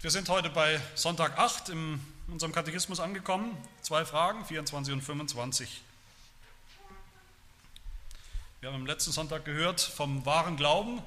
Wir 0.00 0.12
sind 0.12 0.28
heute 0.28 0.48
bei 0.48 0.80
Sonntag 0.94 1.36
8 1.36 1.70
in 1.70 2.00
unserem 2.28 2.52
Katechismus 2.52 3.00
angekommen. 3.00 3.56
Zwei 3.82 4.04
Fragen, 4.04 4.44
24 4.44 4.94
und 4.94 5.00
25. 5.00 5.82
Wir 8.60 8.68
haben 8.68 8.76
am 8.76 8.86
letzten 8.86 9.10
Sonntag 9.10 9.44
gehört 9.44 9.80
vom 9.80 10.24
wahren 10.24 10.56
Glauben, 10.56 11.02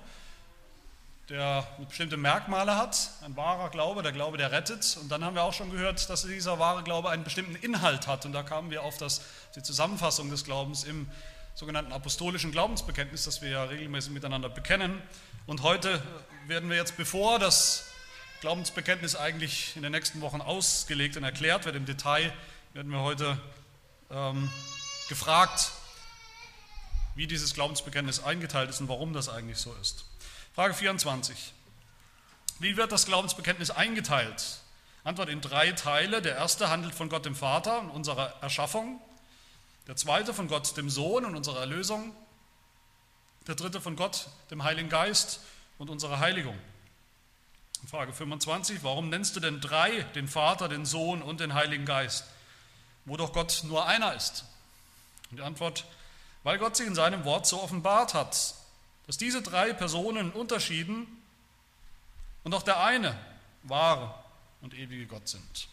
der 1.29 1.65
bestimmte 1.87 2.17
Merkmale 2.17 2.75
hat. 2.75 3.11
Ein 3.23 3.37
wahrer 3.37 3.69
Glaube, 3.69 4.03
der 4.03 4.11
Glaube, 4.11 4.37
der 4.37 4.51
rettet. 4.51 4.97
Und 4.99 5.09
dann 5.09 5.23
haben 5.23 5.35
wir 5.35 5.43
auch 5.43 5.53
schon 5.53 5.71
gehört, 5.71 6.09
dass 6.09 6.23
dieser 6.23 6.59
wahre 6.59 6.83
Glaube 6.83 7.11
einen 7.11 7.23
bestimmten 7.23 7.55
Inhalt 7.55 8.07
hat. 8.07 8.25
Und 8.25 8.33
da 8.33 8.43
kamen 8.43 8.71
wir 8.71 8.83
auf 8.83 8.97
das, 8.97 9.21
die 9.55 9.63
Zusammenfassung 9.63 10.29
des 10.29 10.43
Glaubens 10.43 10.83
im 10.83 11.09
sogenannten 11.55 11.93
apostolischen 11.93 12.51
Glaubensbekenntnis, 12.51 13.23
das 13.23 13.41
wir 13.41 13.51
ja 13.51 13.63
regelmäßig 13.63 14.11
miteinander 14.11 14.49
bekennen. 14.49 15.01
Und 15.47 15.63
heute 15.63 16.03
werden 16.47 16.69
wir 16.69 16.75
jetzt, 16.75 16.97
bevor 16.97 17.39
das 17.39 17.90
Glaubensbekenntnis 18.41 19.15
eigentlich 19.15 19.75
in 19.75 19.83
den 19.83 19.91
nächsten 19.91 20.19
Wochen 20.21 20.41
ausgelegt 20.41 21.15
und 21.15 21.23
erklärt 21.23 21.65
wird 21.65 21.75
im 21.75 21.85
Detail, 21.85 22.33
werden 22.73 22.91
wir 22.91 23.01
heute 23.01 23.39
ähm, 24.09 24.49
gefragt, 25.09 25.71
wie 27.13 27.27
dieses 27.27 27.53
Glaubensbekenntnis 27.53 28.23
eingeteilt 28.23 28.71
ist 28.71 28.81
und 28.81 28.89
warum 28.89 29.13
das 29.13 29.29
eigentlich 29.29 29.59
so 29.59 29.71
ist. 29.79 30.05
Frage 30.55 30.73
24. 30.73 31.53
Wie 32.57 32.77
wird 32.77 32.91
das 32.91 33.05
Glaubensbekenntnis 33.05 33.69
eingeteilt? 33.69 34.43
Antwort 35.03 35.29
in 35.29 35.41
drei 35.41 35.71
Teile. 35.73 36.23
Der 36.23 36.35
erste 36.35 36.71
handelt 36.71 36.95
von 36.95 37.09
Gott 37.09 37.25
dem 37.25 37.35
Vater 37.35 37.81
und 37.81 37.91
unserer 37.91 38.41
Erschaffung. 38.41 38.99
Der 39.85 39.97
zweite 39.97 40.33
von 40.33 40.47
Gott 40.47 40.75
dem 40.77 40.89
Sohn 40.89 41.25
und 41.25 41.35
unserer 41.35 41.59
Erlösung. 41.59 42.15
Der 43.45 43.53
dritte 43.53 43.79
von 43.79 43.95
Gott 43.95 44.29
dem 44.49 44.63
Heiligen 44.63 44.89
Geist 44.89 45.41
und 45.77 45.91
unserer 45.91 46.19
Heiligung. 46.19 46.57
Frage 47.87 48.13
25, 48.13 48.83
warum 48.83 49.09
nennst 49.09 49.35
du 49.35 49.39
denn 49.39 49.59
drei, 49.59 50.03
den 50.15 50.27
Vater, 50.27 50.69
den 50.69 50.85
Sohn 50.85 51.21
und 51.21 51.39
den 51.39 51.53
Heiligen 51.53 51.85
Geist, 51.85 52.25
wo 53.05 53.17
doch 53.17 53.33
Gott 53.33 53.63
nur 53.65 53.87
einer 53.87 54.13
ist? 54.13 54.45
Und 55.29 55.37
die 55.37 55.43
Antwort, 55.43 55.85
weil 56.43 56.57
Gott 56.57 56.75
sich 56.75 56.87
in 56.87 56.95
seinem 56.95 57.25
Wort 57.25 57.47
so 57.47 57.61
offenbart 57.61 58.13
hat, 58.13 58.55
dass 59.07 59.17
diese 59.17 59.41
drei 59.41 59.73
Personen 59.73 60.31
unterschieden 60.31 61.07
und 62.43 62.53
auch 62.53 62.63
der 62.63 62.81
eine 62.81 63.17
wahre 63.63 64.13
und 64.61 64.73
ewige 64.73 65.07
Gott 65.07 65.27
sind. 65.27 65.67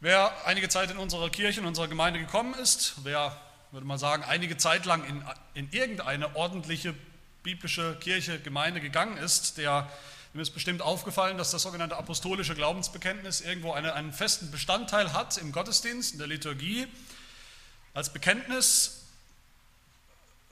Wer 0.00 0.46
einige 0.46 0.68
Zeit 0.68 0.92
in 0.92 0.98
unserer 0.98 1.28
Kirche, 1.28 1.60
in 1.60 1.66
unserer 1.66 1.88
Gemeinde 1.88 2.20
gekommen 2.20 2.54
ist, 2.54 2.94
wer 3.02 3.36
würde 3.70 3.86
man 3.86 3.98
sagen, 3.98 4.24
einige 4.24 4.56
Zeit 4.56 4.86
lang 4.86 5.04
in, 5.04 5.24
in 5.54 5.70
irgendeine 5.72 6.36
ordentliche 6.36 6.94
biblische 7.42 7.96
Kirche, 8.00 8.40
Gemeinde 8.40 8.80
gegangen 8.80 9.16
ist, 9.18 9.58
der, 9.58 9.90
dem 10.32 10.40
ist 10.40 10.50
bestimmt 10.50 10.82
aufgefallen, 10.82 11.38
dass 11.38 11.50
das 11.50 11.62
sogenannte 11.62 11.96
apostolische 11.96 12.54
Glaubensbekenntnis 12.54 13.40
irgendwo 13.40 13.72
eine, 13.72 13.94
einen 13.94 14.12
festen 14.12 14.50
Bestandteil 14.50 15.12
hat 15.12 15.36
im 15.38 15.52
Gottesdienst, 15.52 16.12
in 16.12 16.18
der 16.18 16.28
Liturgie, 16.28 16.86
als 17.94 18.12
Bekenntnis. 18.12 19.04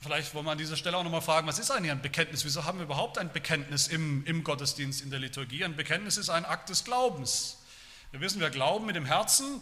Vielleicht 0.00 0.34
wollen 0.34 0.44
wir 0.44 0.52
an 0.52 0.58
dieser 0.58 0.76
Stelle 0.76 0.96
auch 0.96 1.04
nochmal 1.04 1.22
fragen, 1.22 1.46
was 1.46 1.58
ist 1.58 1.70
eigentlich 1.70 1.90
ein 1.90 2.02
Bekenntnis? 2.02 2.44
Wieso 2.44 2.64
haben 2.64 2.78
wir 2.78 2.84
überhaupt 2.84 3.18
ein 3.18 3.32
Bekenntnis 3.32 3.88
im, 3.88 4.24
im 4.26 4.44
Gottesdienst, 4.44 5.00
in 5.00 5.10
der 5.10 5.18
Liturgie? 5.18 5.64
Ein 5.64 5.74
Bekenntnis 5.74 6.18
ist 6.18 6.28
ein 6.28 6.44
Akt 6.44 6.68
des 6.68 6.84
Glaubens. 6.84 7.58
Wir 8.10 8.20
wissen, 8.20 8.40
wir 8.40 8.50
glauben 8.50 8.86
mit 8.86 8.94
dem 8.94 9.06
Herzen, 9.06 9.60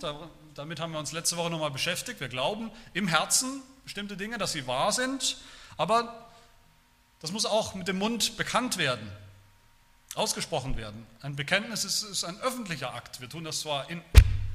damit 0.55 0.80
haben 0.80 0.92
wir 0.92 0.98
uns 0.98 1.12
letzte 1.12 1.36
Woche 1.36 1.50
nochmal 1.50 1.70
beschäftigt. 1.70 2.20
Wir 2.20 2.28
glauben 2.28 2.70
im 2.92 3.08
Herzen 3.08 3.62
bestimmte 3.84 4.16
Dinge, 4.16 4.38
dass 4.38 4.52
sie 4.52 4.66
wahr 4.66 4.92
sind, 4.92 5.36
aber 5.77 6.30
das 7.20 7.33
muss 7.33 7.46
auch 7.46 7.74
mit 7.74 7.88
dem 7.88 7.98
Mund 7.98 8.36
bekannt 8.36 8.77
werden, 8.77 9.11
ausgesprochen 10.14 10.77
werden. 10.77 11.06
Ein 11.22 11.36
Bekenntnis 11.36 11.84
ist, 11.84 12.02
ist 12.02 12.24
ein 12.24 12.38
öffentlicher 12.41 12.95
Akt. 12.95 13.20
Wir 13.20 13.28
tun 13.28 13.45
das 13.45 13.61
zwar 13.61 13.90
in, 13.90 14.02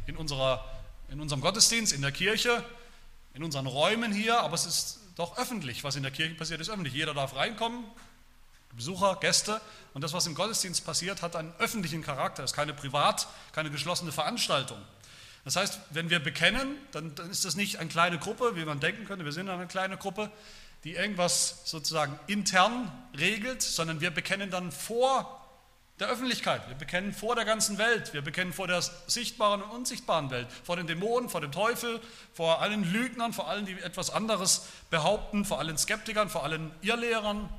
in, 0.07 0.15
unserer, 0.15 0.65
in 1.09 1.19
unserem 1.19 1.41
Gottesdienst, 1.41 1.93
in 1.93 2.01
der 2.01 2.11
Kirche, 2.11 2.63
in 3.33 3.43
unseren 3.43 3.67
Räumen 3.67 4.13
hier, 4.13 4.39
aber 4.39 4.55
es 4.55 4.65
ist 4.65 4.99
doch 5.15 5.37
öffentlich. 5.37 5.83
Was 5.83 5.95
in 5.95 6.03
der 6.03 6.11
Kirche 6.11 6.35
passiert, 6.35 6.61
ist 6.61 6.69
öffentlich. 6.69 6.93
Jeder 6.93 7.13
darf 7.13 7.35
reinkommen, 7.35 7.83
Besucher, 8.75 9.17
Gäste. 9.19 9.59
Und 9.93 10.03
das, 10.03 10.13
was 10.13 10.27
im 10.27 10.35
Gottesdienst 10.35 10.85
passiert, 10.85 11.21
hat 11.21 11.35
einen 11.35 11.53
öffentlichen 11.59 12.03
Charakter. 12.03 12.43
Es 12.43 12.51
ist 12.51 12.55
keine 12.55 12.73
privat, 12.73 13.27
keine 13.51 13.69
geschlossene 13.71 14.11
Veranstaltung. 14.11 14.79
Das 15.49 15.55
heißt, 15.55 15.79
wenn 15.89 16.11
wir 16.11 16.19
bekennen, 16.19 16.77
dann, 16.91 17.15
dann 17.15 17.31
ist 17.31 17.43
das 17.43 17.55
nicht 17.55 17.77
eine 17.79 17.89
kleine 17.89 18.19
Gruppe, 18.19 18.55
wie 18.55 18.65
man 18.65 18.79
denken 18.79 19.05
könnte, 19.05 19.25
wir 19.25 19.31
sind 19.31 19.49
eine 19.49 19.65
kleine 19.65 19.97
Gruppe, 19.97 20.29
die 20.83 20.93
irgendwas 20.93 21.61
sozusagen 21.65 22.19
intern 22.27 22.91
regelt, 23.17 23.63
sondern 23.63 23.99
wir 23.99 24.11
bekennen 24.11 24.51
dann 24.51 24.71
vor 24.71 25.43
der 25.99 26.07
Öffentlichkeit, 26.07 26.67
wir 26.67 26.75
bekennen 26.75 27.13
vor 27.13 27.35
der 27.35 27.45
ganzen 27.45 27.79
Welt, 27.79 28.13
wir 28.13 28.21
bekennen 28.21 28.53
vor 28.53 28.67
der 28.67 28.83
sichtbaren 29.07 29.63
und 29.63 29.71
unsichtbaren 29.71 30.29
Welt, 30.29 30.45
vor 30.63 30.75
den 30.75 30.85
Dämonen, 30.85 31.29
vor 31.29 31.41
dem 31.41 31.51
Teufel, 31.51 31.99
vor 32.31 32.61
allen 32.61 32.83
Lügnern, 32.83 33.33
vor 33.33 33.49
allen, 33.49 33.65
die 33.65 33.73
etwas 33.81 34.11
anderes 34.11 34.67
behaupten, 34.91 35.45
vor 35.45 35.57
allen 35.57 35.79
Skeptikern, 35.79 36.29
vor 36.29 36.43
allen 36.43 36.69
Irrlehrern, 36.81 37.49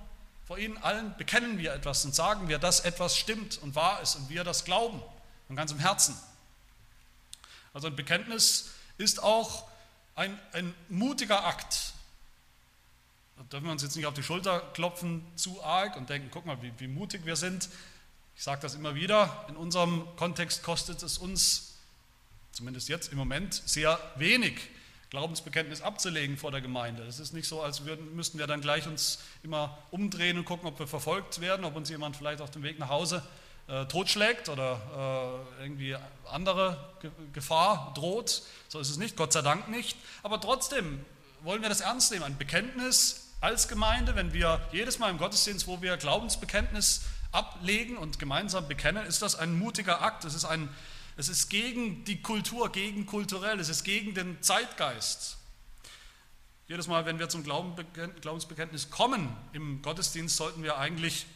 vor 0.47 0.59
ihnen 0.59 0.79
allen 0.79 1.17
bekennen 1.17 1.59
wir 1.59 1.75
etwas 1.75 2.05
und 2.05 2.15
sagen 2.15 2.49
wir, 2.49 2.61
dass 2.61 2.79
etwas 2.79 3.17
stimmt 3.17 3.59
und 3.61 3.75
wahr 3.75 4.01
ist 4.01 4.15
und 4.15 4.31
wir 4.31 4.45
das 4.45 4.65
glauben 4.65 5.03
von 5.49 5.57
ganzem 5.57 5.81
Herzen. 5.81 6.15
Also 7.73 7.87
ein 7.87 7.97
Bekenntnis 7.97 8.71
ist 8.99 9.23
auch 9.23 9.69
ein, 10.15 10.39
ein 10.53 10.75
mutiger 10.89 11.45
Akt. 11.47 11.93
Da 13.37 13.45
dürfen 13.45 13.67
wir 13.67 13.73
uns 13.73 13.83
jetzt 13.83 13.97
nicht 13.97 14.07
auf 14.07 14.15
die 14.15 14.23
Schulter 14.23 14.61
klopfen 14.75 15.25
zu 15.37 15.63
arg 15.63 15.97
und 15.97 16.11
denken, 16.11 16.29
guck 16.31 16.47
mal, 16.47 16.61
wie, 16.63 16.73
wie 16.79 16.89
mutig 16.89 17.25
wir 17.25 17.37
sind. 17.37 17.69
Ich 18.37 18.43
sage 18.43 18.61
das 18.61 18.75
immer 18.75 18.95
wieder, 18.95 19.47
in 19.49 19.57
unserem 19.57 20.07
Kontext 20.17 20.63
kostet 20.63 21.03
es 21.03 21.19
uns, 21.19 21.75
zumindest 22.53 22.89
jetzt 22.89 23.13
im 23.13 23.19
Moment, 23.19 23.63
sehr 23.67 23.99
wenig 24.17 24.61
Glaubensbekenntnis 25.11 25.81
abzulegen 25.81 26.37
vor 26.37 26.51
der 26.51 26.61
Gemeinde. 26.61 27.03
Es 27.05 27.19
ist 27.19 27.33
nicht 27.33 27.49
so, 27.49 27.63
als 27.63 27.85
würden, 27.85 28.15
müssten 28.15 28.39
wir 28.39 28.47
dann 28.47 28.61
gleich 28.61 28.87
uns 28.87 29.19
immer 29.43 29.79
umdrehen 29.91 30.39
und 30.39 30.45
gucken, 30.45 30.69
ob 30.69 30.79
wir 30.79 30.87
verfolgt 30.87 31.41
werden, 31.41 31.65
ob 31.65 31.77
uns 31.77 31.89
jemand 31.89 32.17
vielleicht 32.17 32.41
auf 32.41 32.51
dem 32.51 32.63
Weg 32.63 32.79
nach 32.79 32.89
Hause 32.89 33.17
äh, 33.17 33.50
totschlägt 33.87 34.49
oder 34.49 35.47
äh, 35.59 35.63
irgendwie 35.63 35.97
andere 36.31 36.93
Ge 37.01 37.11
Gefahr 37.33 37.93
droht. 37.95 38.43
So 38.69 38.79
ist 38.81 38.91
es 38.91 38.97
nicht, 38.97 39.17
Gott 39.17 39.33
sei 39.33 39.43
Dank 39.43 39.69
nicht. 39.69 39.97
Aber 40.23 40.41
trotzdem 40.41 41.05
wollen 41.43 41.63
wir 41.63 41.69
das 41.69 41.81
ernst 41.81 42.13
nehmen. 42.13 42.25
Ein 42.25 42.39
Bekenntnis 42.39 43.29
als 43.41 43.69
Gemeinde, 43.69 44.17
wenn 44.17 44.33
wir 44.33 44.61
jedes 44.73 44.99
Mal 44.99 45.11
im 45.11 45.19
Gottesdienst, 45.19 45.67
wo 45.67 45.81
wir 45.81 45.97
Glaubensbekenntnis 45.97 47.03
ablegen 47.33 47.97
und 47.97 48.19
gemeinsam 48.19 48.69
bekennen, 48.69 49.07
ist 49.07 49.23
das 49.23 49.37
ein 49.37 49.59
mutiger 49.59 50.03
Akt. 50.03 50.25
Es 50.25 50.35
ist 50.35 50.45
ein 50.45 50.69
es 51.21 51.29
ist 51.29 51.51
gegen 51.51 52.03
die 52.05 52.23
Kultur, 52.23 52.73
gegen 52.73 53.05
kulturell, 53.05 53.61
es 53.61 53.69
ist 53.69 53.85
gegen 53.85 54.15
den 54.15 54.41
Zeitgeist. 54.43 55.37
Jedes 56.67 56.87
Mal, 56.87 57.05
wenn 57.05 57.19
wir 57.19 57.29
zum 57.29 57.45
Glaubensbekenntnis 57.45 58.91
kommen 58.91 59.37
im 59.53 59.83
Gottesdienst, 59.83 60.35
sollten 60.35 60.63
wir 60.63 60.79
eigentlich 60.79 61.27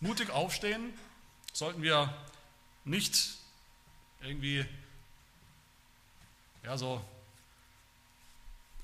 mutig 0.00 0.30
aufstehen, 0.30 0.92
sollten 1.52 1.82
wir 1.82 2.12
nicht 2.84 3.34
irgendwie 4.20 4.64
ja, 6.64 6.76
so 6.76 7.02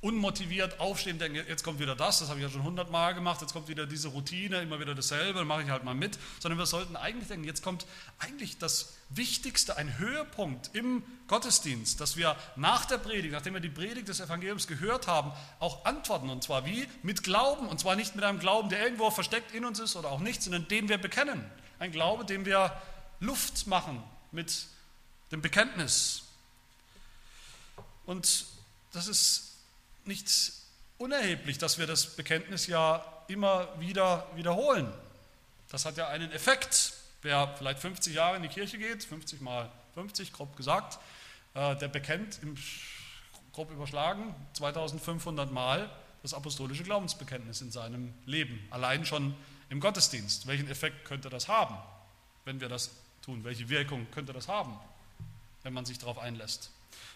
unmotiviert 0.05 0.81
aufstehen, 0.81 1.19
denken, 1.19 1.43
jetzt 1.49 1.65
kommt 1.65 1.79
wieder 1.79 1.97
das, 1.97 2.19
das 2.19 2.29
habe 2.29 2.39
ich 2.39 2.45
ja 2.45 2.51
schon 2.51 2.63
hundertmal 2.63 3.15
gemacht, 3.15 3.41
jetzt 3.41 3.55
kommt 3.55 3.69
wieder 3.69 3.87
diese 3.87 4.09
Routine, 4.09 4.61
immer 4.61 4.79
wieder 4.79 4.95
dasselbe, 4.95 5.39
dann 5.39 5.49
mache 5.49 5.63
ich 5.63 5.71
halt 5.71 5.83
mal 5.83 5.95
mit, 5.95 6.19
sondern 6.41 6.59
wir 6.59 6.67
sollten 6.67 6.95
eigentlich 6.95 7.29
denken, 7.29 7.47
jetzt 7.47 7.63
kommt 7.63 7.87
eigentlich 8.19 8.59
das 8.59 8.99
Wichtigste, 9.09 9.79
ein 9.79 9.97
Höhepunkt 9.97 10.71
im 10.75 11.03
Gottesdienst, 11.27 12.03
dass 12.03 12.19
wir 12.19 12.37
nach 12.55 12.85
der 12.85 12.99
Predigt, 12.99 13.33
nachdem 13.33 13.55
wir 13.55 13.61
die 13.61 13.71
Predigt 13.71 14.09
des 14.09 14.21
Evangeliums 14.21 14.67
gehört 14.67 15.07
haben, 15.07 15.33
auch 15.59 15.87
antworten, 15.87 16.29
und 16.29 16.45
zwar 16.45 16.67
wie? 16.67 16.87
Mit 17.03 17.23
Glauben, 17.23 17.67
und 17.67 17.81
zwar 17.81 17.97
nicht 17.97 18.15
mit 18.15 18.27
einem 18.27 18.41
Glauben, 18.41 18.69
der 18.69 18.83
irgendwo 18.83 19.11
versteckt 19.11 19.55
in 19.55 19.65
uns 19.65 19.79
ist 19.79 19.97
oder 19.97 20.11
auch 20.11 20.21
nicht, 20.21 20.43
sondern 20.43 20.69
den 20.69 20.91
wir 20.91 20.99
bekennen. 20.99 21.51
Ein 21.79 21.93
Glaube, 21.93 22.25
dem 22.25 22.45
wir 22.45 22.73
Luft 23.21 23.67
machen 23.67 24.03
mit 24.33 24.67
dem 25.33 25.43
Bekenntnis. 25.43 26.23
Und 28.07 28.47
das 28.93 29.07
ist 29.07 29.57
nicht 30.05 30.53
unerheblich, 30.99 31.59
dass 31.59 31.79
wir 31.79 31.87
das 31.87 32.17
Bekenntnis 32.17 32.67
ja 32.67 33.05
immer 33.29 33.69
wieder 33.81 34.27
wiederholen. 34.35 34.93
Das 35.71 35.85
hat 35.85 35.97
ja 35.97 36.09
einen 36.09 36.31
Effekt. 36.33 36.93
Wer 37.23 37.55
vielleicht 37.57 37.81
50 37.81 38.15
Jahre 38.15 38.37
in 38.37 38.43
die 38.43 38.49
Kirche 38.49 38.79
geht, 38.79 39.03
50 39.03 39.41
mal 39.41 39.71
50, 39.95 40.33
grob 40.33 40.57
gesagt, 40.57 40.99
äh, 41.55 41.75
der 41.77 41.89
bekennt 41.89 42.39
im 42.43 42.57
grob 43.53 43.71
überschlagen 43.71 44.35
2500 44.55 45.51
Mal 45.51 45.91
das 46.23 46.35
apostolische 46.35 46.83
Glaubensbekenntnis 46.83 47.61
in 47.61 47.71
seinem 47.71 48.13
Leben, 48.27 48.67
allein 48.71 49.05
schon 49.07 49.35
im 49.71 49.81
Gottesdienst. 49.81 50.47
Welchen 50.47 50.69
Effekt 50.69 51.05
könnte 51.05 51.31
das 51.31 51.49
haben, 51.49 51.77
wenn 52.45 52.61
wir 52.61 52.69
das 52.69 52.91
tun? 53.23 53.45
Welche 53.45 53.69
Wirkung 53.69 54.07
könnte 54.11 54.33
das 54.33 54.49
haben, 54.49 54.77
wenn 55.63 55.73
man 55.73 55.85
sich 55.85 55.99
darauf 55.99 56.19
einlässt? 56.19 56.71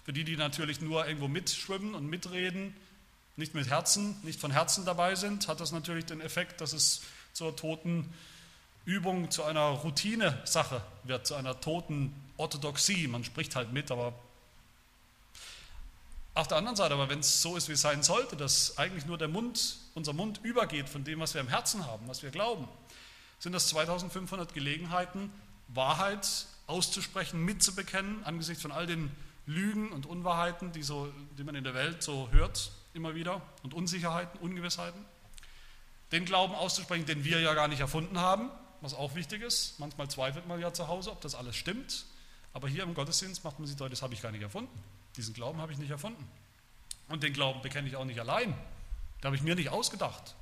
Für 0.04 0.12
die, 0.12 0.24
die 0.24 0.36
natürlich 0.36 0.80
nur 0.80 1.06
irgendwo 1.06 1.28
mitschwimmen 1.28 1.94
und 1.94 2.06
mitreden, 2.06 2.74
nicht 3.36 3.54
mit 3.54 3.68
Herzen, 3.68 4.16
nicht 4.22 4.40
von 4.40 4.50
Herzen 4.50 4.84
dabei 4.84 5.14
sind, 5.14 5.46
hat 5.48 5.60
das 5.60 5.70
natürlich 5.70 6.06
den 6.06 6.20
Effekt, 6.20 6.60
dass 6.60 6.72
es 6.72 7.02
zur 7.32 7.54
toten 7.54 8.12
Übung, 8.84 9.30
zu 9.30 9.44
einer 9.44 9.68
Routine-Sache 9.68 10.82
wird, 11.04 11.26
zu 11.26 11.34
einer 11.34 11.60
toten 11.60 12.14
Orthodoxie. 12.36 13.06
Man 13.06 13.22
spricht 13.22 13.54
halt 13.54 13.72
mit, 13.72 13.90
aber 13.90 14.14
auf 16.34 16.48
der 16.48 16.56
anderen 16.56 16.76
Seite, 16.76 16.94
aber 16.94 17.08
wenn 17.08 17.18
es 17.18 17.42
so 17.42 17.56
ist, 17.56 17.68
wie 17.68 17.72
es 17.72 17.80
sein 17.80 18.02
sollte, 18.02 18.36
dass 18.36 18.78
eigentlich 18.78 19.06
nur 19.06 19.18
der 19.18 19.28
Mund, 19.28 19.76
unser 19.98 20.12
Mund 20.14 20.40
übergeht 20.42 20.88
von 20.88 21.04
dem, 21.04 21.20
was 21.20 21.34
wir 21.34 21.40
im 21.40 21.48
Herzen 21.48 21.84
haben, 21.84 22.08
was 22.08 22.22
wir 22.22 22.30
glauben, 22.30 22.66
sind 23.38 23.52
das 23.52 23.68
2500 23.68 24.54
Gelegenheiten, 24.54 25.30
Wahrheit 25.68 26.46
auszusprechen, 26.66 27.44
mitzubekennen, 27.44 28.24
angesichts 28.24 28.62
von 28.62 28.72
all 28.72 28.86
den 28.86 29.10
Lügen 29.46 29.90
und 29.90 30.06
Unwahrheiten, 30.06 30.72
die, 30.72 30.82
so, 30.82 31.12
die 31.36 31.44
man 31.44 31.54
in 31.54 31.64
der 31.64 31.74
Welt 31.74 32.02
so 32.02 32.28
hört, 32.30 32.70
immer 32.94 33.14
wieder, 33.14 33.42
und 33.62 33.74
Unsicherheiten, 33.74 34.38
Ungewissheiten. 34.40 35.04
Den 36.12 36.24
Glauben 36.24 36.54
auszusprechen, 36.54 37.04
den 37.04 37.24
wir 37.24 37.40
ja 37.40 37.54
gar 37.54 37.68
nicht 37.68 37.80
erfunden 37.80 38.18
haben, 38.18 38.50
was 38.80 38.94
auch 38.94 39.14
wichtig 39.14 39.42
ist. 39.42 39.78
Manchmal 39.80 40.08
zweifelt 40.08 40.46
man 40.46 40.60
ja 40.60 40.72
zu 40.72 40.88
Hause, 40.88 41.10
ob 41.10 41.20
das 41.20 41.34
alles 41.34 41.56
stimmt. 41.56 42.06
Aber 42.52 42.68
hier 42.68 42.82
im 42.82 42.94
Gottesdienst 42.94 43.44
macht 43.44 43.58
man 43.58 43.66
sich 43.66 43.76
deutlich, 43.76 43.98
das 43.98 44.02
habe 44.02 44.14
ich 44.14 44.22
gar 44.22 44.32
nicht 44.32 44.42
erfunden. 44.42 44.70
Diesen 45.16 45.34
Glauben 45.34 45.60
habe 45.60 45.72
ich 45.72 45.78
nicht 45.78 45.90
erfunden. 45.90 46.24
Und 47.08 47.22
den 47.22 47.32
Glauben 47.32 47.60
bekenne 47.62 47.88
ich 47.88 47.96
auch 47.96 48.04
nicht 48.04 48.20
allein. 48.20 48.54
Den 49.18 49.26
habe 49.26 49.36
ich 49.36 49.42
mir 49.42 49.54
nicht 49.54 49.70
ausgedacht. 49.70 50.34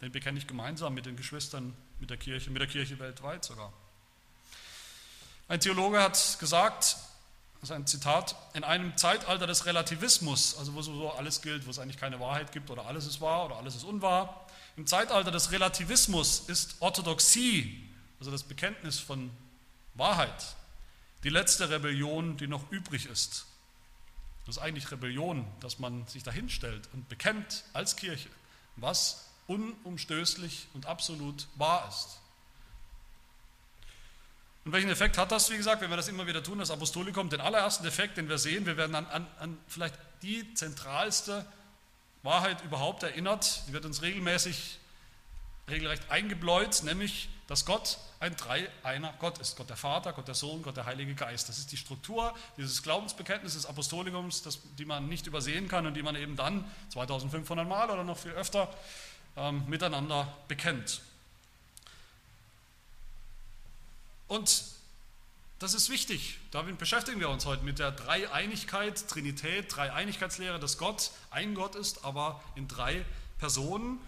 Den 0.00 0.12
bekenne 0.12 0.38
ich 0.38 0.46
gemeinsam 0.46 0.94
mit 0.94 1.06
den 1.06 1.16
Geschwistern, 1.16 1.74
mit 1.98 2.10
der 2.10 2.16
Kirche, 2.16 2.50
mit 2.50 2.60
der 2.60 2.68
Kirche 2.68 2.98
weltweit 2.98 3.44
sogar. 3.44 3.72
Ein 5.48 5.60
Theologe 5.60 6.02
hat 6.02 6.38
gesagt, 6.40 6.96
das 7.60 7.70
ist 7.70 7.76
ein 7.76 7.86
Zitat, 7.86 8.36
in 8.52 8.64
einem 8.64 8.96
Zeitalter 8.96 9.46
des 9.46 9.64
Relativismus, 9.66 10.56
also 10.58 10.74
wo 10.74 10.82
so 10.82 11.12
alles 11.12 11.40
gilt, 11.40 11.66
wo 11.66 11.70
es 11.70 11.78
eigentlich 11.78 11.98
keine 11.98 12.20
Wahrheit 12.20 12.52
gibt 12.52 12.70
oder 12.70 12.86
alles 12.86 13.06
ist 13.06 13.20
wahr 13.20 13.46
oder 13.46 13.56
alles 13.56 13.76
ist 13.76 13.84
unwahr, 13.84 14.46
im 14.76 14.86
Zeitalter 14.86 15.30
des 15.30 15.52
Relativismus 15.52 16.40
ist 16.48 16.76
Orthodoxie, 16.80 17.88
also 18.18 18.30
das 18.30 18.42
Bekenntnis 18.42 18.98
von 18.98 19.30
Wahrheit, 19.94 20.56
die 21.22 21.30
letzte 21.30 21.70
Rebellion, 21.70 22.36
die 22.36 22.46
noch 22.46 22.70
übrig 22.70 23.06
ist. 23.06 23.46
Das 24.46 24.56
ist 24.56 24.62
eigentlich 24.62 24.90
Rebellion, 24.90 25.46
dass 25.60 25.78
man 25.78 26.06
sich 26.06 26.22
dahinstellt 26.22 26.88
und 26.92 27.08
bekennt 27.08 27.64
als 27.72 27.96
Kirche, 27.96 28.28
was 28.76 29.26
unumstößlich 29.46 30.68
und 30.74 30.86
absolut 30.86 31.46
wahr 31.56 31.88
ist. 31.88 32.20
Und 34.64 34.72
welchen 34.72 34.88
Effekt 34.88 35.18
hat 35.18 35.30
das, 35.30 35.50
wie 35.50 35.56
gesagt, 35.58 35.82
wenn 35.82 35.90
wir 35.90 35.96
das 35.96 36.08
immer 36.08 36.26
wieder 36.26 36.42
tun, 36.42 36.58
das 36.58 36.70
Apostolikum? 36.70 37.28
Den 37.28 37.40
allerersten 37.40 37.86
Effekt, 37.86 38.16
den 38.16 38.28
wir 38.28 38.38
sehen, 38.38 38.64
wir 38.64 38.78
werden 38.78 38.94
an, 38.94 39.06
an, 39.06 39.26
an 39.38 39.58
vielleicht 39.68 39.94
die 40.22 40.54
zentralste 40.54 41.44
Wahrheit 42.22 42.64
überhaupt 42.64 43.02
erinnert, 43.02 43.62
die 43.68 43.74
wird 43.74 43.84
uns 43.84 44.00
regelmäßig, 44.00 44.78
regelrecht 45.68 46.10
eingebläut, 46.10 46.82
nämlich, 46.82 47.28
dass 47.46 47.64
Gott 47.64 47.98
ein 48.20 48.34
Dreieiner 48.36 49.14
Gott 49.18 49.38
ist. 49.38 49.56
Gott 49.56 49.68
der 49.68 49.76
Vater, 49.76 50.12
Gott 50.12 50.28
der 50.28 50.34
Sohn, 50.34 50.62
Gott 50.62 50.76
der 50.76 50.86
Heilige 50.86 51.14
Geist. 51.14 51.48
Das 51.48 51.58
ist 51.58 51.72
die 51.72 51.76
Struktur 51.76 52.34
dieses 52.56 52.82
Glaubensbekenntnisses, 52.82 53.62
des 53.62 53.66
Apostolikums, 53.66 54.42
das, 54.42 54.58
die 54.78 54.84
man 54.84 55.08
nicht 55.08 55.26
übersehen 55.26 55.68
kann 55.68 55.86
und 55.86 55.94
die 55.94 56.02
man 56.02 56.16
eben 56.16 56.36
dann 56.36 56.64
2500 56.90 57.68
Mal 57.68 57.90
oder 57.90 58.04
noch 58.04 58.18
viel 58.18 58.32
öfter 58.32 58.72
ähm, 59.36 59.64
miteinander 59.68 60.32
bekennt. 60.48 61.02
Und 64.28 64.64
das 65.58 65.74
ist 65.74 65.90
wichtig. 65.90 66.38
Damit 66.50 66.78
beschäftigen 66.78 67.20
wir 67.20 67.28
uns 67.28 67.46
heute 67.46 67.64
mit 67.64 67.78
der 67.78 67.92
Dreieinigkeit, 67.92 69.08
Trinität, 69.08 69.74
Dreieinigkeitslehre, 69.74 70.58
dass 70.58 70.78
Gott 70.78 71.10
ein 71.30 71.54
Gott 71.54 71.74
ist, 71.74 72.04
aber 72.04 72.42
in 72.54 72.68
drei 72.68 73.04
Personen. 73.38 73.98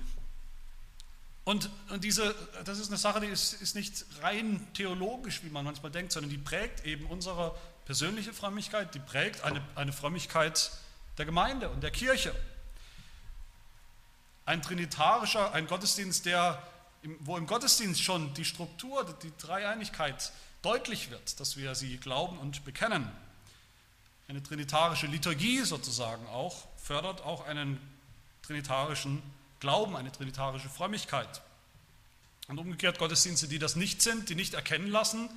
Und, 1.46 1.70
und 1.90 2.02
diese, 2.02 2.34
das 2.64 2.80
ist 2.80 2.88
eine 2.88 2.96
Sache, 2.96 3.20
die 3.20 3.28
ist, 3.28 3.52
ist 3.62 3.76
nicht 3.76 4.04
rein 4.20 4.66
theologisch, 4.74 5.44
wie 5.44 5.48
man 5.48 5.64
manchmal 5.64 5.92
denkt, 5.92 6.10
sondern 6.10 6.28
die 6.28 6.38
prägt 6.38 6.84
eben 6.84 7.06
unsere 7.06 7.56
persönliche 7.84 8.32
Frömmigkeit, 8.32 8.92
die 8.96 8.98
prägt 8.98 9.44
eine, 9.44 9.62
eine 9.76 9.92
Frömmigkeit 9.92 10.72
der 11.18 11.24
Gemeinde 11.24 11.70
und 11.70 11.84
der 11.84 11.92
Kirche. 11.92 12.34
Ein 14.44 14.60
trinitarischer, 14.60 15.54
ein 15.54 15.68
Gottesdienst, 15.68 16.26
der 16.26 16.60
wo 17.20 17.36
im 17.36 17.46
Gottesdienst 17.46 18.02
schon 18.02 18.34
die 18.34 18.44
Struktur, 18.44 19.16
die 19.22 19.32
Dreieinigkeit 19.38 20.32
deutlich 20.62 21.10
wird, 21.10 21.38
dass 21.38 21.56
wir 21.56 21.76
sie 21.76 21.98
glauben 21.98 22.38
und 22.38 22.64
bekennen. 22.64 23.08
Eine 24.26 24.42
trinitarische 24.42 25.06
Liturgie 25.06 25.60
sozusagen 25.60 26.26
auch 26.26 26.66
fördert 26.76 27.22
auch 27.22 27.46
einen 27.46 27.78
trinitarischen 28.42 29.22
Glauben, 29.66 29.96
eine 29.96 30.12
trinitarische 30.12 30.68
Frömmigkeit. 30.68 31.42
Und 32.46 32.60
umgekehrt 32.60 33.00
Gottesdienste, 33.00 33.48
die 33.48 33.58
das 33.58 33.74
nicht 33.74 34.00
sind, 34.00 34.28
die 34.28 34.36
nicht 34.36 34.54
erkennen 34.54 34.86
lassen, 34.86 35.28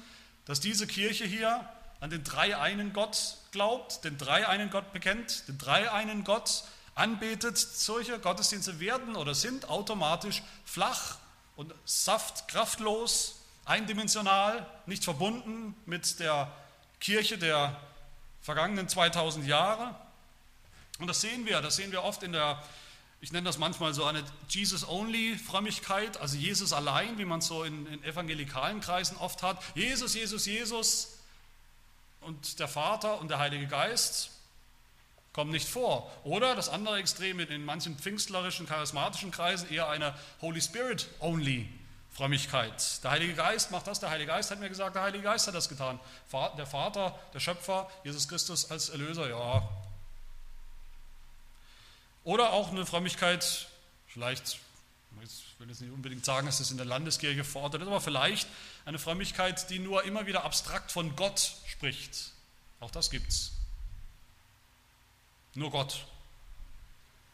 dass 0.45 0.59
diese 0.59 0.85
Kirche 0.85 1.25
hier 1.25 1.67
an 1.99 2.11
den 2.11 2.23
dreieinen 2.23 2.93
Gott 2.93 3.37
glaubt, 3.51 4.03
den 4.03 4.19
dreieinen 4.19 4.69
Gott 4.69 4.93
bekennt, 4.93 5.47
den 5.47 5.57
dreieinen 5.57 6.25
Gott 6.25 6.63
anbetet, 6.93 7.57
solche 7.57 8.19
Gottesdienste 8.19 8.79
werden 8.79 9.15
oder 9.15 9.33
sind 9.33 9.67
automatisch 9.67 10.43
flach 10.63 11.17
und 11.55 11.73
saft, 11.85 12.47
kraftlos, 12.49 13.41
eindimensional, 13.65 14.63
nicht 14.85 15.03
verbunden 15.03 15.75
mit 15.87 16.19
der 16.19 16.51
Kirche 16.99 17.39
der 17.39 17.79
vergangenen 18.43 18.87
2000 18.87 19.47
Jahre. 19.47 19.95
Und 20.99 21.07
das 21.07 21.19
sehen 21.19 21.47
wir, 21.47 21.61
das 21.61 21.77
sehen 21.77 21.91
wir 21.91 22.03
oft 22.03 22.21
in 22.21 22.33
der, 22.33 22.61
ich 23.21 23.31
nenne 23.33 23.45
das 23.45 23.57
manchmal 23.57 23.93
so 23.93 24.05
eine 24.05 24.23
Jesus-Only-Frömmigkeit, 24.47 26.17
also 26.21 26.37
Jesus 26.37 26.71
allein, 26.71 27.17
wie 27.17 27.25
man 27.25 27.39
es 27.39 27.47
so 27.47 27.63
in, 27.63 27.85
in 27.87 28.03
evangelikalen 28.03 28.79
Kreisen 28.79 29.17
oft 29.17 29.43
hat. 29.43 29.61
Jesus, 29.75 30.15
Jesus, 30.15 30.45
Jesus 30.45 31.19
und 32.21 32.59
der 32.59 32.69
Vater 32.69 33.19
und 33.19 33.29
der 33.29 33.39
Heilige 33.39 33.67
Geist 33.67 34.31
kommen 35.33 35.51
nicht 35.51 35.67
vor. 35.67 36.09
Oder 36.23 36.55
das 36.55 36.69
andere 36.69 36.97
Extrem 36.97 37.39
in 37.39 37.65
manchen 37.65 37.97
pfingstlerischen, 37.97 38.67
charismatischen 38.67 39.31
Kreisen 39.31 39.69
eher 39.69 39.89
eine 39.89 40.13
Holy 40.41 40.61
Spirit 40.61 41.07
only 41.19 41.67
Frömmigkeit. 42.11 43.03
Der 43.03 43.11
Heilige 43.11 43.33
Geist 43.33 43.71
macht 43.71 43.87
das, 43.87 43.99
der 43.99 44.09
Heilige 44.09 44.31
Geist 44.31 44.49
hat 44.49 44.59
mir 44.59 44.69
gesagt, 44.69 44.95
der 44.95 45.03
Heilige 45.03 45.23
Geist 45.23 45.47
hat 45.47 45.55
das 45.55 45.69
getan. 45.69 45.99
Der 46.57 46.65
Vater, 46.65 47.19
der 47.33 47.39
Schöpfer, 47.39 47.89
Jesus 48.03 48.27
Christus 48.27 48.71
als 48.71 48.89
Erlöser, 48.89 49.29
ja. 49.29 49.69
Oder 52.23 52.51
auch 52.51 52.71
eine 52.71 52.85
Frömmigkeit, 52.85 53.67
vielleicht, 54.07 54.59
ich 55.21 55.59
will 55.59 55.69
jetzt 55.69 55.81
nicht 55.81 55.91
unbedingt 55.91 56.25
sagen, 56.25 56.45
dass 56.45 56.59
das 56.59 56.71
in 56.71 56.77
der 56.77 56.85
Landeskirche 56.85 57.41
ist, 57.41 57.55
aber 57.55 58.01
vielleicht 58.01 58.47
eine 58.85 58.99
Frömmigkeit, 58.99 59.69
die 59.69 59.79
nur 59.79 60.03
immer 60.03 60.25
wieder 60.25 60.43
abstrakt 60.43 60.91
von 60.91 61.15
Gott 61.15 61.55
spricht. 61.67 62.31
Auch 62.79 62.91
das 62.91 63.09
gibt 63.09 63.29
es. 63.29 63.51
Nur 65.55 65.71
Gott. 65.71 66.05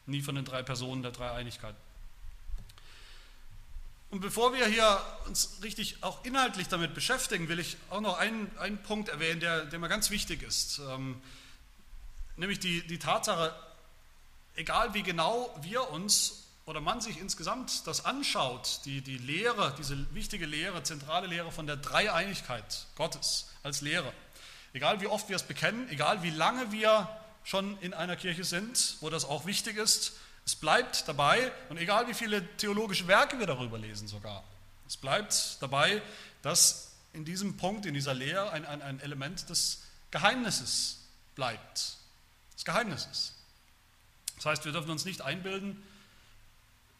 Nie 0.05 0.21
von 0.21 0.35
den 0.35 0.45
drei 0.45 0.63
Personen 0.63 1.01
der 1.01 1.11
Dreieinigkeit. 1.11 1.75
Und 4.11 4.21
bevor 4.21 4.53
wir 4.53 4.67
hier 4.67 5.01
uns 5.25 5.59
richtig 5.61 6.03
auch 6.03 6.23
inhaltlich 6.23 6.67
damit 6.67 6.93
beschäftigen, 6.93 7.49
will 7.49 7.59
ich 7.59 7.75
auch 7.89 8.01
noch 8.01 8.17
einen, 8.17 8.55
einen 8.57 8.81
Punkt 8.81 9.09
erwähnen, 9.09 9.39
der, 9.39 9.65
der 9.65 9.79
mir 9.79 9.89
ganz 9.89 10.09
wichtig 10.09 10.41
ist. 10.43 10.79
Ähm, 10.79 11.21
nämlich 12.37 12.59
die, 12.59 12.85
die 12.87 12.99
Tatsache, 12.99 13.53
egal 14.55 14.93
wie 14.93 15.03
genau 15.03 15.53
wir 15.61 15.89
uns 15.91 16.43
oder 16.65 16.81
man 16.81 17.01
sich 17.01 17.19
insgesamt 17.19 17.85
das 17.85 18.05
anschaut, 18.05 18.81
die, 18.85 19.01
die 19.01 19.17
Lehre, 19.17 19.75
diese 19.77 20.13
wichtige 20.13 20.45
Lehre, 20.45 20.83
zentrale 20.83 21.27
Lehre 21.27 21.51
von 21.51 21.67
der 21.67 21.77
Dreieinigkeit 21.77 22.87
Gottes 22.95 23.47
als 23.63 23.81
Lehre, 23.81 24.11
egal 24.73 25.01
wie 25.01 25.07
oft 25.07 25.29
wir 25.29 25.35
es 25.35 25.43
bekennen, 25.43 25.87
egal 25.89 26.23
wie 26.23 26.31
lange 26.31 26.71
wir 26.71 27.09
schon 27.43 27.77
in 27.79 27.93
einer 27.93 28.15
Kirche 28.15 28.43
sind, 28.43 28.97
wo 29.01 29.09
das 29.09 29.25
auch 29.25 29.45
wichtig 29.45 29.77
ist. 29.77 30.13
Es 30.45 30.55
bleibt 30.55 31.07
dabei, 31.07 31.51
und 31.69 31.77
egal 31.77 32.07
wie 32.07 32.13
viele 32.13 32.45
theologische 32.57 33.07
Werke 33.07 33.39
wir 33.39 33.47
darüber 33.47 33.77
lesen 33.77 34.07
sogar, 34.07 34.43
es 34.87 34.97
bleibt 34.97 35.57
dabei, 35.61 36.01
dass 36.41 36.91
in 37.13 37.25
diesem 37.25 37.57
Punkt, 37.57 37.85
in 37.85 37.93
dieser 37.93 38.13
Lehre 38.13 38.51
ein, 38.51 38.65
ein, 38.65 38.81
ein 38.81 38.99
Element 38.99 39.49
des 39.49 39.83
Geheimnisses 40.11 40.99
bleibt. 41.33 41.97
Des 42.55 42.65
Geheimnisses. 42.65 43.34
Das 44.37 44.45
heißt, 44.45 44.65
wir 44.65 44.71
dürfen 44.71 44.89
uns 44.89 45.05
nicht 45.05 45.21
einbilden, 45.21 45.81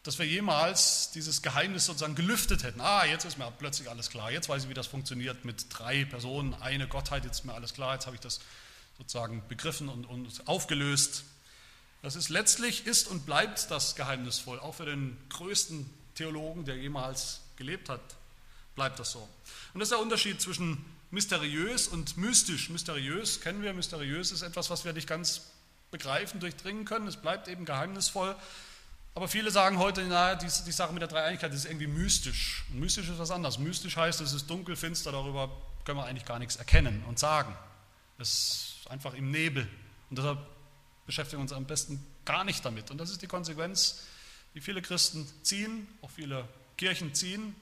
dass 0.02 0.18
wir 0.18 0.26
jemals 0.26 1.10
dieses 1.10 1.42
Geheimnis 1.42 1.86
sozusagen 1.86 2.14
gelüftet 2.14 2.62
hätten. 2.62 2.80
Ah, 2.80 3.04
jetzt 3.04 3.24
ist 3.24 3.38
mir 3.38 3.50
plötzlich 3.58 3.90
alles 3.90 4.08
klar. 4.08 4.30
Jetzt 4.30 4.48
weiß 4.48 4.64
ich, 4.64 4.68
wie 4.68 4.74
das 4.74 4.86
funktioniert 4.86 5.44
mit 5.44 5.66
drei 5.70 6.04
Personen, 6.04 6.54
eine 6.54 6.86
Gottheit. 6.86 7.24
Jetzt 7.24 7.40
ist 7.40 7.44
mir 7.44 7.54
alles 7.54 7.74
klar. 7.74 7.94
Jetzt 7.94 8.06
habe 8.06 8.14
ich 8.14 8.20
das 8.20 8.40
sozusagen 8.98 9.42
begriffen 9.48 9.88
und, 9.88 10.04
und 10.04 10.46
aufgelöst. 10.46 11.24
Das 12.02 12.14
ist 12.14 12.28
letztlich 12.28 12.86
ist 12.86 13.08
und 13.08 13.26
bleibt 13.26 13.70
das 13.70 13.96
geheimnisvoll, 13.96 14.60
auch 14.60 14.76
für 14.76 14.86
den 14.86 15.16
größten 15.28 15.90
Theologen, 16.14 16.64
der 16.64 16.76
jemals 16.76 17.40
gelebt 17.56 17.88
hat, 17.88 18.00
bleibt 18.74 18.98
das 18.98 19.12
so. 19.12 19.28
Und 19.74 19.80
das 19.80 19.86
ist 19.86 19.92
der 19.92 20.00
Unterschied 20.00 20.40
zwischen 20.40 20.84
mysteriös 21.10 21.88
und 21.88 22.16
mystisch. 22.16 22.70
Mysteriös 22.70 23.40
kennen 23.40 23.62
wir, 23.62 23.72
mysteriös 23.72 24.32
ist 24.32 24.42
etwas, 24.42 24.70
was 24.70 24.84
wir 24.84 24.92
nicht 24.92 25.08
ganz 25.08 25.42
begreifen, 25.90 26.40
durchdringen 26.40 26.84
können. 26.84 27.06
Es 27.06 27.16
bleibt 27.16 27.48
eben 27.48 27.64
geheimnisvoll. 27.64 28.36
Aber 29.14 29.28
viele 29.28 29.50
sagen 29.50 29.78
heute, 29.78 30.02
naja, 30.04 30.34
die, 30.34 30.46
die 30.46 30.72
Sache 30.72 30.92
mit 30.92 31.00
der 31.00 31.08
Dreieinigkeit 31.08 31.52
ist 31.54 31.64
irgendwie 31.64 31.86
mystisch. 31.86 32.64
Und 32.70 32.80
mystisch 32.80 33.08
ist 33.08 33.18
was 33.18 33.30
anderes. 33.30 33.58
Mystisch 33.58 33.96
heißt, 33.96 34.20
es 34.20 34.32
ist 34.32 34.50
dunkel, 34.50 34.76
finster, 34.76 35.12
darüber 35.12 35.50
können 35.84 35.98
wir 35.98 36.04
eigentlich 36.04 36.26
gar 36.26 36.38
nichts 36.38 36.56
erkennen 36.56 37.02
und 37.08 37.18
sagen. 37.18 37.56
Es 38.18 38.28
ist 38.82 38.90
einfach 38.90 39.14
im 39.14 39.30
Nebel. 39.30 39.66
Und 40.10 40.18
deshalb 40.18 40.38
beschäftigen 41.06 41.40
wir 41.40 41.42
uns 41.42 41.52
am 41.52 41.64
besten 41.64 42.04
gar 42.24 42.44
nicht 42.44 42.64
damit. 42.64 42.90
Und 42.90 42.98
das 42.98 43.10
ist 43.10 43.22
die 43.22 43.26
Konsequenz, 43.26 44.02
die 44.54 44.60
viele 44.60 44.82
Christen 44.82 45.26
ziehen, 45.42 45.86
auch 46.02 46.10
viele 46.10 46.46
Kirchen 46.76 47.14
ziehen. 47.14 47.54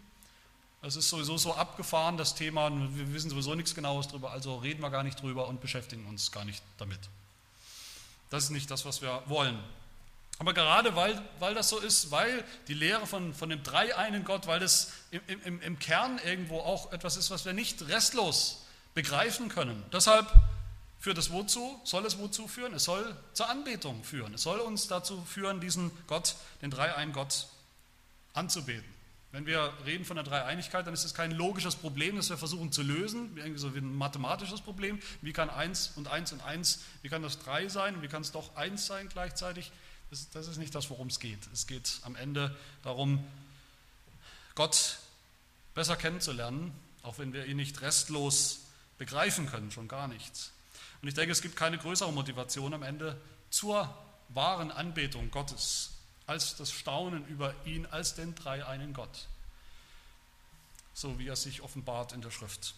Es 0.83 0.97
ist 0.97 1.09
sowieso 1.09 1.39
so 1.39 1.55
abgefahren, 1.55 2.17
das 2.17 2.35
Thema, 2.35 2.71
wir 2.71 3.15
wissen 3.15 3.31
sowieso 3.31 3.55
nichts 3.55 3.75
Genaues 3.75 4.09
darüber, 4.09 4.33
also 4.33 4.57
reden 4.59 4.83
wir 4.83 4.91
gar 4.91 5.03
nicht 5.03 5.23
drüber 5.23 5.49
und 5.49 5.61
beschäftigen 5.61 6.05
uns 6.07 6.31
gar 6.31 6.45
nicht 6.45 6.63
damit. 6.77 7.01
Das 8.35 8.43
ist 8.43 8.51
nicht 8.51 8.69
das, 8.69 8.85
was 8.85 9.01
wir 9.01 9.23
wollen. 9.27 9.57
Aber 10.41 10.55
gerade 10.55 10.97
weil, 10.97 11.23
weil 11.39 11.55
das 11.55 11.69
so 11.69 11.79
ist, 11.79 12.11
weil 12.11 12.43
die 12.67 12.75
Lehre 12.75 13.07
von, 13.07 13.33
von 13.33 13.49
dem 13.49 13.63
dreieinen 13.63 14.25
Gott, 14.25 14.49
weil 14.49 14.59
das 14.59 14.91
im, 15.13 15.21
im, 15.45 15.63
im 15.63 15.79
Kern 15.79 16.19
irgendwo 16.19 16.59
auch 16.59 16.93
etwas 16.93 17.17
ist, 17.17 17.31
was 17.31 17.45
wir 17.45 17.53
nicht 17.53 17.87
restlos 17.87 18.65
begreifen 18.93 19.49
können. 19.49 19.81
Deshalb 19.93 20.27
führt 20.99 21.17
es 21.17 21.31
wozu? 21.31 21.81
Soll 21.85 22.05
es 22.07 22.19
wozu 22.19 22.49
führen? 22.49 22.75
Es 22.75 22.83
soll 22.83 23.17
zur 23.35 23.49
Anbetung 23.49 24.03
führen. 24.03 24.35
Es 24.35 24.43
soll 24.43 24.59
uns 24.59 24.89
dazu 24.89 25.25
führen, 25.25 25.61
diesen 25.61 25.93
Gott, 26.09 26.35
den 26.61 26.73
dreieinen 26.73 27.13
Gott, 27.13 27.47
anzubeten. 28.33 28.94
Wenn 29.35 29.47
wir 29.47 29.73
reden 29.85 30.05
von 30.05 30.15
der 30.15 30.23
Dreieinigkeit, 30.23 30.87
dann 30.87 30.95
ist 30.95 31.03
es 31.03 31.13
kein 31.13 31.33
logisches 31.33 31.75
Problem, 31.75 32.15
das 32.15 32.31
wir 32.31 32.39
versuchen 32.39 32.71
zu 32.71 32.83
lösen, 32.83 33.37
irgendwie 33.37 33.59
so 33.59 33.75
wie 33.75 33.81
ein 33.81 33.93
mathematisches 33.93 34.61
Problem. 34.61 35.01
Wie 35.23 35.33
kann 35.33 35.51
eins 35.51 35.91
und 35.97 36.07
eins 36.07 36.31
und 36.31 36.41
eins, 36.45 36.85
wie 37.03 37.09
kann 37.09 37.21
das 37.21 37.41
drei 37.41 37.69
sein 37.69 37.97
und 37.97 38.03
wie 38.03 38.07
kann 38.07 38.23
es 38.23 38.31
doch 38.31 38.55
eins 38.55 38.87
sein 38.87 39.09
gleichzeitig? 39.09 39.73
Das, 40.11 40.31
das 40.31 40.47
ist 40.47 40.59
nicht 40.59 40.73
das, 40.77 40.89
worum 40.89 41.09
es 41.09 41.19
geht. 41.19 41.41
Es 41.53 41.67
geht 41.67 41.99
am 42.03 42.15
Ende 42.15 42.57
darum, 42.85 43.25
Gott 44.55 44.99
besser 45.75 45.97
kennenzulernen, 45.97 46.71
auch 47.03 47.19
wenn 47.19 47.33
wir 47.33 47.47
ihn 47.47 47.57
nicht 47.57 47.81
restlos 47.81 48.61
begreifen 48.99 49.47
können, 49.51 49.73
schon 49.73 49.89
gar 49.89 50.07
nichts. 50.07 50.53
Und 51.03 51.09
ich 51.09 51.15
denke, 51.15 51.33
es 51.33 51.43
gibt 51.43 51.57
keine 51.57 51.77
größere 51.77 52.13
Motivation 52.13 52.73
am 52.73 52.85
Ende 52.85 53.21
zur 53.51 53.93
wahren 54.29 54.71
Anbetung 54.71 55.33
Gottes 55.33 55.94
als 56.27 56.57
das 56.57 56.73
Staunen 56.73 57.27
über 57.27 57.55
ihn 57.65 57.87
als 57.87 58.15
den 58.15 58.35
dreieinen 58.35 58.95
Gott, 58.95 59.27
so 60.95 61.19
wie 61.19 61.29
er 61.29 61.37
sich 61.37 61.63
offenbart 61.63 62.13
in 62.13 62.23
der 62.23 62.31
Schrift. 62.31 62.75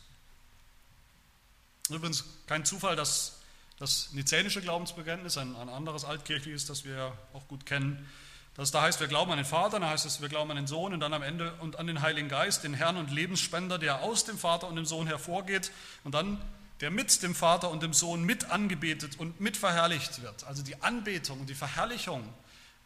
Übrigens 1.88 2.24
kein 2.46 2.64
Zufall, 2.64 2.96
dass 2.96 3.40
das 3.78 4.12
nizänische 4.12 4.60
Glaubensbekenntnis, 4.60 5.36
ein, 5.36 5.54
ein 5.54 5.68
anderes 5.68 6.04
altkirchliches, 6.04 6.66
das 6.66 6.84
wir 6.84 7.16
auch 7.32 7.46
gut 7.46 7.66
kennen, 7.66 8.08
das 8.56 8.70
da 8.70 8.80
heißt, 8.80 9.00
wir 9.00 9.06
glauben 9.06 9.30
an 9.30 9.36
den 9.36 9.44
Vater, 9.44 9.78
dann 9.78 9.90
heißt 9.90 10.06
es, 10.06 10.22
wir 10.22 10.30
glauben 10.30 10.50
an 10.50 10.56
den 10.56 10.66
Sohn 10.66 10.94
und 10.94 11.00
dann 11.00 11.12
am 11.12 11.22
Ende 11.22 11.52
und 11.60 11.78
an 11.78 11.86
den 11.86 12.00
Heiligen 12.00 12.30
Geist, 12.30 12.64
den 12.64 12.72
Herrn 12.72 12.96
und 12.96 13.10
Lebensspender, 13.10 13.78
der 13.78 14.00
aus 14.00 14.24
dem 14.24 14.38
Vater 14.38 14.66
und 14.66 14.76
dem 14.76 14.86
Sohn 14.86 15.06
hervorgeht 15.06 15.70
und 16.04 16.14
dann 16.14 16.40
der 16.80 16.90
mit 16.90 17.22
dem 17.22 17.34
Vater 17.34 17.70
und 17.70 17.82
dem 17.82 17.92
Sohn 17.92 18.24
mit 18.24 18.50
angebetet 18.50 19.18
und 19.18 19.40
mit 19.40 19.58
verherrlicht 19.58 20.22
wird. 20.22 20.44
Also 20.44 20.62
die 20.62 20.82
Anbetung 20.82 21.40
und 21.40 21.50
die 21.50 21.54
Verherrlichung 21.54 22.32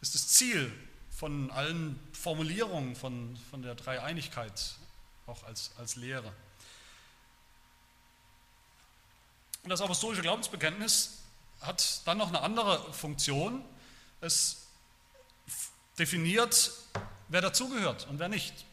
ist 0.01 0.15
das 0.15 0.27
Ziel 0.27 0.71
von 1.09 1.51
allen 1.51 1.99
Formulierungen 2.13 2.95
von, 2.95 3.37
von 3.49 3.61
der 3.61 3.75
Dreieinigkeit, 3.75 4.75
auch 5.27 5.43
als, 5.43 5.71
als 5.77 5.95
Lehre. 5.95 6.33
Und 9.63 9.69
das 9.69 9.81
apostolische 9.81 10.23
Glaubensbekenntnis 10.23 11.19
hat 11.61 12.01
dann 12.05 12.17
noch 12.17 12.29
eine 12.29 12.41
andere 12.41 12.91
Funktion. 12.93 13.63
Es 14.19 14.65
definiert, 15.99 16.71
wer 17.27 17.41
dazugehört 17.41 18.07
und 18.07 18.17
wer 18.17 18.29
nicht. 18.29 18.65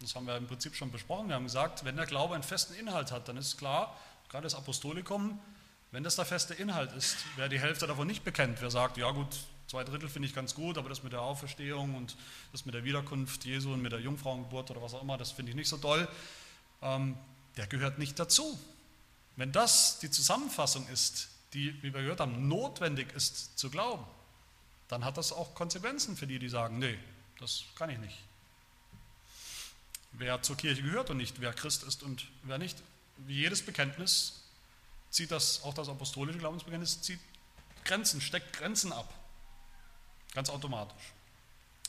Das 0.00 0.14
haben 0.14 0.26
wir 0.26 0.36
im 0.36 0.46
Prinzip 0.46 0.76
schon 0.76 0.92
besprochen. 0.92 1.28
Wir 1.28 1.34
haben 1.34 1.44
gesagt, 1.44 1.84
wenn 1.84 1.96
der 1.96 2.06
Glaube 2.06 2.34
einen 2.34 2.44
festen 2.44 2.74
Inhalt 2.74 3.10
hat, 3.10 3.28
dann 3.28 3.36
ist 3.36 3.56
klar, 3.56 3.98
gerade 4.28 4.44
das 4.44 4.54
Apostolikum, 4.54 5.40
wenn 5.90 6.04
das 6.04 6.16
der 6.16 6.24
feste 6.24 6.54
Inhalt 6.54 6.92
ist, 6.92 7.16
wer 7.34 7.48
die 7.48 7.58
Hälfte 7.58 7.86
davon 7.86 8.06
nicht 8.06 8.22
bekennt, 8.22 8.60
wer 8.60 8.70
sagt, 8.70 8.98
ja 8.98 9.10
gut, 9.10 9.36
Zwei 9.68 9.82
Drittel 9.82 10.08
finde 10.08 10.28
ich 10.28 10.34
ganz 10.34 10.54
gut, 10.54 10.78
aber 10.78 10.88
das 10.88 11.02
mit 11.02 11.12
der 11.12 11.22
Auferstehung 11.22 11.96
und 11.96 12.16
das 12.52 12.66
mit 12.66 12.74
der 12.74 12.84
Wiederkunft 12.84 13.44
Jesu 13.44 13.72
und 13.72 13.82
mit 13.82 13.92
der 13.92 14.00
Jungfrauengeburt 14.00 14.70
oder 14.70 14.80
was 14.80 14.94
auch 14.94 15.02
immer, 15.02 15.18
das 15.18 15.32
finde 15.32 15.50
ich 15.50 15.56
nicht 15.56 15.68
so 15.68 15.76
toll. 15.76 16.08
Ähm, 16.82 17.16
der 17.56 17.66
gehört 17.66 17.98
nicht 17.98 18.18
dazu. 18.18 18.58
Wenn 19.34 19.52
das 19.52 19.98
die 19.98 20.10
Zusammenfassung 20.10 20.86
ist, 20.88 21.28
die, 21.52 21.74
wie 21.82 21.92
wir 21.92 22.02
gehört 22.02 22.20
haben, 22.20 22.48
notwendig 22.48 23.12
ist 23.14 23.58
zu 23.58 23.70
glauben, 23.70 24.04
dann 24.88 25.04
hat 25.04 25.16
das 25.16 25.32
auch 25.32 25.54
Konsequenzen 25.54 26.16
für 26.16 26.26
die, 26.26 26.38
die 26.38 26.48
sagen, 26.48 26.78
nee, 26.78 26.98
das 27.40 27.64
kann 27.76 27.90
ich 27.90 27.98
nicht. 27.98 28.18
Wer 30.12 30.42
zur 30.42 30.56
Kirche 30.56 30.82
gehört 30.82 31.10
und 31.10 31.16
nicht, 31.16 31.40
wer 31.40 31.52
Christ 31.52 31.82
ist 31.82 32.02
und 32.02 32.26
wer 32.44 32.58
nicht, 32.58 32.78
wie 33.18 33.34
jedes 33.34 33.64
Bekenntnis 33.64 34.42
zieht 35.10 35.30
das, 35.30 35.62
auch 35.64 35.74
das 35.74 35.88
apostolische 35.88 36.38
Glaubensbekenntnis, 36.38 37.02
zieht 37.02 37.20
Grenzen, 37.84 38.20
steckt 38.20 38.52
Grenzen 38.52 38.92
ab. 38.92 39.12
Ganz 40.36 40.50
automatisch. 40.50 41.14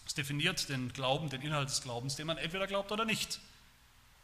Es 0.06 0.14
definiert 0.14 0.70
den 0.70 0.94
Glauben, 0.94 1.30
den 1.30 1.42
Inhalt 1.42 1.70
des 1.70 1.82
Glaubens, 1.82 2.16
den 2.16 2.28
man 2.28 2.38
entweder 2.38 2.66
glaubt 2.66 2.94
oder 2.94 3.04
nicht. 3.04 3.42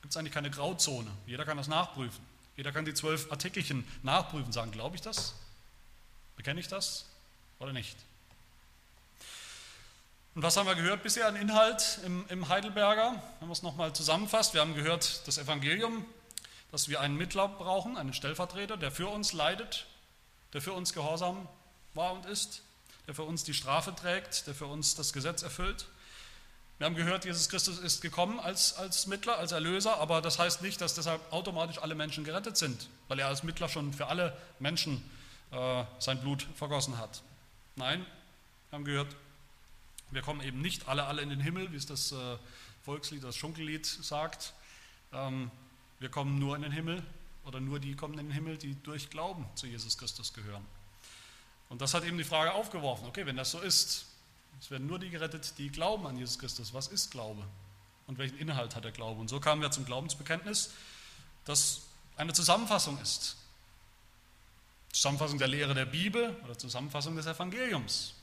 Gibt 0.01 0.13
es 0.13 0.17
eigentlich 0.17 0.33
keine 0.33 0.49
Grauzone. 0.49 1.11
Jeder 1.27 1.43
kann 1.43 1.57
das 1.57 1.67
nachprüfen. 1.67 2.25
Jeder 2.55 2.71
kann 2.71 2.85
die 2.85 2.93
zwölf 2.93 3.29
Artikelchen 3.33 3.85
nachprüfen, 4.01 4.53
sagen, 4.53 4.71
glaube 4.71 4.95
ich 4.95 5.01
das? 5.01 5.33
Bekenne 6.37 6.61
ich 6.61 6.69
das 6.69 7.05
oder 7.59 7.73
nicht? 7.73 7.97
Und 10.35 10.41
was 10.41 10.55
haben 10.55 10.67
wir 10.67 10.75
gehört 10.75 11.03
bisher 11.03 11.27
an 11.27 11.35
Inhalt 11.35 11.99
im, 12.05 12.23
im 12.29 12.47
Heidelberger? 12.47 13.21
Wenn 13.39 13.49
man 13.49 13.51
es 13.51 13.61
nochmal 13.61 13.91
zusammenfasst, 13.91 14.53
wir 14.53 14.61
haben 14.61 14.73
gehört 14.73 15.27
das 15.27 15.37
Evangelium, 15.37 16.05
dass 16.71 16.87
wir 16.87 17.01
einen 17.01 17.17
Mittler 17.17 17.49
brauchen, 17.49 17.97
einen 17.97 18.13
Stellvertreter, 18.13 18.77
der 18.77 18.91
für 18.91 19.09
uns 19.09 19.33
leidet, 19.33 19.85
der 20.53 20.61
für 20.61 20.71
uns 20.71 20.93
gehorsam 20.93 21.45
war 21.93 22.13
und 22.13 22.25
ist 22.25 22.61
der 23.07 23.15
für 23.15 23.23
uns 23.23 23.43
die 23.43 23.53
Strafe 23.53 23.93
trägt, 23.95 24.47
der 24.47 24.55
für 24.55 24.65
uns 24.65 24.95
das 24.95 25.13
Gesetz 25.13 25.43
erfüllt. 25.43 25.87
Wir 26.77 26.87
haben 26.87 26.95
gehört, 26.95 27.23
Jesus 27.25 27.49
Christus 27.49 27.79
ist 27.79 28.01
gekommen 28.01 28.39
als, 28.39 28.73
als 28.73 29.07
Mittler, 29.07 29.37
als 29.37 29.51
Erlöser, 29.51 29.97
aber 29.97 30.21
das 30.21 30.39
heißt 30.39 30.61
nicht, 30.61 30.81
dass 30.81 30.95
deshalb 30.95 31.21
automatisch 31.31 31.77
alle 31.77 31.95
Menschen 31.95 32.23
gerettet 32.23 32.57
sind, 32.57 32.89
weil 33.07 33.19
er 33.19 33.27
als 33.27 33.43
Mittler 33.43 33.69
schon 33.69 33.93
für 33.93 34.07
alle 34.07 34.35
Menschen 34.59 35.03
äh, 35.51 35.83
sein 35.99 36.19
Blut 36.19 36.47
vergossen 36.55 36.97
hat. 36.97 37.21
Nein, 37.75 38.05
wir 38.69 38.77
haben 38.77 38.85
gehört, 38.85 39.15
wir 40.11 40.21
kommen 40.21 40.41
eben 40.41 40.61
nicht 40.61 40.87
alle, 40.87 41.05
alle 41.05 41.21
in 41.21 41.29
den 41.29 41.39
Himmel, 41.39 41.71
wie 41.71 41.77
es 41.77 41.85
das 41.85 42.11
äh, 42.11 42.37
Volkslied, 42.83 43.23
das 43.23 43.35
Schunkellied 43.35 43.85
sagt. 43.85 44.53
Ähm, 45.13 45.51
wir 45.99 46.09
kommen 46.09 46.39
nur 46.39 46.55
in 46.55 46.63
den 46.63 46.71
Himmel 46.71 47.03
oder 47.45 47.59
nur 47.59 47.79
die 47.79 47.95
kommen 47.95 48.17
in 48.19 48.27
den 48.27 48.33
Himmel, 48.33 48.57
die 48.57 48.75
durch 48.83 49.09
Glauben 49.09 49.45
zu 49.55 49.67
Jesus 49.67 49.97
Christus 49.97 50.33
gehören. 50.33 50.65
Und 51.73 51.81
das 51.81 51.95
hat 51.95 52.03
eben 52.03 52.19
die 52.19 52.23
Frage 52.23 52.53
aufgeworfen, 52.53 53.07
okay, 53.07 53.25
wenn 53.25 53.35
das 53.35 53.49
so 53.49 53.59
ist, 53.59 54.05
es 54.61 54.69
werden 54.69 54.85
nur 54.85 54.99
die 54.99 55.09
gerettet, 55.09 55.55
die 55.57 55.71
glauben 55.71 56.05
an 56.05 56.15
Jesus 56.15 56.37
Christus. 56.37 56.71
Was 56.75 56.85
ist 56.85 57.09
Glaube? 57.09 57.43
Und 58.05 58.19
welchen 58.19 58.37
Inhalt 58.37 58.75
hat 58.75 58.83
der 58.83 58.91
Glaube? 58.91 59.19
Und 59.19 59.27
so 59.27 59.39
kamen 59.39 59.59
wir 59.59 59.71
zum 59.71 59.83
Glaubensbekenntnis, 59.83 60.69
das 61.45 61.81
eine 62.15 62.31
Zusammenfassung 62.31 63.01
ist. 63.01 63.37
Zusammenfassung 64.91 65.39
der 65.39 65.47
Lehre 65.47 65.73
der 65.73 65.85
Bibel 65.85 66.35
oder 66.43 66.55
Zusammenfassung 66.55 67.15
des 67.15 67.25
Evangeliums. 67.25 68.13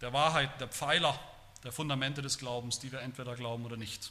Der 0.00 0.14
Wahrheit, 0.14 0.58
der 0.62 0.68
Pfeiler, 0.68 1.20
der 1.64 1.72
Fundamente 1.72 2.22
des 2.22 2.38
Glaubens, 2.38 2.78
die 2.78 2.90
wir 2.92 3.02
entweder 3.02 3.34
glauben 3.34 3.66
oder 3.66 3.76
nicht. 3.76 4.10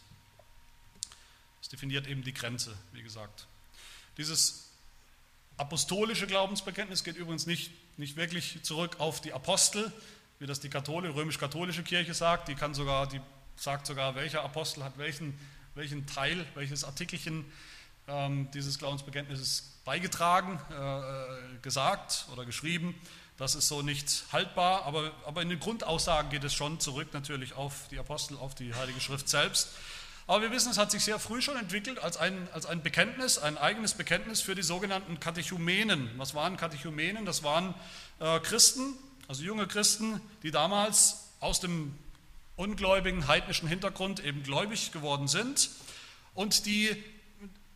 Das 1.62 1.70
definiert 1.70 2.06
eben 2.06 2.24
die 2.24 2.36
Grenze, 2.36 2.78
wie 2.92 3.02
gesagt. 3.02 3.48
Dieses 4.16 4.67
apostolische 5.58 6.28
Glaubensbekenntnis 6.28 7.04
geht 7.04 7.18
übrigens 7.18 7.46
nicht, 7.46 7.72
nicht 7.98 8.16
wirklich 8.16 8.62
zurück 8.64 8.98
auf 9.00 9.22
die 9.22 9.34
Apostel, 9.34 9.92
wie 10.40 10.46
das 10.46 10.60
die 10.60 10.70
katholische, 10.70 11.16
römisch-katholische 11.16 11.84
Kirche 11.84 12.14
sagt. 12.14 12.48
Die 12.48 12.56
kann 12.56 12.74
sogar, 12.74 13.08
die 13.08 13.20
sagt 13.56 13.88
sogar, 13.88 14.16
welcher 14.16 14.44
Apostel 14.44 14.84
hat 14.84 14.98
welchen, 14.98 15.38
welchen 15.76 16.06
Teil, 16.06 16.46
welches 16.54 16.84
Artikelchen 16.84 17.46
ähm, 18.08 18.50
dieses 18.54 18.78
Glaubensbekenntnisses 18.78 19.80
beigetragen, 19.84 20.60
äh, 20.72 20.76
äh, 20.76 21.58
gesagt 21.62 22.28
oder 22.32 22.46
geschrieben. 22.46 22.96
Das 23.38 23.54
ist 23.54 23.68
so 23.68 23.82
nicht 23.82 24.26
haltbar, 24.32 24.86
aber, 24.86 25.12
aber 25.26 25.42
in 25.42 25.50
den 25.50 25.60
Grundaussagen 25.60 26.32
geht 26.32 26.44
es 26.44 26.54
schon 26.54 26.80
zurück 26.80 27.10
natürlich 27.14 27.54
auf 27.54 27.88
die 27.90 28.00
Apostel, 28.00 28.38
auf 28.38 28.56
die 28.56 28.74
Heilige 28.74 29.00
Schrift 29.00 29.30
selbst. 29.30 29.70
Aber 30.28 30.42
wir 30.42 30.52
wissen, 30.52 30.70
es 30.70 30.78
hat 30.78 30.92
sich 30.92 31.06
sehr 31.06 31.20
früh 31.20 31.42
schon 31.42 31.56
entwickelt 31.56 32.00
als 32.00 32.18
ein, 32.18 32.50
als 32.52 32.66
ein 32.66 32.84
Bekenntnis, 32.84 33.38
ein 33.38 33.58
eigenes 33.58 33.94
Bekenntnis 33.94 34.42
für 34.42 34.56
die 34.56 34.62
sogenannten 34.62 35.22
Katechumenen. 35.22 36.12
Was 36.18 36.36
waren 36.36 36.58
Katechumenen? 36.58 37.26
Das 37.26 37.44
waren 37.44 37.74
äh, 38.20 38.40
Christen, 38.42 38.94
also 39.30 39.44
junge 39.44 39.68
Christen, 39.68 40.20
die 40.44 40.52
damals 40.52 41.30
aus 41.40 41.62
dem 41.62 41.98
ungläubigen 42.58 43.28
heidnischen 43.28 43.70
Hintergrund 43.70 44.24
eben 44.24 44.44
gläubig 44.44 44.92
geworden 44.92 45.30
sind 45.30 45.70
und 46.34 46.66
die 46.66 46.92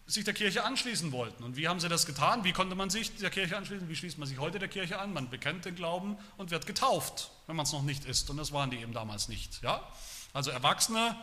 sich 0.07 0.25
der 0.25 0.33
Kirche 0.33 0.65
anschließen 0.65 1.13
wollten. 1.13 1.43
Und 1.43 1.55
wie 1.55 1.69
haben 1.69 1.79
sie 1.79 1.87
das 1.87 2.05
getan? 2.05 2.43
Wie 2.43 2.51
konnte 2.51 2.75
man 2.75 2.89
sich 2.89 3.15
der 3.15 3.29
Kirche 3.29 3.55
anschließen? 3.55 3.87
Wie 3.87 3.95
schließt 3.95 4.17
man 4.17 4.27
sich 4.27 4.39
heute 4.39 4.59
der 4.59 4.67
Kirche 4.67 4.99
an? 4.99 5.13
Man 5.13 5.29
bekennt 5.29 5.63
den 5.63 5.75
Glauben 5.75 6.17
und 6.35 6.51
wird 6.51 6.65
getauft, 6.65 7.31
wenn 7.47 7.55
man 7.55 7.65
es 7.65 7.71
noch 7.71 7.83
nicht 7.83 8.03
ist. 8.03 8.29
Und 8.29 8.35
das 8.35 8.51
waren 8.51 8.71
die 8.71 8.77
eben 8.77 8.93
damals 8.93 9.29
nicht. 9.29 9.61
Ja? 9.63 9.87
Also 10.33 10.51
Erwachsene, 10.51 11.15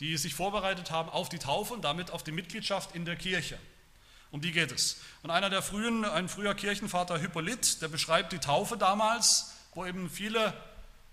die 0.00 0.16
sich 0.16 0.34
vorbereitet 0.34 0.90
haben 0.90 1.08
auf 1.08 1.28
die 1.28 1.38
Taufe 1.38 1.74
und 1.74 1.82
damit 1.82 2.10
auf 2.10 2.22
die 2.22 2.32
Mitgliedschaft 2.32 2.94
in 2.94 3.04
der 3.04 3.16
Kirche. 3.16 3.58
Um 4.30 4.40
die 4.40 4.52
geht 4.52 4.72
es. 4.72 5.00
Und 5.22 5.30
einer 5.30 5.50
der 5.50 5.62
frühen, 5.62 6.04
ein 6.04 6.28
früher 6.28 6.54
Kirchenvater 6.54 7.18
Hippolyt, 7.18 7.80
der 7.80 7.88
beschreibt 7.88 8.32
die 8.32 8.38
Taufe 8.38 8.76
damals, 8.76 9.54
wo 9.74 9.86
eben 9.86 10.10
viele 10.10 10.52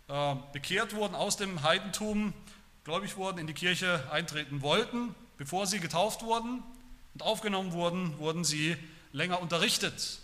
äh, 0.07 0.35
bekehrt 0.53 0.93
wurden 0.93 1.15
aus 1.15 1.37
dem 1.37 1.63
Heidentum, 1.63 2.33
gläubig 2.83 3.15
wurden, 3.15 3.37
in 3.37 3.47
die 3.47 3.53
Kirche 3.53 4.03
eintreten 4.11 4.61
wollten. 4.61 5.15
Bevor 5.37 5.65
sie 5.67 5.79
getauft 5.79 6.23
wurden 6.23 6.63
und 7.13 7.23
aufgenommen 7.23 7.71
wurden, 7.71 8.17
wurden 8.19 8.43
sie 8.43 8.75
länger 9.11 9.41
unterrichtet 9.41 10.19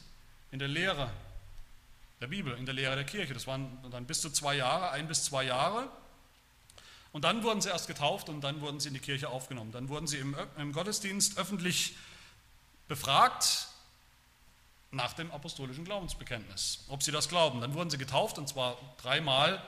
in 0.51 0.59
der 0.59 0.67
Lehre 0.67 1.11
der 2.19 2.27
Bibel, 2.27 2.55
in 2.57 2.65
der 2.65 2.75
Lehre 2.75 2.95
der 2.95 3.05
Kirche. 3.05 3.33
Das 3.33 3.47
waren 3.47 3.77
dann 3.89 4.05
bis 4.05 4.21
zu 4.21 4.29
zwei 4.29 4.55
Jahre, 4.55 4.91
ein 4.91 5.07
bis 5.07 5.23
zwei 5.23 5.43
Jahre. 5.43 5.89
Und 7.11 7.23
dann 7.23 7.43
wurden 7.43 7.61
sie 7.61 7.69
erst 7.69 7.87
getauft 7.87 8.29
und 8.29 8.41
dann 8.41 8.61
wurden 8.61 8.79
sie 8.79 8.87
in 8.87 8.93
die 8.93 8.99
Kirche 8.99 9.29
aufgenommen. 9.29 9.71
Dann 9.71 9.89
wurden 9.89 10.07
sie 10.07 10.17
im, 10.17 10.35
im 10.57 10.71
Gottesdienst 10.71 11.37
öffentlich 11.37 11.95
befragt 12.87 13.67
nach 14.91 15.13
dem 15.13 15.31
apostolischen 15.31 15.85
Glaubensbekenntnis, 15.85 16.85
ob 16.89 17.03
sie 17.03 17.11
das 17.11 17.29
glauben. 17.29 17.61
Dann 17.61 17.73
wurden 17.73 17.89
sie 17.89 17.97
getauft 17.97 18.37
und 18.37 18.47
zwar 18.47 18.77
dreimal 19.01 19.61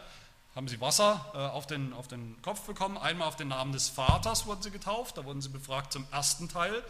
haben 0.55 0.67
sie 0.67 0.79
Wasser 0.79 1.31
äh, 1.33 1.38
auf, 1.38 1.65
den, 1.65 1.93
auf 1.93 2.07
den 2.07 2.41
Kopf 2.41 2.62
bekommen. 2.62 2.97
Einmal 2.97 3.27
auf 3.27 3.35
den 3.35 3.47
Namen 3.47 3.71
des 3.71 3.89
Vaters 3.89 4.45
wurden 4.45 4.62
sie 4.62 4.71
getauft, 4.71 5.17
da 5.17 5.25
wurden 5.25 5.41
sie 5.41 5.50
befragt 5.50 5.91
zum 5.91 6.05
ersten 6.12 6.47
Teil 6.50 6.83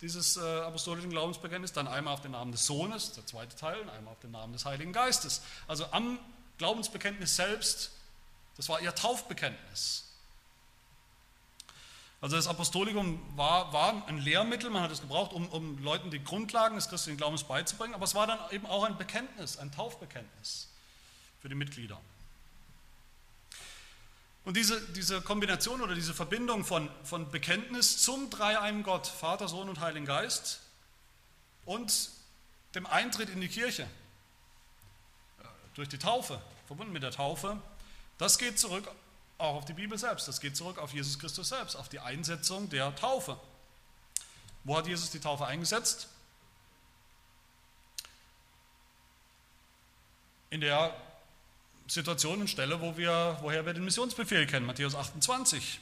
dieses 0.00 0.36
äh, 0.36 0.40
apostolischen 0.40 1.10
Glaubensbekenntnisses, 1.10 1.74
dann 1.74 1.86
einmal 1.86 2.14
auf 2.14 2.20
den 2.20 2.32
Namen 2.32 2.50
des 2.50 2.66
Sohnes, 2.66 3.12
der 3.12 3.24
zweite 3.24 3.54
Teil, 3.54 3.80
und 3.80 3.88
einmal 3.88 4.12
auf 4.12 4.18
den 4.18 4.32
Namen 4.32 4.52
des 4.52 4.64
Heiligen 4.64 4.92
Geistes. 4.92 5.42
Also 5.68 5.86
am 5.92 6.18
Glaubensbekenntnis 6.58 7.36
selbst, 7.36 7.92
das 8.56 8.68
war 8.68 8.80
ihr 8.80 8.94
Taufbekenntnis. 8.94 10.08
Also 12.20 12.36
das 12.36 12.46
Apostolikum 12.46 13.20
war, 13.36 13.72
war 13.72 14.06
ein 14.06 14.18
Lehrmittel, 14.18 14.70
man 14.70 14.82
hat 14.82 14.92
es 14.92 15.00
gebraucht, 15.00 15.32
um, 15.32 15.48
um 15.48 15.82
Leuten 15.82 16.10
die 16.12 16.22
Grundlagen 16.22 16.76
des 16.76 16.88
christlichen 16.88 17.16
Glaubens 17.16 17.42
beizubringen, 17.42 17.94
aber 17.94 18.04
es 18.04 18.14
war 18.14 18.28
dann 18.28 18.38
eben 18.52 18.64
auch 18.66 18.84
ein 18.84 18.96
Bekenntnis, 18.96 19.58
ein 19.58 19.72
Taufbekenntnis 19.72 20.68
für 21.40 21.48
die 21.48 21.56
Mitglieder. 21.56 22.00
Und 24.44 24.56
diese, 24.56 24.80
diese 24.92 25.20
Kombination 25.20 25.80
oder 25.80 25.94
diese 25.94 26.14
Verbindung 26.14 26.64
von, 26.64 26.88
von 27.04 27.30
Bekenntnis 27.30 28.02
zum 28.02 28.30
dreieinen 28.30 28.84
Gott, 28.84 29.06
Vater, 29.06 29.48
Sohn 29.48 29.68
und 29.68 29.80
Heiligen 29.80 30.06
Geist 30.06 30.60
und 31.64 32.10
dem 32.76 32.86
Eintritt 32.86 33.30
in 33.30 33.40
die 33.40 33.48
Kirche 33.48 33.88
durch 35.74 35.88
die 35.88 35.98
Taufe, 35.98 36.40
verbunden 36.66 36.92
mit 36.92 37.02
der 37.02 37.12
Taufe, 37.12 37.60
das 38.22 38.38
geht 38.38 38.56
zurück 38.56 38.88
auch 39.36 39.56
auf 39.56 39.64
die 39.64 39.72
Bibel 39.72 39.98
selbst. 39.98 40.28
Das 40.28 40.40
geht 40.40 40.56
zurück 40.56 40.78
auf 40.78 40.94
Jesus 40.94 41.18
Christus 41.18 41.48
selbst, 41.48 41.74
auf 41.74 41.88
die 41.88 41.98
Einsetzung 41.98 42.70
der 42.70 42.94
Taufe. 42.94 43.36
Wo 44.62 44.76
hat 44.76 44.86
Jesus 44.86 45.10
die 45.10 45.18
Taufe 45.18 45.44
eingesetzt? 45.44 46.06
In 50.50 50.60
der 50.60 50.94
Situation 51.88 52.40
und 52.40 52.48
Stelle, 52.48 52.80
wo 52.80 52.96
wir, 52.96 53.38
woher 53.40 53.66
wir 53.66 53.74
den 53.74 53.84
Missionsbefehl 53.84 54.46
kennen, 54.46 54.66
Matthäus 54.66 54.94
28, 54.94 55.80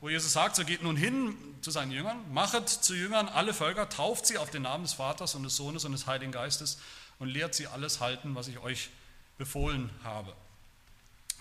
wo 0.00 0.08
Jesus 0.08 0.32
sagt, 0.32 0.56
so 0.56 0.64
geht 0.64 0.82
nun 0.82 0.96
hin 0.96 1.36
zu 1.60 1.70
seinen 1.70 1.92
Jüngern, 1.92 2.18
machet 2.32 2.68
zu 2.68 2.94
Jüngern 2.94 3.28
alle 3.28 3.54
Völker, 3.54 3.88
tauft 3.88 4.26
sie 4.26 4.36
auf 4.36 4.50
den 4.50 4.62
Namen 4.62 4.82
des 4.82 4.94
Vaters 4.94 5.36
und 5.36 5.44
des 5.44 5.54
Sohnes 5.54 5.84
und 5.84 5.92
des 5.92 6.08
Heiligen 6.08 6.32
Geistes 6.32 6.80
und 7.20 7.28
lehrt 7.28 7.54
sie 7.54 7.68
alles 7.68 8.00
halten, 8.00 8.34
was 8.34 8.48
ich 8.48 8.58
euch 8.58 8.90
befohlen 9.38 9.90
habe. 10.02 10.34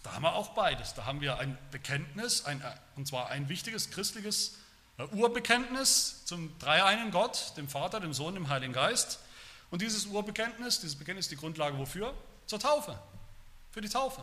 Da 0.04 0.14
haben 0.14 0.24
wir 0.24 0.34
auch 0.34 0.50
beides. 0.50 0.94
Da 0.94 1.06
haben 1.06 1.22
wir 1.22 1.40
ein 1.40 1.58
Bekenntnis, 1.72 2.46
ein, 2.46 2.64
und 2.96 3.08
zwar 3.08 3.30
ein 3.30 3.50
wichtiges 3.50 3.92
christliches 3.92 4.58
äh, 4.98 5.04
Urbekenntnis 5.04 6.26
zum 6.26 6.58
dreieinen 6.60 7.12
Gott, 7.12 7.54
dem 7.58 7.70
Vater, 7.70 8.00
dem 8.00 8.14
Sohn, 8.14 8.34
dem 8.34 8.50
Heiligen 8.50 8.74
Geist. 8.74 9.20
Und 9.70 9.82
dieses 9.82 10.06
Urbekenntnis, 10.08 10.80
dieses 10.80 10.96
Bekenntnis 10.96 11.26
ist 11.26 11.32
die 11.32 11.38
Grundlage 11.38 11.78
wofür? 11.78 12.14
Zur 12.46 12.60
Taufe. 12.60 13.00
Für 13.72 13.82
die 13.82 13.90
Taufe, 13.90 14.22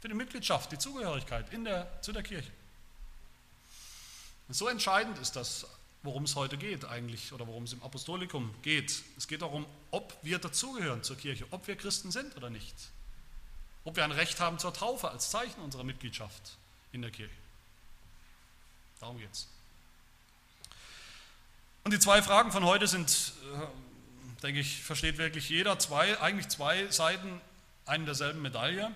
für 0.00 0.08
die 0.08 0.14
Mitgliedschaft, 0.14 0.72
die 0.72 0.78
Zugehörigkeit 0.78 1.52
in 1.52 1.64
der, 1.64 2.02
zu 2.02 2.12
der 2.12 2.22
Kirche. 2.22 2.50
Und 4.48 4.54
so 4.54 4.68
entscheidend 4.68 5.18
ist 5.18 5.36
das, 5.36 5.66
worum 6.02 6.24
es 6.24 6.34
heute 6.34 6.58
geht 6.58 6.84
eigentlich 6.84 7.32
oder 7.32 7.46
worum 7.46 7.64
es 7.64 7.72
im 7.72 7.82
Apostolikum 7.82 8.54
geht. 8.62 9.02
Es 9.16 9.28
geht 9.28 9.42
darum, 9.42 9.64
ob 9.90 10.16
wir 10.22 10.38
dazugehören 10.38 11.02
zur 11.02 11.16
Kirche, 11.16 11.46
ob 11.50 11.66
wir 11.66 11.76
Christen 11.76 12.10
sind 12.10 12.36
oder 12.36 12.50
nicht. 12.50 12.74
Ob 13.84 13.96
wir 13.96 14.04
ein 14.04 14.12
Recht 14.12 14.40
haben 14.40 14.58
zur 14.58 14.74
Taufe 14.74 15.10
als 15.10 15.30
Zeichen 15.30 15.60
unserer 15.62 15.84
Mitgliedschaft 15.84 16.56
in 16.92 17.02
der 17.02 17.10
Kirche. 17.10 17.34
Darum 19.00 19.18
geht 19.18 19.32
es. 19.32 19.48
Und 21.84 21.92
die 21.92 21.98
zwei 21.98 22.22
Fragen 22.22 22.52
von 22.52 22.64
heute 22.64 22.86
sind, 22.86 23.32
äh, 23.54 24.42
denke 24.42 24.60
ich, 24.60 24.82
versteht 24.82 25.18
wirklich 25.18 25.48
jeder, 25.48 25.78
zwei, 25.78 26.20
eigentlich 26.20 26.48
zwei 26.48 26.86
Seiten 26.88 27.40
einer 27.86 28.04
derselben 28.04 28.42
Medaille. 28.42 28.90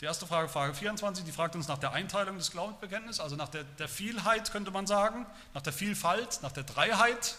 Die 0.00 0.06
erste 0.06 0.26
Frage, 0.26 0.48
Frage 0.48 0.74
24, 0.74 1.24
die 1.24 1.32
fragt 1.32 1.54
uns 1.54 1.68
nach 1.68 1.78
der 1.78 1.92
Einteilung 1.92 2.36
des 2.36 2.50
Glaubensbekenntnisses, 2.50 3.20
also 3.20 3.36
nach 3.36 3.48
der, 3.48 3.64
der 3.64 3.88
Vielheit, 3.88 4.50
könnte 4.50 4.70
man 4.70 4.86
sagen, 4.86 5.26
nach 5.52 5.62
der 5.62 5.72
Vielfalt, 5.72 6.40
nach 6.42 6.52
der 6.52 6.64
Dreiheit, 6.64 7.36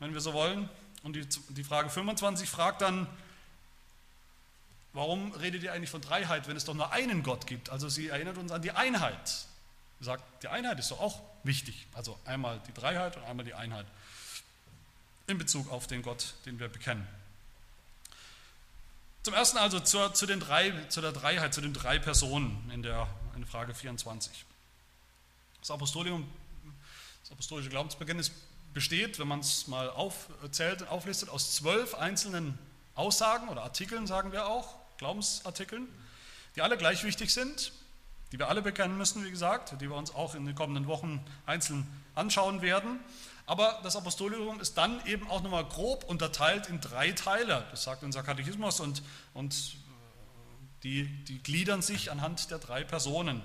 wenn 0.00 0.12
wir 0.12 0.20
so 0.20 0.32
wollen. 0.32 0.68
Und 1.02 1.14
die, 1.14 1.26
die 1.50 1.64
Frage 1.64 1.90
25 1.90 2.48
fragt 2.48 2.82
dann, 2.82 3.06
warum 4.94 5.32
redet 5.32 5.62
ihr 5.62 5.72
eigentlich 5.72 5.90
von 5.90 6.00
Dreiheit, 6.00 6.48
wenn 6.48 6.56
es 6.56 6.64
doch 6.64 6.74
nur 6.74 6.92
einen 6.92 7.22
Gott 7.22 7.46
gibt? 7.46 7.68
Also 7.68 7.88
sie 7.88 8.08
erinnert 8.08 8.38
uns 8.38 8.50
an 8.50 8.62
die 8.62 8.70
Einheit. 8.70 9.28
Sie 9.98 10.04
sagt, 10.04 10.42
die 10.42 10.48
Einheit 10.48 10.78
ist 10.78 10.90
doch 10.90 11.00
auch 11.00 11.20
wichtig. 11.42 11.86
Also 11.92 12.18
einmal 12.24 12.60
die 12.66 12.72
Dreiheit 12.72 13.16
und 13.16 13.24
einmal 13.24 13.44
die 13.44 13.54
Einheit 13.54 13.86
in 15.26 15.36
Bezug 15.36 15.70
auf 15.70 15.86
den 15.86 16.02
Gott, 16.02 16.34
den 16.46 16.58
wir 16.58 16.68
bekennen. 16.68 17.06
Zum 19.22 19.34
ersten 19.34 19.58
also 19.58 19.80
zur, 19.80 20.12
zu, 20.14 20.26
den 20.26 20.38
drei, 20.38 20.70
zu 20.88 21.00
der 21.00 21.12
Dreiheit, 21.12 21.54
zu 21.54 21.60
den 21.60 21.72
drei 21.72 21.98
Personen 21.98 22.70
in 22.72 22.82
der 22.82 23.08
in 23.34 23.46
Frage 23.46 23.74
24. 23.74 24.44
Das 25.60 25.70
Apostolium, 25.70 26.30
das 27.22 27.32
apostolische 27.32 27.70
Glaubensbekenntnis 27.70 28.30
besteht, 28.74 29.18
wenn 29.18 29.28
man 29.28 29.40
es 29.40 29.66
mal 29.66 29.88
aufzählt 29.88 30.82
und 30.82 30.88
auflistet, 30.88 31.30
aus 31.30 31.54
zwölf 31.54 31.94
einzelnen 31.94 32.58
Aussagen 32.94 33.48
oder 33.48 33.62
Artikeln, 33.62 34.06
sagen 34.06 34.30
wir 34.30 34.46
auch, 34.46 34.76
Glaubensartikeln, 35.04 35.86
die 36.56 36.62
alle 36.62 36.78
gleich 36.78 37.04
wichtig 37.04 37.30
sind, 37.30 37.72
die 38.32 38.38
wir 38.38 38.48
alle 38.48 38.62
bekennen 38.62 38.96
müssen, 38.96 39.22
wie 39.22 39.30
gesagt, 39.30 39.78
die 39.82 39.90
wir 39.90 39.96
uns 39.96 40.14
auch 40.14 40.34
in 40.34 40.46
den 40.46 40.54
kommenden 40.54 40.86
Wochen 40.86 41.22
einzeln 41.44 41.86
anschauen 42.14 42.62
werden. 42.62 42.98
Aber 43.44 43.80
das 43.82 43.96
Apostolikum 43.96 44.60
ist 44.60 44.78
dann 44.78 45.04
eben 45.04 45.28
auch 45.28 45.42
nochmal 45.42 45.66
grob 45.66 46.04
unterteilt 46.04 46.68
in 46.68 46.80
drei 46.80 47.12
Teile. 47.12 47.66
Das 47.70 47.84
sagt 47.84 48.02
unser 48.02 48.22
Katechismus 48.22 48.80
und, 48.80 49.02
und 49.34 49.52
äh, 49.52 50.82
die, 50.84 51.24
die 51.24 51.42
gliedern 51.42 51.82
sich 51.82 52.10
anhand 52.10 52.50
der 52.50 52.58
drei 52.58 52.82
Personen. 52.82 53.42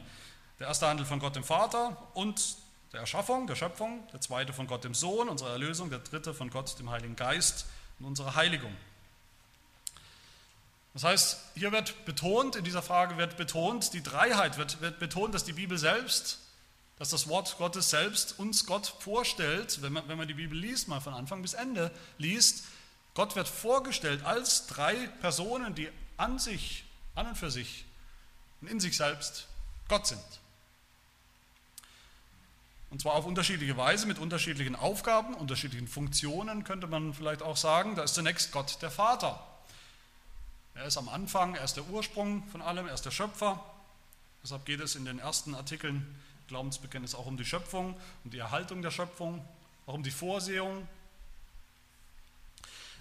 Der 0.59 0.67
erste 0.67 0.87
handelt 0.87 1.09
von 1.09 1.19
Gott 1.19 1.35
dem 1.35 1.43
Vater 1.43 1.97
und 2.13 2.55
der 2.93 3.01
Erschaffung, 3.01 3.47
der 3.47 3.55
Schöpfung, 3.55 4.07
der 4.13 4.21
zweite 4.21 4.53
von 4.53 4.65
Gott 4.65 4.85
dem 4.85 4.93
Sohn, 4.93 5.27
unserer 5.27 5.51
Erlösung, 5.51 5.89
der 5.89 5.99
dritte 5.99 6.33
von 6.33 6.49
Gott 6.49 6.79
dem 6.79 6.89
Heiligen 6.89 7.17
Geist 7.17 7.65
und 7.99 8.05
unserer 8.05 8.35
Heiligung. 8.35 8.73
Das 10.93 11.03
heißt, 11.03 11.37
hier 11.55 11.71
wird 11.71 12.05
betont, 12.05 12.55
in 12.55 12.63
dieser 12.63 12.81
Frage 12.81 13.17
wird 13.17 13.37
betont, 13.37 13.93
die 13.93 14.03
Dreiheit, 14.03 14.57
wird, 14.57 14.81
wird 14.81 14.99
betont, 14.99 15.33
dass 15.35 15.43
die 15.43 15.53
Bibel 15.53 15.77
selbst 15.77 16.39
dass 16.99 17.09
das 17.09 17.29
Wort 17.29 17.57
Gottes 17.57 17.89
selbst 17.89 18.37
uns 18.37 18.65
Gott 18.65 18.93
vorstellt, 18.99 19.81
wenn 19.81 19.93
man, 19.93 20.07
wenn 20.09 20.17
man 20.17 20.27
die 20.27 20.33
Bibel 20.33 20.57
liest, 20.57 20.89
mal 20.89 20.99
von 20.99 21.13
Anfang 21.13 21.41
bis 21.41 21.53
Ende 21.53 21.91
liest, 22.17 22.65
Gott 23.13 23.35
wird 23.35 23.47
vorgestellt 23.47 24.23
als 24.25 24.67
drei 24.67 25.07
Personen, 25.21 25.73
die 25.75 25.89
an 26.17 26.37
sich, 26.39 26.83
an 27.15 27.27
und 27.27 27.37
für 27.37 27.49
sich 27.49 27.85
und 28.61 28.67
in 28.67 28.81
sich 28.81 28.97
selbst 28.97 29.47
Gott 29.87 30.07
sind. 30.07 30.21
Und 32.91 33.01
zwar 33.01 33.13
auf 33.13 33.25
unterschiedliche 33.25 33.77
Weise, 33.77 34.05
mit 34.05 34.19
unterschiedlichen 34.19 34.75
Aufgaben, 34.75 35.35
unterschiedlichen 35.35 35.87
Funktionen, 35.87 36.65
könnte 36.65 36.87
man 36.87 37.13
vielleicht 37.13 37.43
auch 37.43 37.55
sagen. 37.55 37.95
Da 37.95 38.03
ist 38.03 38.15
zunächst 38.15 38.51
Gott 38.51 38.81
der 38.81 38.91
Vater. 38.91 39.45
Er 40.79 40.85
ist 40.85 40.95
am 40.95 41.09
Anfang, 41.09 41.55
er 41.55 41.65
ist 41.65 41.73
der 41.73 41.85
Ursprung 41.89 42.41
von 42.53 42.61
allem, 42.61 42.87
er 42.87 42.93
ist 42.93 43.03
der 43.03 43.11
Schöpfer. 43.11 43.61
Deshalb 44.41 44.63
geht 44.65 44.79
es 44.79 44.95
in 44.95 45.03
den 45.03 45.19
ersten 45.19 45.53
Artikeln 45.53 46.15
Glaubensbekenntnis 46.47 47.15
auch 47.15 47.25
um 47.25 47.35
die 47.35 47.43
Schöpfung, 47.43 47.99
um 48.23 48.31
die 48.31 48.37
Erhaltung 48.37 48.81
der 48.81 48.89
Schöpfung, 48.89 49.45
auch 49.87 49.93
um 49.93 50.03
die 50.03 50.11
Vorsehung. 50.11 50.87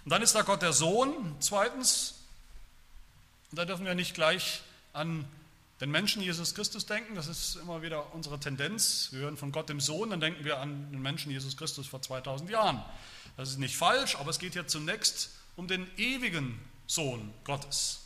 Und 0.03 0.11
dann 0.11 0.21
ist 0.21 0.35
da 0.35 0.41
Gott 0.41 0.61
der 0.61 0.73
Sohn, 0.73 1.37
zweitens. 1.39 2.15
Und 3.49 3.59
da 3.59 3.63
dürfen 3.63 3.85
wir 3.85 3.95
nicht 3.95 4.13
gleich 4.13 4.61
an 4.91 5.25
den 5.79 5.89
Menschen 5.89 6.21
Jesus 6.21 6.55
Christus 6.55 6.85
denken, 6.85 7.15
das 7.15 7.27
ist 7.27 7.55
immer 7.55 7.81
wieder 7.81 8.13
unsere 8.13 8.41
Tendenz. 8.41 9.07
Wir 9.13 9.21
hören 9.21 9.37
von 9.37 9.53
Gott 9.53 9.69
dem 9.69 9.79
Sohn, 9.79 10.09
dann 10.09 10.19
denken 10.19 10.43
wir 10.43 10.59
an 10.59 10.91
den 10.91 11.01
Menschen 11.01 11.31
Jesus 11.31 11.55
Christus 11.55 11.87
vor 11.87 12.01
2000 12.01 12.49
Jahren. 12.49 12.83
Das 13.37 13.49
ist 13.49 13.57
nicht 13.57 13.77
falsch, 13.77 14.17
aber 14.17 14.31
es 14.31 14.39
geht 14.39 14.51
hier 14.51 14.67
zunächst 14.67 15.29
um 15.55 15.69
den 15.69 15.89
ewigen 15.97 16.59
Sohn 16.89 17.31
Gottes. 17.43 17.99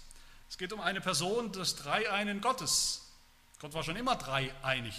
Es 0.50 0.58
geht 0.58 0.74
um 0.74 0.82
eine 0.82 1.00
Person 1.00 1.54
des 1.54 1.78
dreieinen 1.78 2.42
Gottes. 2.42 3.02
Gott 3.60 3.74
war 3.74 3.82
schon 3.82 3.96
immer 3.96 4.18
dreieinig. 4.18 4.94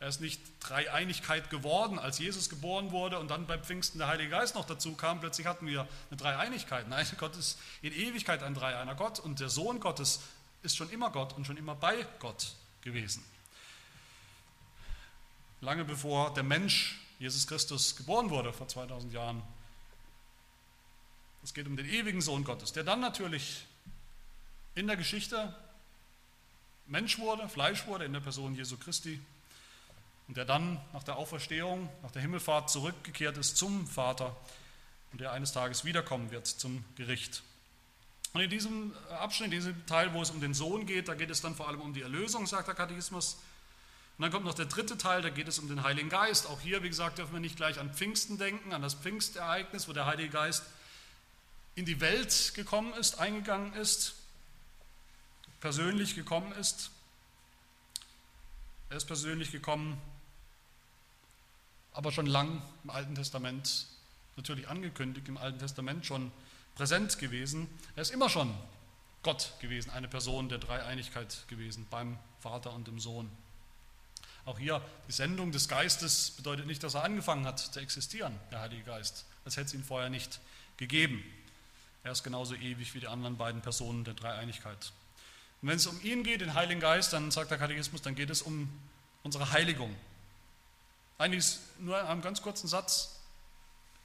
Er 0.00 0.08
ist 0.08 0.20
nicht 0.20 0.40
Dreieinigkeit 0.58 1.48
geworden, 1.48 1.98
als 1.98 2.18
Jesus 2.18 2.48
geboren 2.48 2.90
wurde 2.90 3.20
und 3.20 3.28
dann 3.28 3.46
beim 3.46 3.62
Pfingsten 3.62 3.98
der 3.98 4.08
Heilige 4.08 4.30
Geist 4.30 4.56
noch 4.56 4.64
dazu 4.64 4.94
kam. 4.94 5.20
Plötzlich 5.20 5.46
hatten 5.46 5.66
wir 5.66 5.86
eine 6.10 6.16
Dreieinigkeit. 6.16 6.88
Nein, 6.88 7.06
Gott 7.18 7.36
ist 7.36 7.56
in 7.82 7.92
Ewigkeit 7.92 8.42
ein 8.42 8.54
Dreieiner 8.54 8.96
Gott 8.96 9.20
und 9.20 9.38
der 9.38 9.48
Sohn 9.48 9.78
Gottes 9.78 10.20
ist 10.62 10.76
schon 10.76 10.90
immer 10.90 11.10
Gott 11.10 11.34
und 11.34 11.46
schon 11.46 11.56
immer 11.56 11.76
bei 11.76 12.04
Gott 12.18 12.54
gewesen. 12.80 13.24
Lange 15.60 15.84
bevor 15.84 16.34
der 16.34 16.42
Mensch 16.42 16.98
Jesus 17.20 17.46
Christus 17.46 17.94
geboren 17.94 18.30
wurde, 18.30 18.52
vor 18.52 18.66
2000 18.66 19.12
Jahren. 19.12 19.40
Es 21.42 21.54
geht 21.54 21.66
um 21.66 21.76
den 21.76 21.88
ewigen 21.88 22.20
Sohn 22.20 22.44
Gottes, 22.44 22.72
der 22.72 22.84
dann 22.84 23.00
natürlich 23.00 23.66
in 24.74 24.86
der 24.86 24.96
Geschichte 24.96 25.54
Mensch 26.86 27.18
wurde, 27.18 27.48
Fleisch 27.48 27.86
wurde 27.86 28.04
in 28.04 28.12
der 28.12 28.20
Person 28.20 28.54
Jesu 28.54 28.76
Christi 28.76 29.20
und 30.26 30.36
der 30.36 30.44
dann 30.44 30.80
nach 30.92 31.04
der 31.04 31.16
Auferstehung, 31.16 31.88
nach 32.02 32.10
der 32.10 32.20
Himmelfahrt 32.22 32.68
zurückgekehrt 32.68 33.38
ist 33.38 33.56
zum 33.56 33.86
Vater 33.86 34.36
und 35.12 35.20
der 35.20 35.32
eines 35.32 35.52
Tages 35.52 35.84
wiederkommen 35.84 36.30
wird 36.30 36.46
zum 36.46 36.84
Gericht. 36.96 37.42
Und 38.32 38.40
in 38.40 38.50
diesem 38.50 38.92
Abschnitt, 39.20 39.46
in 39.46 39.58
diesem 39.58 39.86
Teil, 39.86 40.12
wo 40.14 40.22
es 40.22 40.30
um 40.30 40.40
den 40.40 40.54
Sohn 40.54 40.86
geht, 40.86 41.08
da 41.08 41.14
geht 41.14 41.30
es 41.30 41.40
dann 41.40 41.54
vor 41.54 41.68
allem 41.68 41.80
um 41.80 41.94
die 41.94 42.02
Erlösung, 42.02 42.46
sagt 42.46 42.68
der 42.68 42.74
Katechismus. 42.74 43.34
Und 44.18 44.22
dann 44.22 44.30
kommt 44.30 44.44
noch 44.44 44.54
der 44.54 44.66
dritte 44.66 44.98
Teil, 44.98 45.22
da 45.22 45.30
geht 45.30 45.48
es 45.48 45.58
um 45.58 45.68
den 45.68 45.82
Heiligen 45.82 46.10
Geist. 46.10 46.46
Auch 46.46 46.60
hier, 46.60 46.82
wie 46.82 46.88
gesagt, 46.88 47.18
dürfen 47.18 47.32
wir 47.32 47.40
nicht 47.40 47.56
gleich 47.56 47.80
an 47.80 47.92
Pfingsten 47.92 48.38
denken, 48.38 48.72
an 48.72 48.82
das 48.82 48.94
Pfingstereignis, 48.94 49.88
wo 49.88 49.92
der 49.92 50.06
Heilige 50.06 50.30
Geist 50.30 50.62
in 51.74 51.84
die 51.84 52.00
Welt 52.00 52.52
gekommen 52.54 52.92
ist, 52.94 53.18
eingegangen 53.18 53.74
ist, 53.74 54.14
persönlich 55.60 56.14
gekommen 56.14 56.52
ist. 56.52 56.90
Er 58.88 58.96
ist 58.96 59.06
persönlich 59.06 59.52
gekommen, 59.52 60.00
aber 61.92 62.12
schon 62.12 62.26
lang 62.26 62.62
im 62.84 62.90
Alten 62.90 63.14
Testament, 63.14 63.86
natürlich 64.36 64.68
angekündigt 64.68 65.28
im 65.28 65.36
Alten 65.36 65.58
Testament 65.58 66.06
schon 66.06 66.32
präsent 66.74 67.18
gewesen. 67.18 67.68
Er 67.94 68.02
ist 68.02 68.10
immer 68.10 68.28
schon 68.28 68.54
Gott 69.22 69.52
gewesen, 69.60 69.90
eine 69.90 70.08
Person 70.08 70.48
der 70.48 70.58
Dreieinigkeit 70.58 71.44
gewesen, 71.48 71.86
beim 71.90 72.18
Vater 72.40 72.72
und 72.72 72.86
dem 72.88 72.98
Sohn. 72.98 73.30
Auch 74.46 74.58
hier, 74.58 74.82
die 75.06 75.12
Sendung 75.12 75.52
des 75.52 75.68
Geistes 75.68 76.30
bedeutet 76.30 76.66
nicht, 76.66 76.82
dass 76.82 76.94
er 76.94 77.04
angefangen 77.04 77.44
hat 77.44 77.58
zu 77.58 77.78
existieren, 77.78 78.38
der 78.50 78.60
Heilige 78.60 78.84
Geist, 78.84 79.26
als 79.44 79.56
hätte 79.56 79.66
es 79.66 79.74
ihn 79.74 79.84
vorher 79.84 80.08
nicht 80.08 80.40
gegeben. 80.78 81.22
Er 82.02 82.12
ist 82.12 82.22
genauso 82.22 82.54
ewig 82.54 82.94
wie 82.94 83.00
die 83.00 83.08
anderen 83.08 83.36
beiden 83.36 83.60
Personen 83.60 84.04
der 84.04 84.14
Dreieinigkeit. 84.14 84.92
Und 85.62 85.68
wenn 85.68 85.76
es 85.76 85.86
um 85.86 86.00
ihn 86.02 86.22
geht, 86.22 86.40
den 86.40 86.54
Heiligen 86.54 86.80
Geist, 86.80 87.12
dann 87.12 87.30
sagt 87.30 87.50
der 87.50 87.58
Katechismus, 87.58 88.00
dann 88.00 88.14
geht 88.14 88.30
es 88.30 88.42
um 88.42 88.70
unsere 89.22 89.52
Heiligung. 89.52 89.94
Eigentlich 91.18 91.40
ist 91.40 91.60
nur 91.78 92.00
in 92.00 92.06
einem 92.06 92.22
ganz 92.22 92.40
kurzen 92.40 92.66
Satz 92.66 93.16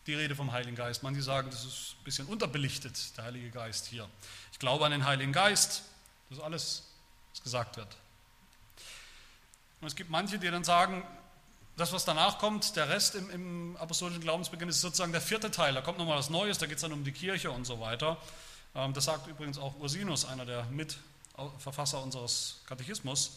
die 0.06 0.14
Rede 0.14 0.36
vom 0.36 0.52
Heiligen 0.52 0.76
Geist. 0.76 1.02
Manche 1.02 1.22
sagen, 1.22 1.50
das 1.50 1.64
ist 1.64 1.96
ein 2.00 2.04
bisschen 2.04 2.28
unterbelichtet, 2.28 3.18
der 3.18 3.24
Heilige 3.24 3.50
Geist 3.50 3.88
hier. 3.88 4.08
Ich 4.52 4.60
glaube 4.60 4.86
an 4.86 4.92
den 4.92 5.06
Heiligen 5.06 5.32
Geist. 5.32 5.84
Das 6.30 6.40
ist 6.40 6.44
alles, 6.44 6.84
was 7.32 7.42
gesagt 7.42 7.78
wird. 7.78 7.96
Und 9.80 9.88
es 9.88 9.96
gibt 9.96 10.10
manche, 10.10 10.38
die 10.38 10.50
dann 10.50 10.64
sagen, 10.64 11.04
das, 11.78 11.92
was 11.92 12.06
danach 12.06 12.38
kommt, 12.40 12.76
der 12.76 12.90
Rest 12.90 13.16
im, 13.16 13.30
im 13.30 13.78
apostolischen 13.78 14.22
Glaubensbeginn 14.22 14.70
ist 14.70 14.82
sozusagen 14.82 15.12
der 15.12 15.22
vierte 15.22 15.52
Teil. 15.52 15.74
Da 15.74 15.82
kommt 15.82 15.98
nochmal 15.98 16.18
was 16.18 16.30
Neues, 16.30 16.58
da 16.58 16.68
geht 16.68 16.78
es 16.78 16.82
dann 16.82 16.94
um 16.94 17.04
die 17.04 17.12
Kirche 17.12 17.52
und 17.52 17.66
so 17.66 17.80
weiter. 17.80 18.18
Ähm, 18.76 18.94
das 18.94 19.06
sagt 19.06 19.28
übrigens 19.28 19.58
auch 19.58 19.76
Ursinus, 19.80 20.26
einer 20.26 20.46
der 20.46 20.66
Mitverfasser 20.66 22.02
unseres 22.02 22.62
Katechismus. 22.68 23.32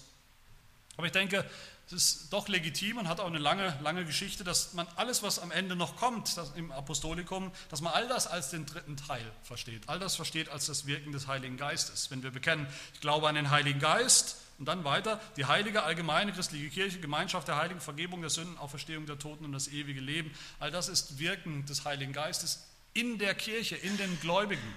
Aber 0.96 1.06
ich 1.06 1.12
denke, 1.12 1.44
es 1.86 1.92
ist 1.92 2.32
doch 2.32 2.48
legitim 2.48 2.98
und 2.98 3.08
hat 3.08 3.18
auch 3.18 3.26
eine 3.26 3.38
lange, 3.38 3.76
lange 3.82 4.04
Geschichte, 4.04 4.44
dass 4.44 4.74
man 4.74 4.86
alles, 4.96 5.22
was 5.22 5.38
am 5.38 5.50
Ende 5.50 5.74
noch 5.74 5.96
kommt 5.96 6.38
im 6.54 6.70
Apostolikum, 6.70 7.50
dass 7.70 7.80
man 7.80 7.94
all 7.94 8.06
das 8.08 8.26
als 8.26 8.50
den 8.50 8.66
dritten 8.66 8.96
Teil 8.96 9.24
versteht. 9.42 9.88
All 9.88 9.98
das 9.98 10.16
versteht 10.16 10.50
als 10.50 10.66
das 10.66 10.86
Wirken 10.86 11.12
des 11.12 11.28
Heiligen 11.28 11.56
Geistes. 11.56 12.10
Wenn 12.10 12.22
wir 12.22 12.30
bekennen, 12.30 12.66
ich 12.92 13.00
glaube 13.00 13.28
an 13.28 13.36
den 13.36 13.50
Heiligen 13.50 13.80
Geist 13.80 14.36
und 14.58 14.66
dann 14.66 14.84
weiter, 14.84 15.20
die 15.36 15.46
heilige 15.46 15.84
allgemeine 15.84 16.32
christliche 16.32 16.68
Kirche, 16.68 16.98
Gemeinschaft 16.98 17.46
der 17.46 17.56
Heiligen, 17.56 17.80
Vergebung 17.80 18.20
der 18.20 18.30
Sünden, 18.30 18.58
Auferstehung 18.58 19.06
der 19.06 19.18
Toten 19.18 19.44
und 19.44 19.52
das 19.52 19.68
ewige 19.68 20.00
Leben, 20.00 20.32
all 20.58 20.70
das 20.70 20.88
ist 20.88 21.18
Wirken 21.18 21.64
des 21.66 21.84
Heiligen 21.84 22.12
Geistes 22.12 22.66
in 22.92 23.18
der 23.18 23.34
Kirche, 23.34 23.76
in 23.76 23.96
den 23.96 24.18
Gläubigen, 24.20 24.74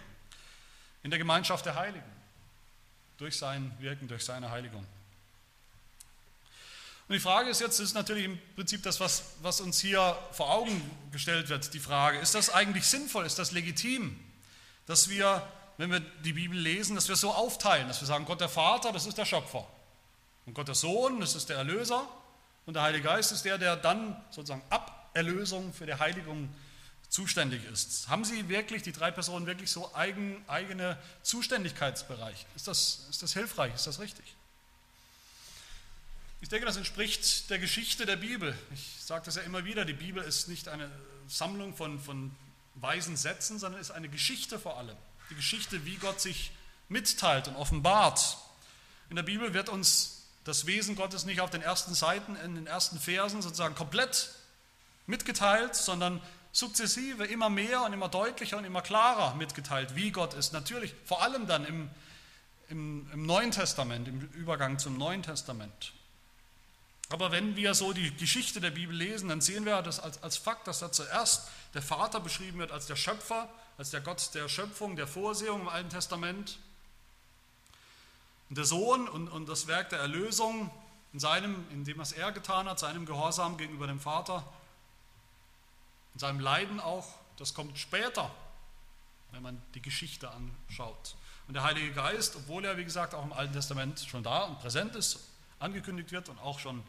in 1.04 1.10
der 1.10 1.18
Gemeinschaft 1.18 1.66
der 1.66 1.76
Heiligen, 1.76 2.06
durch 3.18 3.38
sein 3.38 3.76
Wirken, 3.80 4.08
durch 4.08 4.24
seine 4.24 4.52
Heiligung. 4.52 4.86
Und 7.08 7.16
die 7.16 7.20
Frage 7.20 7.50
ist 7.50 7.60
jetzt, 7.60 7.80
das 7.80 7.88
ist 7.88 7.94
natürlich 7.94 8.26
im 8.26 8.40
Prinzip 8.56 8.84
das, 8.84 9.00
was, 9.00 9.34
was 9.42 9.60
uns 9.60 9.82
hier 9.82 10.18
vor 10.32 10.50
Augen 10.50 10.80
gestellt 11.12 11.50
wird, 11.50 11.74
die 11.74 11.80
Frage, 11.80 12.20
ist 12.20 12.36
das 12.36 12.50
eigentlich 12.50 12.86
sinnvoll, 12.86 13.26
ist 13.26 13.40
das 13.40 13.52
legitim, 13.52 14.18
dass 14.86 15.10
wir, 15.10 15.46
wenn 15.78 15.92
wir 15.92 16.00
die 16.00 16.34
Bibel 16.34 16.58
lesen, 16.58 16.96
dass 16.96 17.08
wir 17.08 17.16
so 17.16 17.34
aufteilen, 17.34 17.88
dass 17.88 18.02
wir 18.02 18.08
sagen, 18.08 18.26
Gott 18.26 18.42
der 18.42 18.50
Vater, 18.50 18.92
das 18.92 19.06
ist 19.06 19.18
der 19.18 19.26
Schöpfer. 19.26 19.68
Und 20.46 20.54
Gott 20.54 20.68
der 20.68 20.76
Sohn, 20.76 21.20
das 21.20 21.36
ist 21.36 21.50
der 21.50 21.58
Erlöser. 21.58 22.08
Und 22.66 22.76
der 22.76 22.84
Heilige 22.84 23.06
Geist 23.06 23.32
ist 23.32 23.44
der, 23.46 23.58
der 23.58 23.76
dann 23.76 24.22
sozusagen 24.30 24.64
ab 24.70 25.10
Erlösung 25.14 25.74
für 25.74 25.86
die 25.86 25.96
Heiligung 25.96 26.50
zuständig 27.10 27.66
ist. 27.66 28.08
Haben 28.08 28.24
sie 28.24 28.48
wirklich, 28.48 28.84
die 28.84 28.94
drei 28.94 29.12
Personen, 29.12 29.46
wirklich 29.46 29.70
so 29.70 29.94
eigen, 29.94 30.44
eigene 30.48 30.98
Zuständigkeitsbereiche? 31.24 32.46
Ist 32.56 32.68
das, 32.68 33.08
ist 33.10 33.22
das 33.22 33.34
hilfreich? 33.34 33.74
Ist 33.76 33.88
das 33.88 34.00
richtig? 34.00 34.26
Ich 36.40 36.50
denke, 36.50 36.66
das 36.66 36.78
entspricht 36.78 37.50
der 37.50 37.60
Geschichte 37.60 38.06
der 38.06 38.16
Bibel. 38.16 38.58
Ich 38.74 39.04
sage 39.04 39.26
das 39.26 39.36
ja 39.36 39.42
immer 39.44 39.66
wieder, 39.66 39.86
die 39.86 39.94
Bibel 39.94 40.24
ist 40.24 40.48
nicht 40.48 40.70
eine 40.70 40.90
Sammlung 41.28 41.76
von, 41.76 42.00
von 42.00 42.36
weisen 42.76 43.18
Sätzen, 43.18 43.60
sondern 43.60 43.80
ist 43.80 43.92
eine 43.92 44.10
Geschichte 44.10 44.58
vor 44.58 44.78
allem. 44.78 44.98
Die 45.32 45.36
Geschichte, 45.36 45.86
wie 45.86 45.96
Gott 45.96 46.22
sich 46.22 46.52
mitteilt 46.90 47.48
und 47.48 47.56
offenbart. 47.56 48.38
In 49.10 49.16
der 49.16 49.24
Bibel 49.24 49.54
wird 49.54 49.70
uns 49.70 50.28
das 50.44 50.66
Wesen 50.66 50.96
Gottes 50.96 51.26
nicht 51.26 51.42
auf 51.42 51.50
den 51.50 51.62
ersten 51.62 51.94
Seiten, 51.94 52.36
in 52.36 52.56
den 52.56 52.68
ersten 52.68 53.00
Versen 53.00 53.42
sozusagen 53.42 53.74
komplett 53.74 54.30
mitgeteilt, 55.08 55.74
sondern 55.76 56.22
sukzessive 56.52 57.26
immer 57.26 57.50
mehr 57.50 57.84
und 57.84 57.94
immer 57.94 58.10
deutlicher 58.10 58.58
und 58.58 58.66
immer 58.66 58.82
klarer 58.82 59.36
mitgeteilt, 59.36 59.96
wie 59.96 60.12
Gott 60.12 60.34
ist. 60.34 60.52
Natürlich 60.52 60.94
vor 61.06 61.22
allem 61.22 61.48
dann 61.48 61.66
im, 61.66 61.90
im, 62.70 63.10
im 63.14 63.26
Neuen 63.26 63.52
Testament, 63.52 64.08
im 64.08 64.20
Übergang 64.34 64.80
zum 64.80 64.98
Neuen 64.98 65.24
Testament. 65.24 65.94
Aber 67.10 67.32
wenn 67.32 67.56
wir 67.56 67.74
so 67.74 67.94
die 67.94 68.16
Geschichte 68.16 68.60
der 68.60 68.72
Bibel 68.72 68.96
lesen, 68.96 69.30
dann 69.30 69.42
sehen 69.42 69.66
wir 69.66 69.82
das 69.82 70.00
als, 70.00 70.22
als 70.24 70.38
Fakt, 70.38 70.68
dass 70.68 70.80
da 70.80 70.92
zuerst 70.92 71.50
der 71.74 71.82
Vater 71.82 72.20
beschrieben 72.20 72.60
wird 72.60 72.72
als 72.72 72.86
der 72.88 72.96
Schöpfer, 72.96 73.50
als 73.82 73.90
der 73.90 74.02
Gott 74.02 74.36
der 74.36 74.48
Schöpfung, 74.48 74.96
der 74.96 75.08
Vorsehung 75.08 75.62
im 75.62 75.68
Alten 75.68 75.90
Testament. 75.90 76.60
Und 78.48 78.60
der 78.60 78.66
Sohn 78.66 79.10
und, 79.10 79.28
und 79.28 79.50
das 79.50 79.66
Werk 79.66 79.90
der 79.90 79.98
Erlösung 79.98 80.70
in 81.14 81.20
seinem, 81.20 81.66
in 81.72 81.84
dem, 81.84 81.98
was 81.98 82.12
er 82.12 82.32
getan 82.32 82.70
hat, 82.70 82.78
seinem 82.78 83.08
Gehorsam 83.08 83.58
gegenüber 83.58 83.88
dem 83.88 84.00
Vater, 84.00 84.44
in 86.14 86.20
seinem 86.20 86.40
Leiden 86.40 86.80
auch, 86.80 87.08
das 87.38 87.56
kommt 87.56 87.76
später, 87.80 88.30
wenn 89.32 89.42
man 89.42 89.60
die 89.74 89.82
Geschichte 89.82 90.30
anschaut. 90.30 91.16
Und 91.48 91.56
der 91.56 91.64
Heilige 91.64 91.92
Geist, 91.92 92.36
obwohl 92.36 92.64
er, 92.64 92.78
wie 92.78 92.86
gesagt, 92.86 93.16
auch 93.16 93.24
im 93.24 93.34
Alten 93.34 93.54
Testament 93.54 94.00
schon 94.02 94.22
da 94.22 94.44
und 94.44 94.60
präsent 94.60 94.96
ist, 94.96 95.22
angekündigt 95.58 96.12
wird 96.12 96.30
und 96.30 96.38
auch 96.38 96.60
schon 96.60 96.84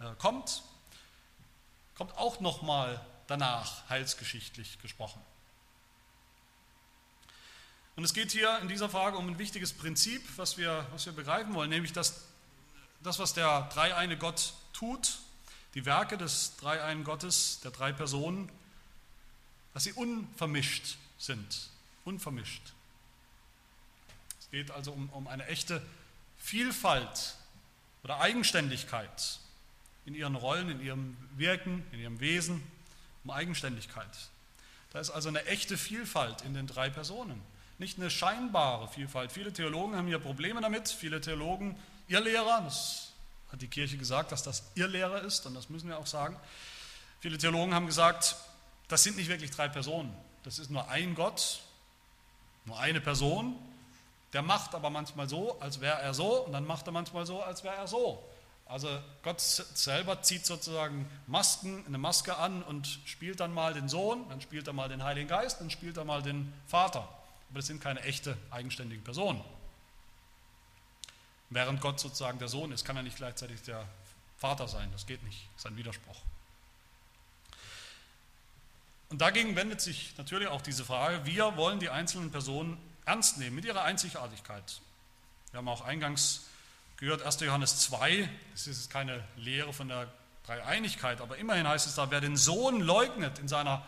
äh, 0.00 0.14
kommt, 0.18 0.64
kommt 1.94 2.14
auch 2.18 2.40
nochmal 2.40 3.00
danach 3.26 3.88
heilsgeschichtlich 3.88 4.78
gesprochen. 4.82 5.22
Und 7.96 8.04
es 8.04 8.12
geht 8.12 8.30
hier 8.30 8.58
in 8.58 8.68
dieser 8.68 8.90
Frage 8.90 9.16
um 9.16 9.26
ein 9.26 9.38
wichtiges 9.38 9.72
Prinzip, 9.72 10.22
was 10.36 10.58
wir, 10.58 10.86
was 10.92 11.06
wir 11.06 11.14
begreifen 11.14 11.54
wollen, 11.54 11.70
nämlich 11.70 11.94
dass 11.94 12.26
das, 13.02 13.18
was 13.18 13.32
der 13.32 13.62
dreieine 13.72 14.18
Gott 14.18 14.52
tut, 14.74 15.18
die 15.74 15.86
Werke 15.86 16.18
des 16.18 16.56
dreieinen 16.56 17.04
Gottes, 17.04 17.60
der 17.60 17.70
drei 17.70 17.92
Personen, 17.92 18.50
dass 19.72 19.84
sie 19.84 19.92
unvermischt 19.94 20.96
sind. 21.18 21.70
Unvermischt. 22.04 22.62
Es 24.40 24.50
geht 24.50 24.70
also 24.70 24.92
um, 24.92 25.08
um 25.10 25.26
eine 25.26 25.46
echte 25.46 25.82
Vielfalt 26.38 27.36
oder 28.04 28.20
Eigenständigkeit 28.20 29.40
in 30.04 30.14
ihren 30.14 30.34
Rollen, 30.34 30.68
in 30.68 30.80
ihrem 30.80 31.16
Wirken, 31.36 31.84
in 31.92 32.00
ihrem 32.00 32.20
Wesen, 32.20 32.62
um 33.24 33.30
Eigenständigkeit. 33.30 34.16
Da 34.92 35.00
ist 35.00 35.10
also 35.10 35.30
eine 35.30 35.44
echte 35.46 35.78
Vielfalt 35.78 36.42
in 36.42 36.52
den 36.52 36.66
drei 36.66 36.90
Personen. 36.90 37.42
Nicht 37.78 37.98
eine 37.98 38.10
scheinbare 38.10 38.88
Vielfalt. 38.88 39.32
Viele 39.32 39.52
Theologen 39.52 39.96
haben 39.96 40.06
hier 40.06 40.18
Probleme 40.18 40.60
damit. 40.60 40.88
Viele 40.88 41.20
Theologen, 41.20 41.76
Irrlehrer, 42.08 42.62
das 42.64 43.12
hat 43.52 43.62
die 43.62 43.68
Kirche 43.68 43.96
gesagt, 43.96 44.32
dass 44.32 44.42
das 44.42 44.64
Irrlehrer 44.74 45.22
ist 45.22 45.46
und 45.46 45.54
das 45.54 45.68
müssen 45.68 45.88
wir 45.88 45.98
auch 45.98 46.06
sagen. 46.06 46.36
Viele 47.20 47.38
Theologen 47.38 47.74
haben 47.74 47.86
gesagt, 47.86 48.36
das 48.88 49.02
sind 49.02 49.16
nicht 49.16 49.28
wirklich 49.28 49.50
drei 49.50 49.68
Personen. 49.68 50.14
Das 50.42 50.58
ist 50.58 50.70
nur 50.70 50.88
ein 50.88 51.14
Gott, 51.14 51.60
nur 52.64 52.78
eine 52.78 53.00
Person. 53.00 53.56
Der 54.32 54.42
macht 54.42 54.74
aber 54.74 54.90
manchmal 54.90 55.28
so, 55.28 55.58
als 55.60 55.80
wäre 55.80 56.00
er 56.00 56.14
so, 56.14 56.44
und 56.44 56.52
dann 56.52 56.66
macht 56.66 56.86
er 56.86 56.92
manchmal 56.92 57.26
so, 57.26 57.42
als 57.42 57.64
wäre 57.64 57.74
er 57.74 57.86
so. 57.86 58.22
Also 58.66 58.88
Gott 59.22 59.40
selber 59.40 60.22
zieht 60.22 60.44
sozusagen 60.44 61.08
Masken, 61.26 61.84
eine 61.86 61.98
Maske 61.98 62.36
an 62.36 62.62
und 62.64 62.98
spielt 63.04 63.38
dann 63.38 63.54
mal 63.54 63.74
den 63.74 63.88
Sohn, 63.88 64.28
dann 64.28 64.40
spielt 64.40 64.66
er 64.66 64.72
mal 64.72 64.88
den 64.88 65.04
Heiligen 65.04 65.28
Geist, 65.28 65.60
dann 65.60 65.70
spielt 65.70 65.96
er 65.96 66.04
mal 66.04 66.20
den 66.20 66.52
Vater. 66.66 67.08
Aber 67.48 67.58
das 67.58 67.66
sind 67.66 67.80
keine 67.80 68.00
echte 68.02 68.36
eigenständigen 68.50 69.04
Personen. 69.04 69.42
Während 71.50 71.80
Gott 71.80 72.00
sozusagen 72.00 72.38
der 72.38 72.48
Sohn 72.48 72.72
ist, 72.72 72.84
kann 72.84 72.96
er 72.96 73.02
nicht 73.02 73.16
gleichzeitig 73.16 73.62
der 73.62 73.86
Vater 74.38 74.68
sein. 74.68 74.90
Das 74.92 75.06
geht 75.06 75.22
nicht. 75.22 75.48
Das 75.54 75.64
ist 75.64 75.66
ein 75.66 75.76
Widerspruch. 75.76 76.20
Und 79.08 79.20
dagegen 79.20 79.54
wendet 79.54 79.80
sich 79.80 80.16
natürlich 80.18 80.48
auch 80.48 80.62
diese 80.62 80.84
Frage, 80.84 81.24
wir 81.24 81.56
wollen 81.56 81.78
die 81.78 81.90
einzelnen 81.90 82.32
Personen 82.32 82.76
ernst 83.04 83.38
nehmen 83.38 83.54
mit 83.54 83.64
ihrer 83.64 83.84
Einzigartigkeit. 83.84 84.80
Wir 85.52 85.58
haben 85.58 85.68
auch 85.68 85.82
eingangs 85.82 86.46
gehört, 86.96 87.22
1. 87.22 87.40
Johannes 87.40 87.80
2, 87.80 88.28
das 88.52 88.66
ist 88.66 88.90
keine 88.90 89.22
Lehre 89.36 89.72
von 89.72 89.88
der 89.88 90.12
Dreieinigkeit, 90.46 91.20
aber 91.20 91.36
immerhin 91.38 91.68
heißt 91.68 91.86
es 91.86 91.94
da, 91.94 92.10
wer 92.10 92.20
den 92.20 92.36
Sohn 92.36 92.80
leugnet 92.80 93.38
in 93.38 93.48
seiner 93.48 93.84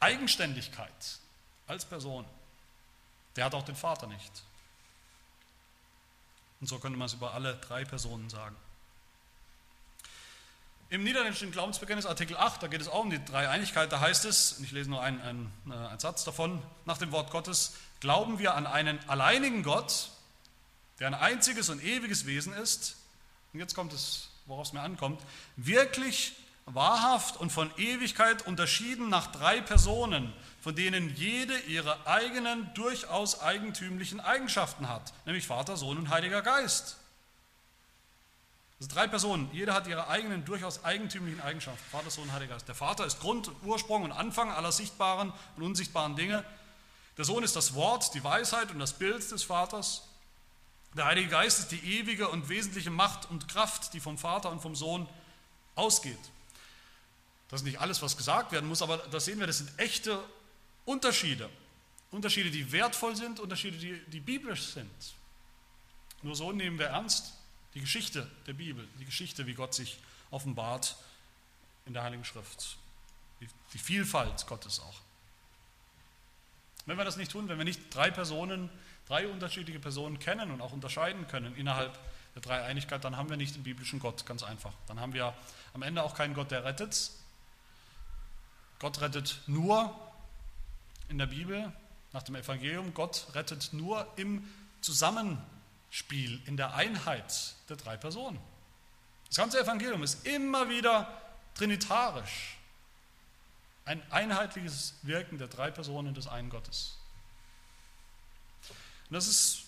Eigenständigkeit 0.00 1.18
als 1.66 1.84
Person, 1.84 2.26
der 3.36 3.44
hat 3.44 3.54
auch 3.54 3.64
den 3.64 3.76
Vater 3.76 4.06
nicht. 4.06 4.42
Und 6.60 6.68
so 6.68 6.78
könnte 6.78 6.98
man 6.98 7.06
es 7.06 7.14
über 7.14 7.34
alle 7.34 7.56
drei 7.56 7.84
Personen 7.84 8.30
sagen. 8.30 8.56
Im 10.90 11.04
niederländischen 11.04 11.50
Glaubensbekenntnis 11.50 12.04
Artikel 12.04 12.36
8, 12.36 12.62
da 12.62 12.66
geht 12.66 12.82
es 12.82 12.88
auch 12.88 13.00
um 13.00 13.10
die 13.10 13.24
Dreieinigkeit, 13.24 13.90
da 13.90 14.00
heißt 14.00 14.26
es, 14.26 14.60
ich 14.60 14.72
lese 14.72 14.90
nur 14.90 15.02
einen, 15.02 15.22
einen, 15.22 15.52
äh, 15.70 15.72
einen 15.72 15.98
Satz 15.98 16.22
davon, 16.22 16.62
nach 16.84 16.98
dem 16.98 17.12
Wort 17.12 17.30
Gottes, 17.30 17.72
glauben 18.00 18.38
wir 18.38 18.54
an 18.54 18.66
einen 18.66 18.98
alleinigen 19.08 19.62
Gott, 19.62 20.10
der 21.00 21.06
ein 21.06 21.14
einziges 21.14 21.70
und 21.70 21.82
ewiges 21.82 22.26
Wesen 22.26 22.52
ist, 22.52 22.96
und 23.54 23.60
jetzt 23.60 23.74
kommt 23.74 23.94
es, 23.94 24.28
worauf 24.44 24.66
es 24.66 24.72
mir 24.74 24.82
ankommt, 24.82 25.22
wirklich 25.56 26.34
wahrhaft 26.66 27.36
und 27.36 27.50
von 27.50 27.70
Ewigkeit 27.76 28.46
unterschieden 28.46 29.08
nach 29.08 29.28
drei 29.28 29.60
Personen, 29.60 30.32
von 30.60 30.74
denen 30.74 31.14
jede 31.16 31.58
ihre 31.60 32.06
eigenen, 32.06 32.72
durchaus 32.74 33.40
eigentümlichen 33.40 34.20
Eigenschaften 34.20 34.88
hat, 34.88 35.12
nämlich 35.26 35.46
Vater, 35.46 35.76
Sohn 35.76 35.98
und 35.98 36.10
Heiliger 36.10 36.42
Geist. 36.42 36.96
Also 38.80 38.94
drei 38.94 39.06
Personen, 39.06 39.48
jeder 39.52 39.74
hat 39.74 39.86
ihre 39.86 40.08
eigenen, 40.08 40.44
durchaus 40.44 40.84
eigentümlichen 40.84 41.40
Eigenschaften. 41.40 41.82
Vater, 41.90 42.10
Sohn, 42.10 42.32
Heiliger 42.32 42.54
Geist. 42.54 42.66
Der 42.66 42.74
Vater 42.74 43.06
ist 43.06 43.20
Grund, 43.20 43.50
Ursprung 43.62 44.02
und 44.02 44.10
Anfang 44.10 44.50
aller 44.50 44.72
sichtbaren 44.72 45.32
und 45.56 45.62
unsichtbaren 45.62 46.16
Dinge. 46.16 46.44
Der 47.16 47.24
Sohn 47.24 47.44
ist 47.44 47.54
das 47.54 47.74
Wort, 47.74 48.12
die 48.14 48.24
Weisheit 48.24 48.70
und 48.72 48.78
das 48.78 48.94
Bild 48.94 49.30
des 49.30 49.44
Vaters. 49.44 50.02
Der 50.96 51.06
Heilige 51.06 51.28
Geist 51.28 51.60
ist 51.60 51.70
die 51.70 51.98
ewige 51.98 52.28
und 52.28 52.48
wesentliche 52.48 52.90
Macht 52.90 53.30
und 53.30 53.48
Kraft, 53.48 53.94
die 53.94 54.00
vom 54.00 54.18
Vater 54.18 54.50
und 54.50 54.60
vom 54.60 54.74
Sohn 54.74 55.08
ausgeht. 55.74 56.18
Das 57.52 57.60
ist 57.60 57.66
nicht 57.66 57.82
alles, 57.82 58.00
was 58.00 58.16
gesagt 58.16 58.50
werden 58.50 58.66
muss, 58.66 58.80
aber 58.80 58.96
da 58.96 59.20
sehen 59.20 59.38
wir, 59.38 59.46
das 59.46 59.58
sind 59.58 59.78
echte 59.78 60.18
Unterschiede. 60.86 61.50
Unterschiede, 62.10 62.50
die 62.50 62.72
wertvoll 62.72 63.14
sind, 63.14 63.40
Unterschiede, 63.40 63.76
die, 63.76 64.00
die 64.06 64.20
biblisch 64.20 64.68
sind. 64.68 64.90
Nur 66.22 66.34
so 66.34 66.50
nehmen 66.50 66.78
wir 66.78 66.86
ernst, 66.86 67.34
die 67.74 67.80
Geschichte 67.80 68.26
der 68.46 68.54
Bibel, 68.54 68.88
die 68.98 69.04
Geschichte, 69.04 69.46
wie 69.46 69.52
Gott 69.52 69.74
sich 69.74 69.98
offenbart 70.30 70.96
in 71.84 71.92
der 71.92 72.04
Heiligen 72.04 72.24
Schrift. 72.24 72.78
Die, 73.42 73.48
die 73.74 73.78
Vielfalt 73.78 74.46
Gottes 74.46 74.80
auch. 74.80 75.00
Wenn 76.86 76.96
wir 76.96 77.04
das 77.04 77.18
nicht 77.18 77.32
tun, 77.32 77.50
wenn 77.50 77.58
wir 77.58 77.66
nicht 77.66 77.94
drei 77.94 78.10
Personen, 78.10 78.70
drei 79.06 79.28
unterschiedliche 79.28 79.78
Personen 79.78 80.18
kennen 80.18 80.52
und 80.52 80.62
auch 80.62 80.72
unterscheiden 80.72 81.28
können 81.28 81.54
innerhalb 81.56 81.98
der 82.34 82.40
Dreieinigkeit, 82.40 83.04
dann 83.04 83.18
haben 83.18 83.28
wir 83.28 83.36
nicht 83.36 83.54
den 83.56 83.62
biblischen 83.62 84.00
Gott, 84.00 84.24
ganz 84.24 84.42
einfach. 84.42 84.72
Dann 84.86 84.98
haben 84.98 85.12
wir 85.12 85.34
am 85.74 85.82
Ende 85.82 86.02
auch 86.02 86.14
keinen 86.14 86.32
Gott, 86.32 86.50
der 86.50 86.64
rettet. 86.64 87.12
Gott 88.82 89.00
rettet 89.00 89.40
nur 89.46 89.96
in 91.08 91.16
der 91.16 91.26
Bibel, 91.26 91.72
nach 92.12 92.24
dem 92.24 92.34
Evangelium. 92.34 92.92
Gott 92.94 93.28
rettet 93.32 93.72
nur 93.72 94.12
im 94.16 94.44
Zusammenhang 94.80 95.40
Spiel 95.88 96.42
in 96.46 96.56
der 96.56 96.74
Einheit 96.74 97.54
der 97.68 97.76
drei 97.76 97.96
Personen. 97.96 98.40
Das 99.28 99.36
ganze 99.36 99.60
Evangelium 99.60 100.02
ist 100.02 100.26
immer 100.26 100.68
wieder 100.68 101.22
trinitarisch. 101.54 102.58
Ein 103.84 104.02
einheitliches 104.10 104.94
Wirken 105.02 105.38
der 105.38 105.46
drei 105.46 105.70
Personen 105.70 106.12
des 106.14 106.26
einen 106.26 106.50
Gottes. 106.50 106.96
Und 109.10 109.14
das 109.14 109.28
ist 109.28 109.62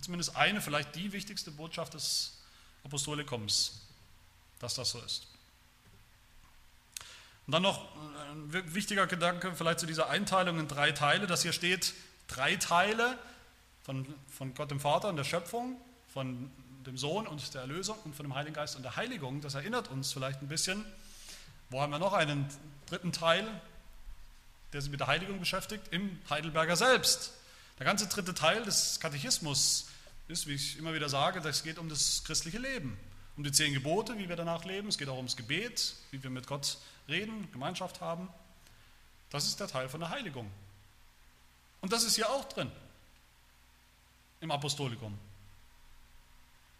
zumindest 0.00 0.34
eine, 0.34 0.60
vielleicht 0.60 0.96
die 0.96 1.12
wichtigste 1.12 1.52
Botschaft 1.52 1.94
des 1.94 2.36
Apostolikums, 2.82 3.80
dass 4.58 4.74
das 4.74 4.90
so 4.90 5.00
ist. 5.02 5.28
Und 7.46 7.52
dann 7.52 7.62
noch 7.62 7.86
ein 8.32 8.74
wichtiger 8.74 9.06
Gedanke 9.06 9.54
vielleicht 9.54 9.80
zu 9.80 9.86
dieser 9.86 10.08
Einteilung 10.08 10.58
in 10.58 10.68
drei 10.68 10.92
Teile, 10.92 11.26
dass 11.26 11.42
hier 11.42 11.52
steht, 11.52 11.94
drei 12.28 12.56
Teile, 12.56 13.18
von, 13.84 14.04
von 14.28 14.52
Gott 14.54 14.72
dem 14.72 14.80
Vater 14.80 15.08
und 15.08 15.16
der 15.16 15.24
Schöpfung, 15.24 15.80
von 16.12 16.50
dem 16.86 16.98
Sohn 16.98 17.26
und 17.26 17.54
der 17.54 17.60
Erlösung 17.62 17.96
und 18.04 18.16
von 18.16 18.26
dem 18.26 18.34
Heiligen 18.34 18.54
Geist 18.54 18.74
und 18.74 18.82
der 18.82 18.96
Heiligung. 18.96 19.40
Das 19.40 19.54
erinnert 19.54 19.90
uns 19.90 20.12
vielleicht 20.12 20.42
ein 20.42 20.48
bisschen. 20.48 20.84
Wo 21.70 21.80
haben 21.80 21.90
wir 21.90 22.00
noch 22.00 22.12
einen 22.12 22.48
dritten 22.88 23.12
Teil, 23.12 23.48
der 24.72 24.82
sich 24.82 24.90
mit 24.90 25.00
der 25.00 25.06
Heiligung 25.06 25.38
beschäftigt? 25.38 25.84
Im 25.92 26.18
Heidelberger 26.28 26.76
selbst. 26.76 27.32
Der 27.78 27.86
ganze 27.86 28.08
dritte 28.08 28.34
Teil 28.34 28.64
des 28.64 28.98
Katechismus 28.98 29.88
ist, 30.28 30.48
wie 30.48 30.54
ich 30.54 30.78
immer 30.78 30.94
wieder 30.94 31.08
sage, 31.08 31.40
das 31.40 31.62
geht 31.62 31.78
um 31.78 31.88
das 31.88 32.24
christliche 32.24 32.58
Leben. 32.58 32.96
Um 33.36 33.44
die 33.44 33.52
zehn 33.52 33.74
Gebote, 33.74 34.18
wie 34.18 34.28
wir 34.28 34.36
danach 34.36 34.64
leben. 34.64 34.88
Es 34.88 34.98
geht 34.98 35.08
auch 35.08 35.16
ums 35.16 35.36
Gebet, 35.36 35.94
wie 36.10 36.22
wir 36.22 36.30
mit 36.30 36.46
Gott 36.46 36.78
reden, 37.08 37.50
Gemeinschaft 37.52 38.00
haben. 38.00 38.28
Das 39.30 39.46
ist 39.46 39.60
der 39.60 39.68
Teil 39.68 39.88
von 39.88 40.00
der 40.00 40.10
Heiligung. 40.10 40.50
Und 41.80 41.92
das 41.92 42.04
ist 42.04 42.16
hier 42.16 42.30
auch 42.30 42.44
drin 42.44 42.70
im 44.40 44.50
Apostolikum, 44.50 45.18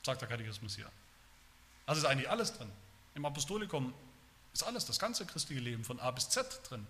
sagt 0.04 0.20
der 0.20 0.28
Katechismus 0.28 0.76
hier. 0.76 0.90
Also 1.86 2.00
ist 2.00 2.06
eigentlich 2.06 2.30
alles 2.30 2.52
drin. 2.52 2.70
Im 3.14 3.24
Apostolikum 3.24 3.94
ist 4.52 4.62
alles, 4.62 4.84
das 4.84 4.98
ganze 4.98 5.26
christliche 5.26 5.60
Leben 5.60 5.84
von 5.84 6.00
A 6.00 6.10
bis 6.10 6.28
Z 6.28 6.60
drin. 6.68 6.86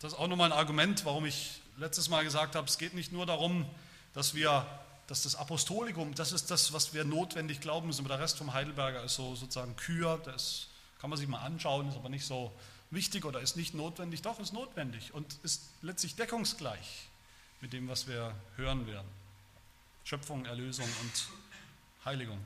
Das 0.00 0.12
ist 0.12 0.18
auch 0.18 0.28
nochmal 0.28 0.52
ein 0.52 0.58
Argument, 0.58 1.04
warum 1.04 1.24
ich 1.24 1.60
letztes 1.76 2.08
Mal 2.08 2.24
gesagt 2.24 2.56
habe, 2.56 2.68
es 2.68 2.78
geht 2.78 2.94
nicht 2.94 3.10
nur 3.10 3.26
darum, 3.26 3.68
dass 4.12 4.34
wir, 4.34 4.66
dass 5.06 5.22
das 5.22 5.36
Apostolikum, 5.36 6.14
das 6.14 6.32
ist 6.32 6.50
das, 6.50 6.72
was 6.72 6.94
wir 6.94 7.04
notwendig 7.04 7.60
glauben 7.60 7.86
müssen, 7.86 8.00
aber 8.00 8.16
der 8.16 8.20
Rest 8.20 8.38
vom 8.38 8.52
Heidelberger 8.52 9.02
ist 9.04 9.14
so 9.14 9.34
sozusagen 9.34 9.76
Kür, 9.76 10.20
das 10.24 10.68
kann 11.00 11.10
man 11.10 11.18
sich 11.18 11.28
mal 11.28 11.40
anschauen, 11.40 11.88
ist 11.88 11.96
aber 11.96 12.08
nicht 12.08 12.26
so 12.26 12.52
wichtig 12.90 13.24
oder 13.24 13.40
ist 13.40 13.56
nicht 13.56 13.74
notwendig, 13.74 14.22
doch 14.22 14.38
ist 14.38 14.52
notwendig 14.52 15.12
und 15.12 15.38
ist 15.42 15.62
letztlich 15.82 16.16
deckungsgleich 16.16 17.08
mit 17.60 17.72
dem, 17.72 17.88
was 17.88 18.06
wir 18.06 18.34
hören 18.56 18.86
werden. 18.86 19.08
Schöpfung, 20.04 20.44
Erlösung 20.46 20.88
und 21.02 21.28
Heiligung. 22.04 22.38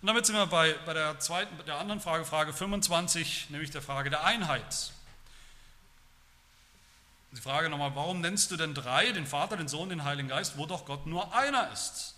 Und 0.00 0.06
damit 0.06 0.24
sind 0.26 0.36
wir 0.36 0.46
bei, 0.46 0.72
bei 0.86 0.94
der 0.94 1.18
zweiten, 1.20 1.54
der 1.66 1.76
anderen 1.76 2.00
Frage, 2.00 2.24
Frage 2.24 2.52
25, 2.52 3.50
nämlich 3.50 3.70
der 3.70 3.82
Frage 3.82 4.10
der 4.10 4.24
Einheit. 4.24 4.92
Die 7.32 7.40
Frage 7.40 7.68
nochmal, 7.68 7.94
warum 7.94 8.20
nennst 8.20 8.50
du 8.50 8.56
denn 8.56 8.74
drei, 8.74 9.12
den 9.12 9.26
Vater, 9.26 9.56
den 9.56 9.68
Sohn, 9.68 9.88
den 9.88 10.04
Heiligen 10.04 10.28
Geist, 10.28 10.56
wo 10.56 10.66
doch 10.66 10.84
Gott 10.84 11.06
nur 11.06 11.34
einer 11.34 11.70
ist? 11.72 12.16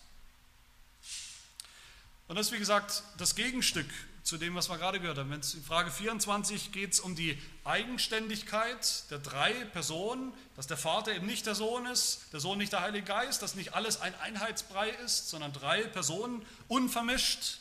Und 2.29 2.37
das 2.37 2.46
ist, 2.46 2.53
wie 2.53 2.59
gesagt, 2.59 3.03
das 3.18 3.35
Gegenstück 3.35 3.88
zu 4.22 4.38
dem, 4.38 4.55
was 4.55 4.70
wir 4.70 4.79
gerade 4.79 5.01
gehört 5.01 5.18
haben. 5.18 5.33
In 5.33 5.42
Frage 5.42 5.90
24 5.90 6.72
geht 6.72 6.92
es 6.92 7.01
um 7.01 7.14
die 7.14 7.37
Eigenständigkeit 7.64 9.11
der 9.11 9.18
drei 9.18 9.53
Personen, 9.53 10.33
dass 10.57 10.66
der 10.66 10.77
Vater 10.77 11.12
eben 11.14 11.27
nicht 11.27 11.44
der 11.44 11.55
Sohn 11.55 11.87
ist, 11.87 12.33
der 12.33 12.40
Sohn 12.40 12.59
nicht 12.59 12.72
der 12.72 12.81
Heilige 12.81 13.05
Geist, 13.05 13.42
dass 13.42 13.55
nicht 13.55 13.75
alles 13.75 14.01
ein 14.01 14.14
Einheitsbrei 14.20 14.90
ist, 15.05 15.29
sondern 15.29 15.53
drei 15.53 15.83
Personen 15.83 16.46
unvermischt, 16.68 17.59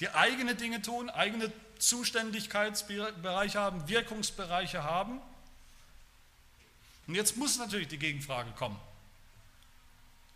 die 0.00 0.08
eigene 0.10 0.54
Dinge 0.54 0.80
tun, 0.80 1.10
eigene 1.10 1.52
Zuständigkeitsbereiche 1.78 3.58
haben, 3.58 3.88
Wirkungsbereiche 3.88 4.84
haben. 4.84 5.20
Und 7.08 7.14
jetzt 7.14 7.36
muss 7.36 7.58
natürlich 7.58 7.88
die 7.88 7.98
Gegenfrage 7.98 8.52
kommen. 8.52 8.78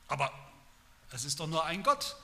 Aber 0.08 0.32
es 1.12 1.24
ist 1.24 1.38
doch 1.38 1.46
nur 1.46 1.64
ein 1.64 1.82
Gott. 1.82 2.16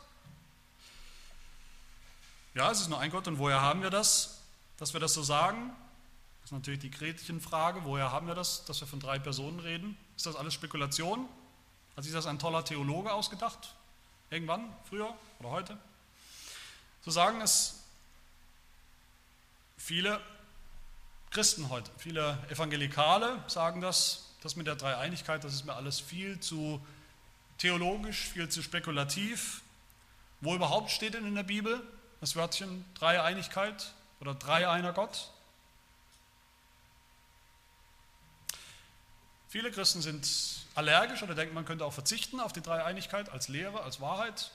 Ja, 2.54 2.70
es 2.70 2.80
ist 2.80 2.88
nur 2.88 2.98
ein 2.98 3.10
Gott 3.10 3.28
und 3.28 3.38
woher 3.38 3.60
haben 3.60 3.82
wir 3.82 3.90
das, 3.90 4.40
dass 4.78 4.94
wir 4.94 5.00
das 5.00 5.12
so 5.12 5.22
sagen? 5.22 5.70
Das 6.40 6.48
ist 6.48 6.52
natürlich 6.52 6.80
die 6.80 6.90
Gretchenfrage. 6.90 7.84
Woher 7.84 8.10
haben 8.10 8.26
wir 8.26 8.34
das, 8.34 8.64
dass 8.64 8.80
wir 8.80 8.88
von 8.88 9.00
drei 9.00 9.18
Personen 9.18 9.60
reden? 9.60 9.98
Ist 10.16 10.24
das 10.24 10.34
alles 10.34 10.54
Spekulation? 10.54 11.28
Hat 11.94 12.04
sich 12.04 12.12
das 12.12 12.26
ein 12.26 12.38
toller 12.38 12.64
Theologe 12.64 13.12
ausgedacht? 13.12 13.74
Irgendwann, 14.30 14.74
früher 14.88 15.14
oder 15.40 15.50
heute? 15.50 15.78
So 17.02 17.10
sagen 17.10 17.42
es 17.42 17.84
viele 19.76 20.20
Christen 21.30 21.68
heute, 21.68 21.90
viele 21.98 22.38
Evangelikale 22.48 23.44
sagen 23.46 23.82
das, 23.82 24.27
das 24.42 24.56
mit 24.56 24.66
der 24.66 24.76
Dreieinigkeit, 24.76 25.42
das 25.44 25.54
ist 25.54 25.64
mir 25.64 25.74
alles 25.74 26.00
viel 26.00 26.38
zu 26.40 26.80
theologisch, 27.58 28.28
viel 28.28 28.48
zu 28.48 28.62
spekulativ. 28.62 29.62
Wo 30.40 30.54
überhaupt 30.54 30.90
steht 30.90 31.14
denn 31.14 31.26
in 31.26 31.34
der 31.34 31.42
Bibel 31.42 31.82
das 32.20 32.36
Wörtchen 32.36 32.84
Dreieinigkeit 32.94 33.92
oder 34.20 34.34
Dreieiner 34.34 34.92
Gott? 34.92 35.30
Viele 39.48 39.70
Christen 39.72 40.02
sind 40.02 40.28
allergisch 40.74 41.22
oder 41.22 41.34
denken, 41.34 41.54
man 41.54 41.64
könnte 41.64 41.84
auch 41.84 41.92
verzichten 41.92 42.38
auf 42.38 42.52
die 42.52 42.60
Dreieinigkeit 42.60 43.30
als 43.30 43.48
Lehre, 43.48 43.82
als 43.82 44.00
Wahrheit. 44.00 44.50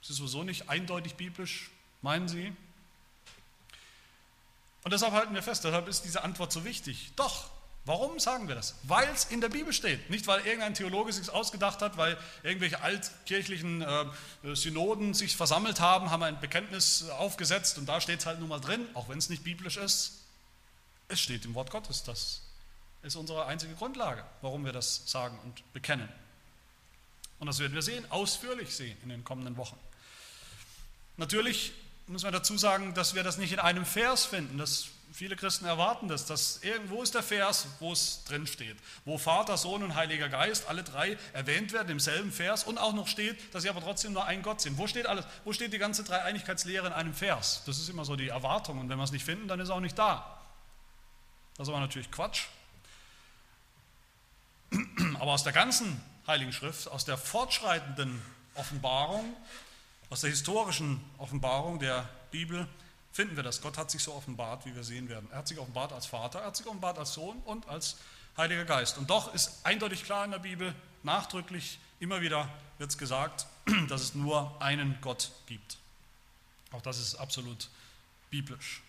Das 0.00 0.10
ist 0.10 0.16
sowieso 0.16 0.44
nicht 0.44 0.70
eindeutig 0.70 1.16
biblisch, 1.16 1.70
meinen 2.00 2.28
sie. 2.28 2.54
Und 4.84 4.92
deshalb 4.92 5.12
halten 5.12 5.34
wir 5.34 5.42
fest, 5.42 5.64
deshalb 5.64 5.88
ist 5.88 6.04
diese 6.04 6.22
Antwort 6.22 6.52
so 6.52 6.64
wichtig. 6.64 7.10
Doch, 7.16 7.50
warum 7.86 8.18
sagen 8.18 8.48
wir 8.48 8.54
das? 8.54 8.74
Weil 8.82 9.08
es 9.08 9.24
in 9.26 9.40
der 9.40 9.48
Bibel 9.48 9.72
steht. 9.72 10.10
Nicht, 10.10 10.26
weil 10.26 10.44
irgendein 10.44 10.74
Theologe 10.74 11.12
sich 11.12 11.30
ausgedacht 11.30 11.80
hat, 11.80 11.96
weil 11.96 12.18
irgendwelche 12.42 12.82
altkirchlichen 12.82 13.82
äh, 13.82 14.06
Synoden 14.54 15.14
sich 15.14 15.36
versammelt 15.36 15.80
haben, 15.80 16.10
haben 16.10 16.22
ein 16.22 16.40
Bekenntnis 16.40 17.08
aufgesetzt 17.10 17.78
und 17.78 17.86
da 17.86 18.00
steht 18.00 18.20
es 18.20 18.26
halt 18.26 18.40
nun 18.40 18.48
mal 18.48 18.60
drin, 18.60 18.86
auch 18.94 19.08
wenn 19.08 19.18
es 19.18 19.30
nicht 19.30 19.44
biblisch 19.44 19.76
ist. 19.76 20.24
Es 21.08 21.20
steht 21.20 21.44
im 21.44 21.54
Wort 21.54 21.70
Gottes, 21.70 22.02
das 22.02 22.42
ist 23.02 23.14
unsere 23.16 23.46
einzige 23.46 23.74
Grundlage, 23.74 24.24
warum 24.42 24.64
wir 24.64 24.72
das 24.72 25.02
sagen 25.06 25.38
und 25.44 25.72
bekennen. 25.72 26.08
Und 27.38 27.46
das 27.46 27.60
werden 27.60 27.74
wir 27.74 27.82
sehen, 27.82 28.04
ausführlich 28.10 28.74
sehen 28.74 28.96
in 29.02 29.10
den 29.10 29.22
kommenden 29.22 29.56
Wochen. 29.56 29.78
Natürlich 31.16 31.72
muss 32.08 32.22
man 32.22 32.32
dazu 32.32 32.56
sagen, 32.58 32.94
dass 32.94 33.14
wir 33.14 33.22
das 33.22 33.38
nicht 33.38 33.52
in 33.52 33.58
einem 33.58 33.84
Vers 33.84 34.26
finden. 34.26 34.58
Das, 34.58 34.88
viele 35.16 35.34
Christen 35.34 35.64
erwarten 35.64 36.08
das. 36.08 36.26
Dass 36.26 36.62
irgendwo 36.62 37.02
ist 37.02 37.14
der 37.14 37.22
Vers, 37.22 37.66
wo 37.80 37.92
es 37.92 38.22
drin 38.24 38.46
steht, 38.46 38.76
wo 39.04 39.16
Vater, 39.16 39.56
Sohn 39.56 39.82
und 39.82 39.94
Heiliger 39.94 40.28
Geist 40.28 40.68
alle 40.68 40.84
drei 40.84 41.16
erwähnt 41.32 41.72
werden 41.72 41.88
im 41.88 42.00
selben 42.00 42.30
Vers 42.30 42.64
und 42.64 42.76
auch 42.76 42.92
noch 42.92 43.08
steht, 43.08 43.54
dass 43.54 43.62
sie 43.62 43.70
aber 43.70 43.80
trotzdem 43.80 44.12
nur 44.12 44.26
ein 44.26 44.42
Gott 44.42 44.60
sind. 44.60 44.76
Wo 44.76 44.86
steht 44.86 45.06
alles? 45.06 45.24
Wo 45.44 45.52
steht 45.52 45.72
die 45.72 45.78
ganze 45.78 46.04
Dreieinigkeitslehre 46.04 46.86
in 46.86 46.92
einem 46.92 47.14
Vers? 47.14 47.62
Das 47.64 47.78
ist 47.78 47.88
immer 47.88 48.04
so 48.04 48.14
die 48.14 48.28
Erwartung 48.28 48.78
und 48.78 48.88
wenn 48.90 48.98
wir 48.98 49.04
es 49.04 49.12
nicht 49.12 49.24
finden, 49.24 49.48
dann 49.48 49.58
ist 49.58 49.68
es 49.68 49.74
auch 49.74 49.80
nicht 49.80 49.98
da. 49.98 50.38
Das 51.56 51.66
ist 51.66 51.72
aber 51.72 51.80
natürlich 51.80 52.10
Quatsch. 52.10 52.44
Aber 55.20 55.32
aus 55.32 55.44
der 55.44 55.52
ganzen 55.52 56.02
Heiligen 56.26 56.52
Schrift, 56.52 56.88
aus 56.88 57.04
der 57.04 57.16
fortschreitenden 57.16 58.20
Offenbarung, 58.56 59.34
aus 60.10 60.20
der 60.20 60.30
historischen 60.30 61.02
Offenbarung 61.18 61.78
der 61.78 62.06
Bibel 62.30 62.68
finden 63.16 63.34
wir 63.34 63.42
das. 63.42 63.62
Gott 63.62 63.78
hat 63.78 63.90
sich 63.90 64.02
so 64.02 64.12
offenbart, 64.12 64.66
wie 64.66 64.74
wir 64.74 64.84
sehen 64.84 65.08
werden. 65.08 65.26
Er 65.32 65.38
hat 65.38 65.48
sich 65.48 65.58
offenbart 65.58 65.90
als 65.92 66.04
Vater, 66.04 66.40
er 66.40 66.48
hat 66.48 66.56
sich 66.56 66.66
offenbart 66.66 66.98
als 66.98 67.14
Sohn 67.14 67.38
und 67.46 67.66
als 67.66 67.96
Heiliger 68.36 68.66
Geist. 68.66 68.98
Und 68.98 69.08
doch 69.08 69.32
ist 69.32 69.64
eindeutig 69.64 70.04
klar 70.04 70.26
in 70.26 70.32
der 70.32 70.38
Bibel, 70.38 70.74
nachdrücklich, 71.02 71.78
immer 71.98 72.20
wieder 72.20 72.52
wird 72.76 72.90
es 72.90 72.98
gesagt, 72.98 73.46
dass 73.88 74.02
es 74.02 74.14
nur 74.14 74.60
einen 74.60 74.98
Gott 75.00 75.32
gibt. 75.46 75.78
Auch 76.72 76.82
das 76.82 77.00
ist 77.00 77.14
absolut 77.14 77.70
biblisch. 78.28 78.82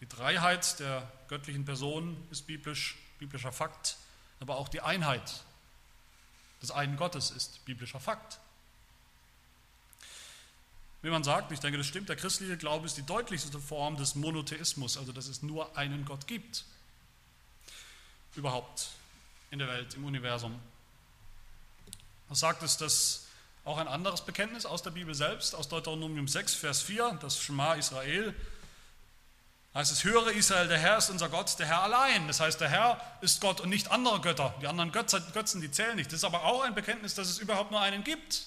Die 0.00 0.08
Dreiheit 0.08 0.78
der 0.78 1.10
göttlichen 1.26 1.64
Person 1.64 2.16
ist 2.30 2.46
biblisch, 2.46 2.96
biblischer 3.18 3.52
Fakt. 3.52 3.96
Aber 4.38 4.56
auch 4.56 4.68
die 4.68 4.80
Einheit 4.80 5.42
des 6.60 6.70
einen 6.70 6.96
Gottes 6.96 7.32
ist 7.32 7.64
biblischer 7.64 7.98
Fakt. 7.98 8.38
Wie 11.02 11.10
man 11.10 11.24
sagt, 11.24 11.50
ich 11.50 11.58
denke, 11.58 11.78
das 11.78 11.86
stimmt, 11.86 12.08
der 12.08 12.16
christliche 12.16 12.56
Glaube 12.56 12.86
ist 12.86 12.96
die 12.96 13.04
deutlichste 13.04 13.58
Form 13.58 13.96
des 13.96 14.14
Monotheismus, 14.14 14.96
also 14.96 15.12
dass 15.12 15.26
es 15.26 15.42
nur 15.42 15.76
einen 15.76 16.04
Gott 16.04 16.28
gibt. 16.28 16.64
Überhaupt 18.36 18.88
in 19.50 19.58
der 19.58 19.68
Welt, 19.68 19.94
im 19.94 20.04
Universum. 20.04 20.58
Was 22.28 22.38
sagt 22.40 22.62
es, 22.62 22.76
dass 22.76 23.26
auch 23.64 23.78
ein 23.78 23.88
anderes 23.88 24.22
Bekenntnis 24.22 24.64
aus 24.64 24.82
der 24.82 24.90
Bibel 24.90 25.14
selbst, 25.14 25.54
aus 25.54 25.68
Deuteronomium 25.68 26.28
6, 26.28 26.54
Vers 26.54 26.82
4, 26.82 27.18
das 27.20 27.38
Schema 27.38 27.74
Israel, 27.74 28.34
heißt 29.74 29.90
es, 29.92 30.04
höre 30.04 30.30
Israel, 30.32 30.68
der 30.68 30.78
Herr 30.78 30.98
ist 30.98 31.10
unser 31.10 31.28
Gott, 31.28 31.58
der 31.58 31.66
Herr 31.66 31.82
allein. 31.82 32.26
Das 32.28 32.40
heißt, 32.40 32.60
der 32.60 32.68
Herr 32.68 33.00
ist 33.20 33.40
Gott 33.40 33.60
und 33.60 33.70
nicht 33.70 33.90
andere 33.90 34.20
Götter. 34.20 34.54
Die 34.62 34.66
anderen 34.66 34.92
Götzen, 34.92 35.60
die 35.60 35.70
zählen 35.70 35.96
nicht. 35.96 36.08
Das 36.12 36.18
ist 36.18 36.24
aber 36.24 36.44
auch 36.44 36.62
ein 36.62 36.74
Bekenntnis, 36.74 37.14
dass 37.14 37.28
es 37.28 37.38
überhaupt 37.38 37.70
nur 37.70 37.80
einen 37.80 38.04
gibt. 38.04 38.46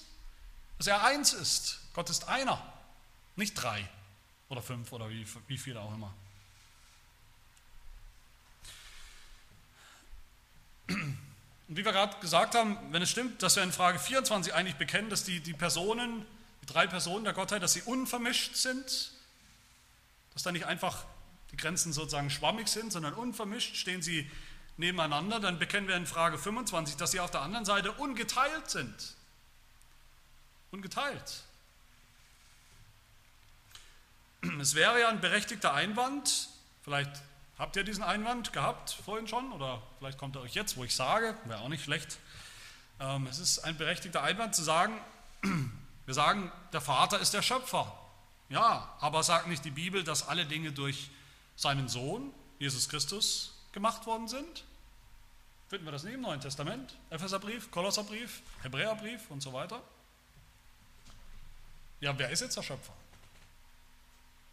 Dass 0.78 0.86
er 0.86 1.04
eins 1.04 1.32
ist. 1.32 1.80
Gott 1.96 2.10
ist 2.10 2.28
einer, 2.28 2.62
nicht 3.36 3.54
drei 3.54 3.88
oder 4.50 4.60
fünf 4.60 4.92
oder 4.92 5.08
wie, 5.08 5.26
wie 5.46 5.56
viele 5.56 5.80
auch 5.80 5.94
immer. 5.94 6.12
Und 10.88 11.16
wie 11.68 11.86
wir 11.86 11.92
gerade 11.92 12.20
gesagt 12.20 12.54
haben, 12.54 12.76
wenn 12.92 13.00
es 13.00 13.10
stimmt, 13.10 13.42
dass 13.42 13.56
wir 13.56 13.62
in 13.62 13.72
Frage 13.72 13.98
24 13.98 14.52
eigentlich 14.52 14.76
bekennen, 14.76 15.08
dass 15.08 15.24
die, 15.24 15.40
die 15.40 15.54
Personen, 15.54 16.26
die 16.60 16.66
drei 16.66 16.86
Personen 16.86 17.24
der 17.24 17.32
Gottheit, 17.32 17.62
dass 17.62 17.72
sie 17.72 17.80
unvermischt 17.80 18.56
sind, 18.56 19.12
dass 20.34 20.42
da 20.42 20.52
nicht 20.52 20.66
einfach 20.66 21.06
die 21.50 21.56
Grenzen 21.56 21.94
sozusagen 21.94 22.28
schwammig 22.28 22.68
sind, 22.68 22.92
sondern 22.92 23.14
unvermischt 23.14 23.74
stehen 23.74 24.02
sie 24.02 24.30
nebeneinander, 24.76 25.40
dann 25.40 25.58
bekennen 25.58 25.88
wir 25.88 25.96
in 25.96 26.06
Frage 26.06 26.36
25, 26.36 26.96
dass 26.96 27.12
sie 27.12 27.20
auf 27.20 27.30
der 27.30 27.40
anderen 27.40 27.64
Seite 27.64 27.92
ungeteilt 27.92 28.68
sind. 28.68 29.16
Ungeteilt. 30.70 31.45
Es 34.60 34.74
wäre 34.74 35.00
ja 35.00 35.08
ein 35.08 35.20
berechtigter 35.20 35.72
Einwand, 35.74 36.48
vielleicht 36.82 37.10
habt 37.58 37.76
ihr 37.76 37.84
diesen 37.84 38.04
Einwand 38.04 38.52
gehabt 38.52 38.96
vorhin 39.04 39.26
schon, 39.26 39.52
oder 39.52 39.82
vielleicht 39.98 40.18
kommt 40.18 40.36
er 40.36 40.42
euch 40.42 40.54
jetzt, 40.54 40.76
wo 40.76 40.84
ich 40.84 40.94
sage, 40.94 41.36
wäre 41.44 41.60
auch 41.60 41.68
nicht 41.68 41.84
schlecht. 41.84 42.18
Ähm, 43.00 43.26
es 43.26 43.38
ist 43.38 43.60
ein 43.60 43.76
berechtigter 43.76 44.22
Einwand 44.22 44.54
zu 44.54 44.62
sagen, 44.62 44.98
wir 46.06 46.14
sagen, 46.14 46.50
der 46.72 46.80
Vater 46.80 47.20
ist 47.20 47.34
der 47.34 47.42
Schöpfer. 47.42 47.92
Ja, 48.48 48.94
aber 49.00 49.22
sagt 49.22 49.48
nicht 49.48 49.64
die 49.64 49.70
Bibel, 49.70 50.04
dass 50.04 50.28
alle 50.28 50.46
Dinge 50.46 50.72
durch 50.72 51.10
seinen 51.56 51.88
Sohn, 51.88 52.32
Jesus 52.58 52.88
Christus, 52.88 53.54
gemacht 53.72 54.06
worden 54.06 54.28
sind? 54.28 54.64
Finden 55.68 55.84
wir 55.84 55.92
das 55.92 56.04
nicht 56.04 56.14
im 56.14 56.20
Neuen 56.20 56.40
Testament? 56.40 56.96
Epheserbrief, 57.10 57.70
Kolosserbrief, 57.72 58.42
Hebräerbrief 58.62 59.30
und 59.30 59.42
so 59.42 59.52
weiter? 59.52 59.82
Ja, 62.00 62.16
wer 62.16 62.30
ist 62.30 62.40
jetzt 62.40 62.56
der 62.56 62.62
Schöpfer? 62.62 62.92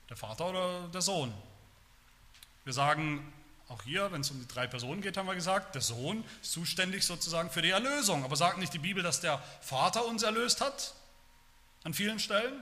Der 0.09 0.17
Vater 0.17 0.49
oder 0.49 0.87
der 0.89 1.01
Sohn? 1.01 1.33
Wir 2.63 2.73
sagen, 2.73 3.33
auch 3.69 3.81
hier, 3.83 4.11
wenn 4.11 4.21
es 4.21 4.31
um 4.31 4.39
die 4.39 4.47
drei 4.47 4.67
Personen 4.67 5.01
geht, 5.01 5.17
haben 5.17 5.25
wir 5.25 5.35
gesagt, 5.35 5.75
der 5.75 5.81
Sohn 5.81 6.23
ist 6.41 6.51
zuständig 6.51 7.05
sozusagen 7.05 7.49
für 7.49 7.61
die 7.61 7.71
Erlösung. 7.71 8.23
Aber 8.23 8.35
sagt 8.35 8.57
nicht 8.57 8.73
die 8.73 8.79
Bibel, 8.79 9.03
dass 9.03 9.21
der 9.21 9.41
Vater 9.61 10.05
uns 10.05 10.23
erlöst 10.23 10.61
hat? 10.61 10.93
An 11.83 11.93
vielen 11.93 12.19
Stellen? 12.19 12.53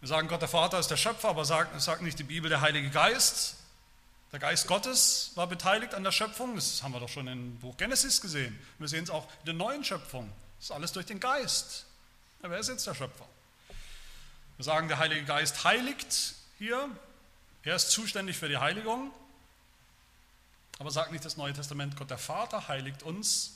Wir 0.00 0.08
sagen, 0.08 0.28
Gott 0.28 0.40
der 0.40 0.48
Vater 0.48 0.78
ist 0.78 0.88
der 0.88 0.96
Schöpfer, 0.96 1.28
aber 1.28 1.44
sagt, 1.44 1.78
sagt 1.80 2.02
nicht 2.02 2.18
die 2.18 2.24
Bibel, 2.24 2.48
der 2.48 2.62
Heilige 2.62 2.90
Geist, 2.90 3.56
der 4.32 4.38
Geist 4.38 4.68
Gottes 4.68 5.32
war 5.34 5.46
beteiligt 5.46 5.94
an 5.94 6.04
der 6.04 6.12
Schöpfung. 6.12 6.54
Das 6.54 6.82
haben 6.82 6.92
wir 6.92 7.00
doch 7.00 7.08
schon 7.08 7.26
im 7.26 7.58
Buch 7.58 7.76
Genesis 7.76 8.20
gesehen. 8.20 8.58
Wir 8.78 8.88
sehen 8.88 9.04
es 9.04 9.10
auch 9.10 9.26
in 9.40 9.46
der 9.46 9.54
neuen 9.54 9.84
Schöpfung. 9.84 10.30
Das 10.58 10.66
ist 10.66 10.70
alles 10.70 10.92
durch 10.92 11.06
den 11.06 11.18
Geist. 11.18 11.84
Ja, 12.42 12.50
wer 12.50 12.58
ist 12.58 12.68
jetzt 12.68 12.86
der 12.86 12.94
Schöpfer? 12.94 13.26
Wir 14.60 14.64
sagen, 14.64 14.88
der 14.88 14.98
Heilige 14.98 15.24
Geist 15.24 15.64
heiligt 15.64 16.34
hier. 16.58 16.90
Er 17.62 17.76
ist 17.76 17.92
zuständig 17.92 18.36
für 18.36 18.46
die 18.46 18.58
Heiligung. 18.58 19.10
Aber 20.78 20.90
sagt 20.90 21.12
nicht 21.12 21.24
das 21.24 21.38
Neue 21.38 21.54
Testament, 21.54 21.96
Gott 21.96 22.10
der 22.10 22.18
Vater 22.18 22.68
heiligt 22.68 23.02
uns. 23.02 23.54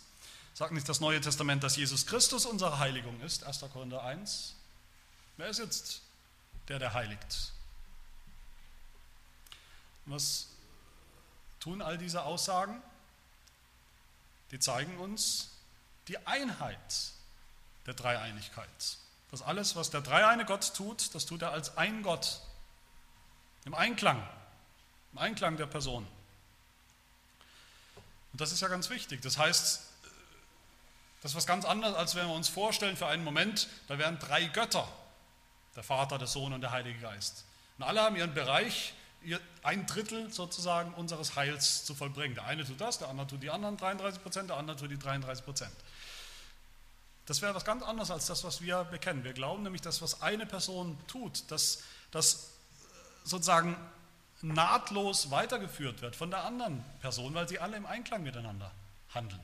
Sagt 0.54 0.72
nicht 0.72 0.88
das 0.88 1.00
Neue 1.00 1.20
Testament, 1.20 1.62
dass 1.62 1.76
Jesus 1.76 2.06
Christus 2.06 2.46
unsere 2.46 2.78
Heiligung 2.78 3.20
ist. 3.20 3.44
1. 3.44 3.66
Korinther 3.70 4.02
1. 4.02 4.54
Wer 5.36 5.48
ist 5.48 5.58
jetzt 5.58 6.00
der, 6.68 6.78
der 6.78 6.94
heiligt. 6.94 7.52
Was 10.06 10.46
tun 11.60 11.82
all 11.82 11.98
diese 11.98 12.22
Aussagen? 12.22 12.82
Die 14.52 14.58
zeigen 14.58 14.96
uns 14.96 15.50
die 16.08 16.16
Einheit 16.26 17.12
der 17.84 17.92
Dreieinigkeit. 17.92 19.03
Das 19.34 19.42
alles, 19.42 19.74
was 19.74 19.90
der 19.90 20.00
dreieine 20.00 20.44
Gott 20.44 20.74
tut, 20.76 21.12
das 21.12 21.26
tut 21.26 21.42
er 21.42 21.50
als 21.50 21.76
ein 21.76 22.04
Gott. 22.04 22.38
Im 23.64 23.74
Einklang, 23.74 24.24
im 25.10 25.18
Einklang 25.18 25.56
der 25.56 25.66
Person. 25.66 26.06
Und 28.30 28.40
das 28.40 28.52
ist 28.52 28.60
ja 28.60 28.68
ganz 28.68 28.90
wichtig. 28.90 29.22
Das 29.22 29.36
heißt, 29.36 29.80
das 31.20 31.32
ist 31.32 31.36
was 31.36 31.48
ganz 31.48 31.64
anderes, 31.64 31.96
als 31.96 32.14
wenn 32.14 32.28
wir 32.28 32.32
uns 32.32 32.48
vorstellen 32.48 32.96
für 32.96 33.08
einen 33.08 33.24
Moment, 33.24 33.66
da 33.88 33.98
wären 33.98 34.20
drei 34.20 34.44
Götter 34.44 34.86
der 35.74 35.82
Vater, 35.82 36.16
der 36.16 36.28
Sohn 36.28 36.52
und 36.52 36.60
der 36.60 36.70
Heilige 36.70 37.00
Geist. 37.00 37.44
Und 37.78 37.82
alle 37.82 38.02
haben 38.02 38.14
ihren 38.14 38.34
Bereich 38.34 38.94
ein 39.64 39.84
Drittel 39.86 40.32
sozusagen 40.32 40.94
unseres 40.94 41.34
Heils 41.34 41.84
zu 41.84 41.96
vollbringen. 41.96 42.36
Der 42.36 42.44
eine 42.44 42.64
tut 42.64 42.80
das, 42.80 43.00
der 43.00 43.08
andere 43.08 43.26
tut 43.26 43.42
die 43.42 43.50
anderen 43.50 43.78
33 43.78 44.22
Prozent, 44.22 44.50
der 44.50 44.58
andere 44.58 44.76
tut 44.76 44.92
die 44.92 44.98
33 44.98 45.44
Prozent. 45.44 45.74
Das 47.26 47.40
wäre 47.40 47.54
was 47.54 47.64
ganz 47.64 47.82
anderes 47.82 48.10
als 48.10 48.26
das, 48.26 48.44
was 48.44 48.60
wir 48.60 48.84
bekennen. 48.84 49.24
Wir 49.24 49.32
glauben 49.32 49.62
nämlich, 49.62 49.82
dass 49.82 50.02
was 50.02 50.20
eine 50.20 50.44
Person 50.46 50.98
tut, 51.06 51.50
dass 51.50 51.82
das 52.10 52.50
sozusagen 53.24 53.76
nahtlos 54.42 55.30
weitergeführt 55.30 56.02
wird 56.02 56.16
von 56.16 56.30
der 56.30 56.44
anderen 56.44 56.84
Person, 57.00 57.32
weil 57.34 57.48
sie 57.48 57.58
alle 57.58 57.76
im 57.76 57.86
Einklang 57.86 58.22
miteinander 58.22 58.70
handeln. 59.14 59.40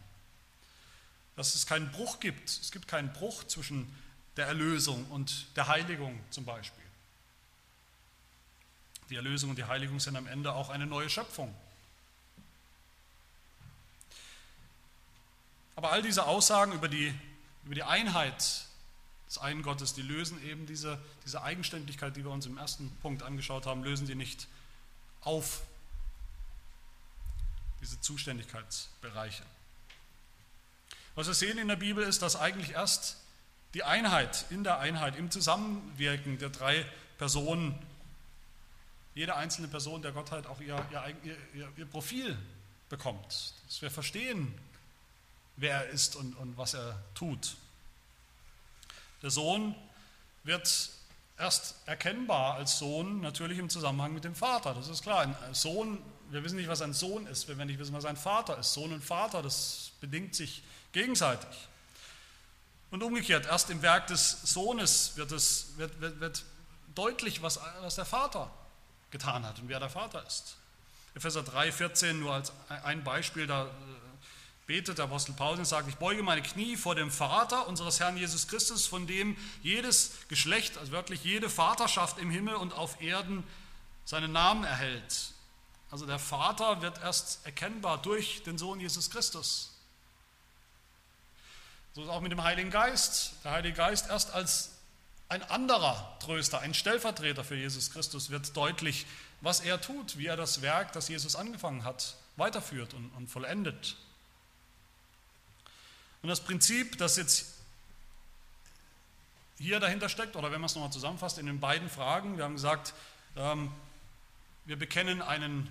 Dass 1.37 1.55
es 1.55 1.67
keinen 1.67 1.91
Bruch 1.91 2.21
gibt. 2.21 2.51
Es 2.51 2.71
gibt 2.71 2.87
keinen 2.87 3.13
Bruch 3.13 3.45
zwischen 3.45 3.97
der 4.37 4.47
Erlösung 4.47 5.07
und 5.07 5.57
der 5.57 5.69
Heiligung 5.69 6.21
zum 6.31 6.45
Beispiel. 6.45 6.85
Die 9.09 9.17
Erlösung 9.17 9.51
und 9.51 9.57
die 9.57 9.65
Heiligung 9.65 9.99
sind 10.01 10.17
am 10.17 10.27
Ende 10.27 10.53
auch 10.53 10.69
eine 10.69 10.87
neue 10.87 11.09
Schöpfung. 11.09 11.55
Aber 15.77 15.93
all 15.93 16.03
diese 16.03 16.27
Aussagen 16.27 16.73
über 16.73 16.89
die, 16.89 17.15
über 17.65 17.75
die 17.75 17.83
Einheit 17.83 18.65
des 19.27 19.39
einen 19.39 19.63
Gottes, 19.63 19.95
die 19.95 20.03
lösen 20.03 20.43
eben 20.45 20.67
diese, 20.67 20.99
diese 21.25 21.43
Eigenständigkeit, 21.43 22.17
die 22.17 22.25
wir 22.25 22.33
uns 22.33 22.47
im 22.47 22.59
ersten 22.59 22.91
Punkt 23.03 23.23
angeschaut 23.23 23.67
haben, 23.67 23.85
lösen 23.85 24.07
die 24.07 24.17
nicht 24.17 24.49
auf, 25.21 25.63
diese 27.81 28.01
Zuständigkeitsbereiche. 28.01 29.43
Was 31.15 31.27
wir 31.27 31.35
sehen 31.35 31.59
in 31.59 31.69
der 31.69 31.77
Bibel 31.77 32.05
ist, 32.05 32.23
dass 32.23 32.37
eigentlich 32.37 32.73
erst 32.73 33.17
die 33.75 33.85
Einheit, 33.85 34.47
in 34.51 34.65
der 34.65 34.79
Einheit, 34.79 35.17
im 35.17 35.31
Zusammenwirken 35.31 36.39
der 36.39 36.51
drei 36.51 36.85
Personen 37.19 37.79
jede 39.15 39.37
einzelne 39.37 39.69
Person 39.69 40.03
der 40.03 40.13
Gottheit 40.13 40.47
auch 40.47 40.61
ihr, 40.61 40.85
ihr, 40.91 41.37
ihr, 41.55 41.69
ihr 41.77 41.87
Profil 41.87 42.37
bekommt, 42.89 43.55
dass 43.67 43.83
wir 43.83 43.91
verstehen, 43.91 44.55
wer 45.61 45.85
er 45.85 45.91
ist 45.91 46.17
und, 46.17 46.35
und 46.37 46.57
was 46.57 46.75
er 46.75 46.99
tut. 47.15 47.57
Der 49.23 49.31
Sohn 49.31 49.75
wird 50.43 50.91
erst 51.39 51.77
erkennbar 51.87 52.55
als 52.55 52.79
Sohn 52.79 53.21
natürlich 53.21 53.59
im 53.59 53.69
Zusammenhang 53.69 54.15
mit 54.15 54.25
dem 54.25 54.35
Vater. 54.35 54.75
Das 54.75 54.89
ist 54.89 55.03
klar. 55.03 55.21
Ein 55.21 55.55
Sohn, 55.55 55.99
wir 56.31 56.43
wissen 56.43 56.57
nicht, 56.57 56.69
was 56.69 56.83
ein 56.83 56.95
Sohn 56.95 57.27
ist, 57.27 57.49
wenn 57.49 57.59
wir 57.59 57.67
nicht 57.67 57.79
wissen, 57.79 57.93
was 57.93 58.05
ein 58.05 58.17
Vater 58.17 58.59
ist. 58.59 58.73
Sohn 58.73 58.93
und 58.93 59.05
Vater, 59.05 59.43
das 59.43 59.93
bedingt 60.01 60.35
sich 60.35 60.63
gegenseitig. 60.93 61.69
Und 62.91 63.03
umgekehrt, 63.03 63.47
erst 63.47 63.71
im 63.71 63.83
Werk 63.83 64.09
des 64.09 64.43
Sohnes 64.43 65.13
wird, 65.17 65.31
es, 65.33 65.77
wird, 65.77 66.01
wird, 66.01 66.21
wird 66.21 66.45
deutlich, 66.95 67.43
was, 67.43 67.61
was 67.83 67.95
der 67.95 68.05
Vater 68.05 68.51
getan 69.11 69.45
hat 69.47 69.59
und 69.61 69.69
wer 69.69 69.79
der 69.79 69.91
Vater 69.91 70.27
ist. 70.27 70.57
Epheser 71.15 71.43
3, 71.43 71.73
14 71.73 72.19
nur 72.19 72.33
als 72.33 72.53
ein 72.85 73.05
Beispiel, 73.05 73.47
da 73.47 73.69
betet 74.71 74.99
der 74.99 75.07
Apostel 75.07 75.33
Paulus 75.33 75.59
und 75.59 75.65
sagt, 75.65 75.89
ich 75.89 75.97
beuge 75.97 76.23
meine 76.23 76.43
Knie 76.43 76.77
vor 76.77 76.95
dem 76.95 77.11
Vater 77.11 77.67
unseres 77.67 77.99
Herrn 77.99 78.17
Jesus 78.17 78.47
Christus, 78.47 78.87
von 78.87 79.09
dem 79.09 79.37
jedes 79.65 80.13
Geschlecht, 80.29 80.79
also 80.79 80.93
wirklich 80.93 81.25
jede 81.25 81.51
Vaterschaft 81.51 82.19
im 82.19 82.31
Himmel 82.31 82.55
und 82.55 82.73
auf 82.73 83.03
Erden 83.03 83.43
seinen 84.05 84.31
Namen 84.31 84.63
erhält. 84.63 85.33
Also 85.91 86.07
der 86.07 86.21
Vater 86.21 86.83
wird 86.83 87.03
erst 87.03 87.45
erkennbar 87.45 88.01
durch 88.01 88.45
den 88.45 88.59
Sohn 88.59 88.79
Jesus 88.79 89.11
Christus. 89.11 89.73
So 91.97 92.05
ist 92.05 92.09
auch 92.09 92.21
mit 92.21 92.31
dem 92.31 92.45
Heiligen 92.45 92.71
Geist. 92.71 93.33
Der 93.43 93.51
Heilige 93.51 93.77
Geist 93.77 94.09
erst 94.09 94.33
als 94.33 94.71
ein 95.29 95.43
anderer 95.43 96.17
Tröster, 96.21 96.61
ein 96.61 96.75
Stellvertreter 96.75 97.43
für 97.43 97.57
Jesus 97.57 97.91
Christus 97.91 98.31
wird 98.31 98.57
deutlich, 98.57 99.07
was 99.41 99.59
er 99.59 99.81
tut, 99.81 100.17
wie 100.17 100.27
er 100.27 100.37
das 100.37 100.63
Werk, 100.63 100.93
das 100.93 101.09
Jesus 101.09 101.35
angefangen 101.35 101.83
hat, 101.83 102.15
weiterführt 102.37 102.95
und, 102.95 103.11
und 103.17 103.27
vollendet. 103.27 103.97
Und 106.23 106.29
das 106.29 106.41
Prinzip, 106.41 106.99
das 106.99 107.17
jetzt 107.17 107.55
hier 109.59 109.81
dahinter 109.81 110.09
steckt, 110.09 110.37
oder 110.37 110.51
wenn 110.51 110.61
man 110.61 110.67
es 110.67 110.75
nochmal 110.75 110.93
zusammenfasst, 110.93 111.39
in 111.39 111.47
den 111.47 111.61
beiden 111.61 111.89
Fragen, 111.89 112.37
wir 112.37 112.45
haben 112.45 112.55
gesagt, 112.55 112.95
ähm, 113.37 113.71
wir 114.65 114.79
bekennen 114.79 115.23
einen, 115.23 115.69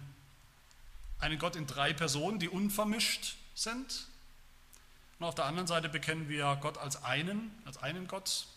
einen 1.20 1.40
Gott 1.40 1.56
in 1.56 1.68
drei 1.68 1.94
Personen, 1.94 2.40
die 2.40 2.50
unvermischt 2.50 3.36
sind. 3.56 4.08
Und 5.20 5.26
auf 5.26 5.36
der 5.36 5.46
anderen 5.46 5.68
Seite 5.68 5.90
bekennen 5.90 6.30
wir 6.30 6.58
Gott 6.62 6.78
als 6.78 7.04
einen, 7.04 7.52
als 7.66 7.78
einen 7.78 8.08
Gott, 8.08 8.48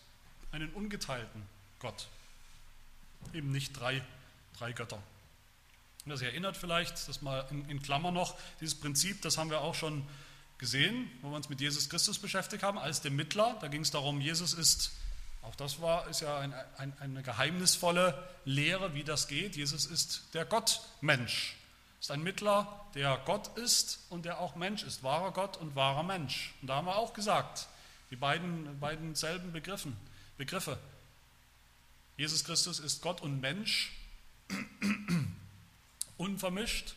einen 0.52 0.70
ungeteilten 0.70 1.42
Gott. 1.80 2.08
Eben 3.32 3.52
nicht 3.52 3.78
drei, 3.78 4.02
drei 4.58 4.72
Götter. 4.72 5.02
Und 6.04 6.10
das 6.10 6.22
erinnert 6.22 6.56
vielleicht, 6.56 7.08
das 7.08 7.22
mal 7.22 7.46
in, 7.50 7.68
in 7.68 7.82
Klammer 7.82 8.10
noch, 8.10 8.36
dieses 8.60 8.74
Prinzip, 8.74 9.22
das 9.22 9.38
haben 9.38 9.50
wir 9.50 9.60
auch 9.60 9.74
schon 9.74 10.06
gesehen, 10.62 11.10
wo 11.22 11.30
wir 11.30 11.36
uns 11.36 11.48
mit 11.48 11.60
Jesus 11.60 11.88
Christus 11.88 12.20
beschäftigt 12.20 12.62
haben, 12.62 12.78
als 12.78 13.00
dem 13.00 13.16
Mittler. 13.16 13.58
Da 13.60 13.66
ging 13.66 13.80
es 13.80 13.90
darum, 13.90 14.20
Jesus 14.20 14.54
ist, 14.54 14.92
auch 15.42 15.56
das 15.56 15.82
war, 15.82 16.06
ist 16.06 16.20
ja 16.20 16.38
ein, 16.38 16.54
ein, 16.78 16.92
eine 17.00 17.22
geheimnisvolle 17.24 18.16
Lehre, 18.44 18.94
wie 18.94 19.02
das 19.02 19.26
geht. 19.26 19.56
Jesus 19.56 19.86
ist 19.86 20.22
der 20.34 20.44
Gottmensch. 20.44 21.56
Ist 22.00 22.12
ein 22.12 22.22
Mittler, 22.22 22.86
der 22.94 23.20
Gott 23.24 23.58
ist 23.58 24.06
und 24.08 24.24
der 24.24 24.38
auch 24.38 24.54
Mensch 24.54 24.84
ist, 24.84 25.02
wahrer 25.02 25.32
Gott 25.32 25.56
und 25.56 25.74
wahrer 25.74 26.04
Mensch. 26.04 26.54
Und 26.60 26.68
da 26.68 26.76
haben 26.76 26.86
wir 26.86 26.96
auch 26.96 27.12
gesagt, 27.12 27.66
die 28.12 28.16
beiden, 28.16 28.78
beiden 28.78 29.16
selben 29.16 29.50
Begriffen. 29.50 29.96
Begriffe. 30.38 30.78
Jesus 32.16 32.44
Christus 32.44 32.78
ist 32.78 33.02
Gott 33.02 33.20
und 33.20 33.40
Mensch, 33.40 33.96
unvermischt. 36.18 36.94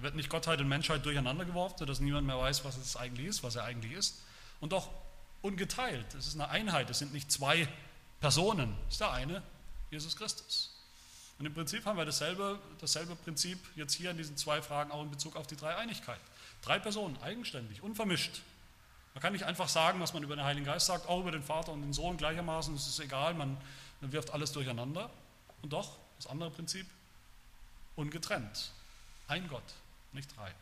Da 0.00 0.04
wird 0.04 0.14
nicht 0.14 0.30
Gottheit 0.30 0.58
und 0.62 0.68
Menschheit 0.68 1.04
durcheinander 1.04 1.44
geworfen, 1.44 1.74
sodass 1.76 2.00
niemand 2.00 2.26
mehr 2.26 2.38
weiß, 2.38 2.64
was 2.64 2.78
es 2.78 2.96
eigentlich 2.96 3.26
ist, 3.26 3.42
was 3.42 3.56
er 3.56 3.64
eigentlich 3.64 3.92
ist. 3.92 4.22
Und 4.58 4.72
doch 4.72 4.88
ungeteilt. 5.42 6.14
Es 6.14 6.26
ist 6.26 6.36
eine 6.36 6.48
Einheit. 6.48 6.88
Es 6.88 7.00
sind 7.00 7.12
nicht 7.12 7.30
zwei 7.30 7.68
Personen. 8.18 8.74
Es 8.88 8.94
ist 8.94 9.02
der 9.02 9.12
eine, 9.12 9.42
Jesus 9.90 10.16
Christus. 10.16 10.74
Und 11.38 11.44
im 11.44 11.52
Prinzip 11.52 11.84
haben 11.84 11.98
wir 11.98 12.06
dasselbe, 12.06 12.58
dasselbe 12.80 13.14
Prinzip 13.14 13.58
jetzt 13.76 13.92
hier 13.92 14.10
in 14.10 14.16
diesen 14.16 14.38
zwei 14.38 14.62
Fragen 14.62 14.90
auch 14.90 15.02
in 15.02 15.10
Bezug 15.10 15.36
auf 15.36 15.46
die 15.46 15.56
Dreieinigkeit. 15.56 16.20
Drei 16.62 16.78
Personen, 16.78 17.18
eigenständig, 17.18 17.82
unvermischt. 17.82 18.40
Man 19.12 19.20
kann 19.20 19.34
nicht 19.34 19.44
einfach 19.44 19.68
sagen, 19.68 20.00
was 20.00 20.14
man 20.14 20.22
über 20.22 20.34
den 20.34 20.46
Heiligen 20.46 20.64
Geist 20.64 20.86
sagt, 20.86 21.10
auch 21.10 21.20
über 21.20 21.30
den 21.30 21.42
Vater 21.42 21.72
und 21.72 21.82
den 21.82 21.92
Sohn 21.92 22.16
gleichermaßen, 22.16 22.74
es 22.74 22.86
ist 22.86 23.00
egal, 23.00 23.34
man, 23.34 23.58
man 24.00 24.12
wirft 24.12 24.30
alles 24.30 24.52
durcheinander. 24.52 25.10
Und 25.60 25.74
doch, 25.74 25.98
das 26.16 26.26
andere 26.26 26.50
Prinzip, 26.50 26.86
ungetrennt. 27.96 28.72
Ein 29.28 29.46
Gott, 29.46 29.62
nicht 30.12 30.34
drei. 30.36 30.52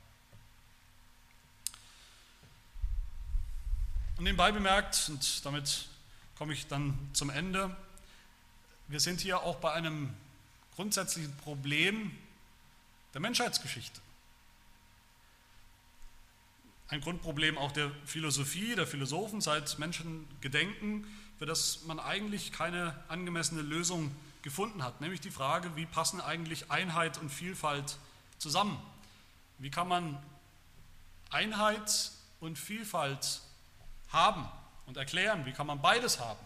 Und 4.17 4.25
nebenbei 4.25 4.51
bemerkt, 4.53 5.09
und 5.09 5.45
damit 5.45 5.89
komme 6.37 6.53
ich 6.53 6.67
dann 6.67 6.99
zum 7.13 7.31
Ende, 7.31 7.77
wir 8.89 9.01
sind 9.01 9.21
hier 9.21 9.43
auch 9.43 9.57
bei 9.57 9.73
einem 9.73 10.15
grundsätzlichen 10.75 11.37
Problem 11.39 12.17
der 13.15 13.21
Menschheitsgeschichte 13.21 14.01
ein 16.89 17.01
Grundproblem 17.01 17.59
auch 17.59 17.73
der 17.73 17.91
Philosophie, 18.07 18.75
der 18.75 18.87
Philosophen 18.87 19.41
seit 19.41 19.79
Menschen 19.79 20.27
gedenken, 20.41 21.07
für 21.39 21.47
das 21.47 21.85
man 21.87 22.01
eigentlich 22.01 22.51
keine 22.53 22.99
angemessene 23.09 23.63
Lösung 23.63 24.15
gefunden 24.43 24.83
hat, 24.83 25.01
nämlich 25.01 25.21
die 25.21 25.31
Frage, 25.31 25.77
wie 25.77 25.87
passen 25.87 26.21
eigentlich 26.21 26.71
Einheit 26.71 27.19
und 27.19 27.31
Vielfalt 27.31 27.99
zusammen? 28.39 28.79
Wie 29.59 29.71
kann 29.71 29.89
man 29.89 30.23
Einheit 31.31 32.13
und 32.41 32.59
Vielfalt 32.59 33.41
haben 34.11 34.49
und 34.87 34.97
erklären? 34.97 35.45
Wie 35.47 35.53
kann 35.53 35.67
man 35.67 35.83
beides 35.83 36.21
haben? 36.21 36.41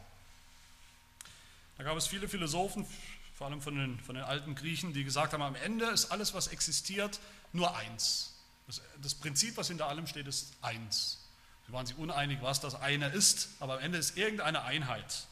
Da 1.77 1.85
gab 1.85 1.97
es 1.97 2.07
viele 2.07 2.29
Philosophen, 2.29 2.87
vor 3.35 3.47
allem 3.47 3.61
von 3.63 3.75
den, 3.75 4.01
von 4.01 4.15
den 4.15 4.25
alten 4.25 4.55
Griechen, 4.55 4.93
die 4.93 5.05
gesagt 5.05 5.33
haben, 5.33 5.43
am 5.43 5.55
Ende 5.57 5.87
ist 5.87 6.11
alles, 6.11 6.35
was 6.35 6.49
existiert, 6.49 7.21
nur 7.53 7.77
eins. 7.77 8.35
Das, 8.67 8.81
das 9.03 9.15
Prinzip, 9.15 9.57
was 9.57 9.69
hinter 9.69 9.89
allem 9.89 10.07
steht, 10.07 10.27
ist 10.27 10.53
eins. 10.63 11.19
Sie 11.67 11.73
waren 11.73 11.87
sich 11.87 11.97
uneinig, 11.97 12.39
was 12.43 12.61
das 12.61 12.75
eine 12.75 13.09
ist, 13.09 13.49
aber 13.61 13.75
am 13.75 13.81
Ende 13.81 13.99
ist 13.99 14.17
irgendeine 14.17 14.63
Einheit. 14.63 15.27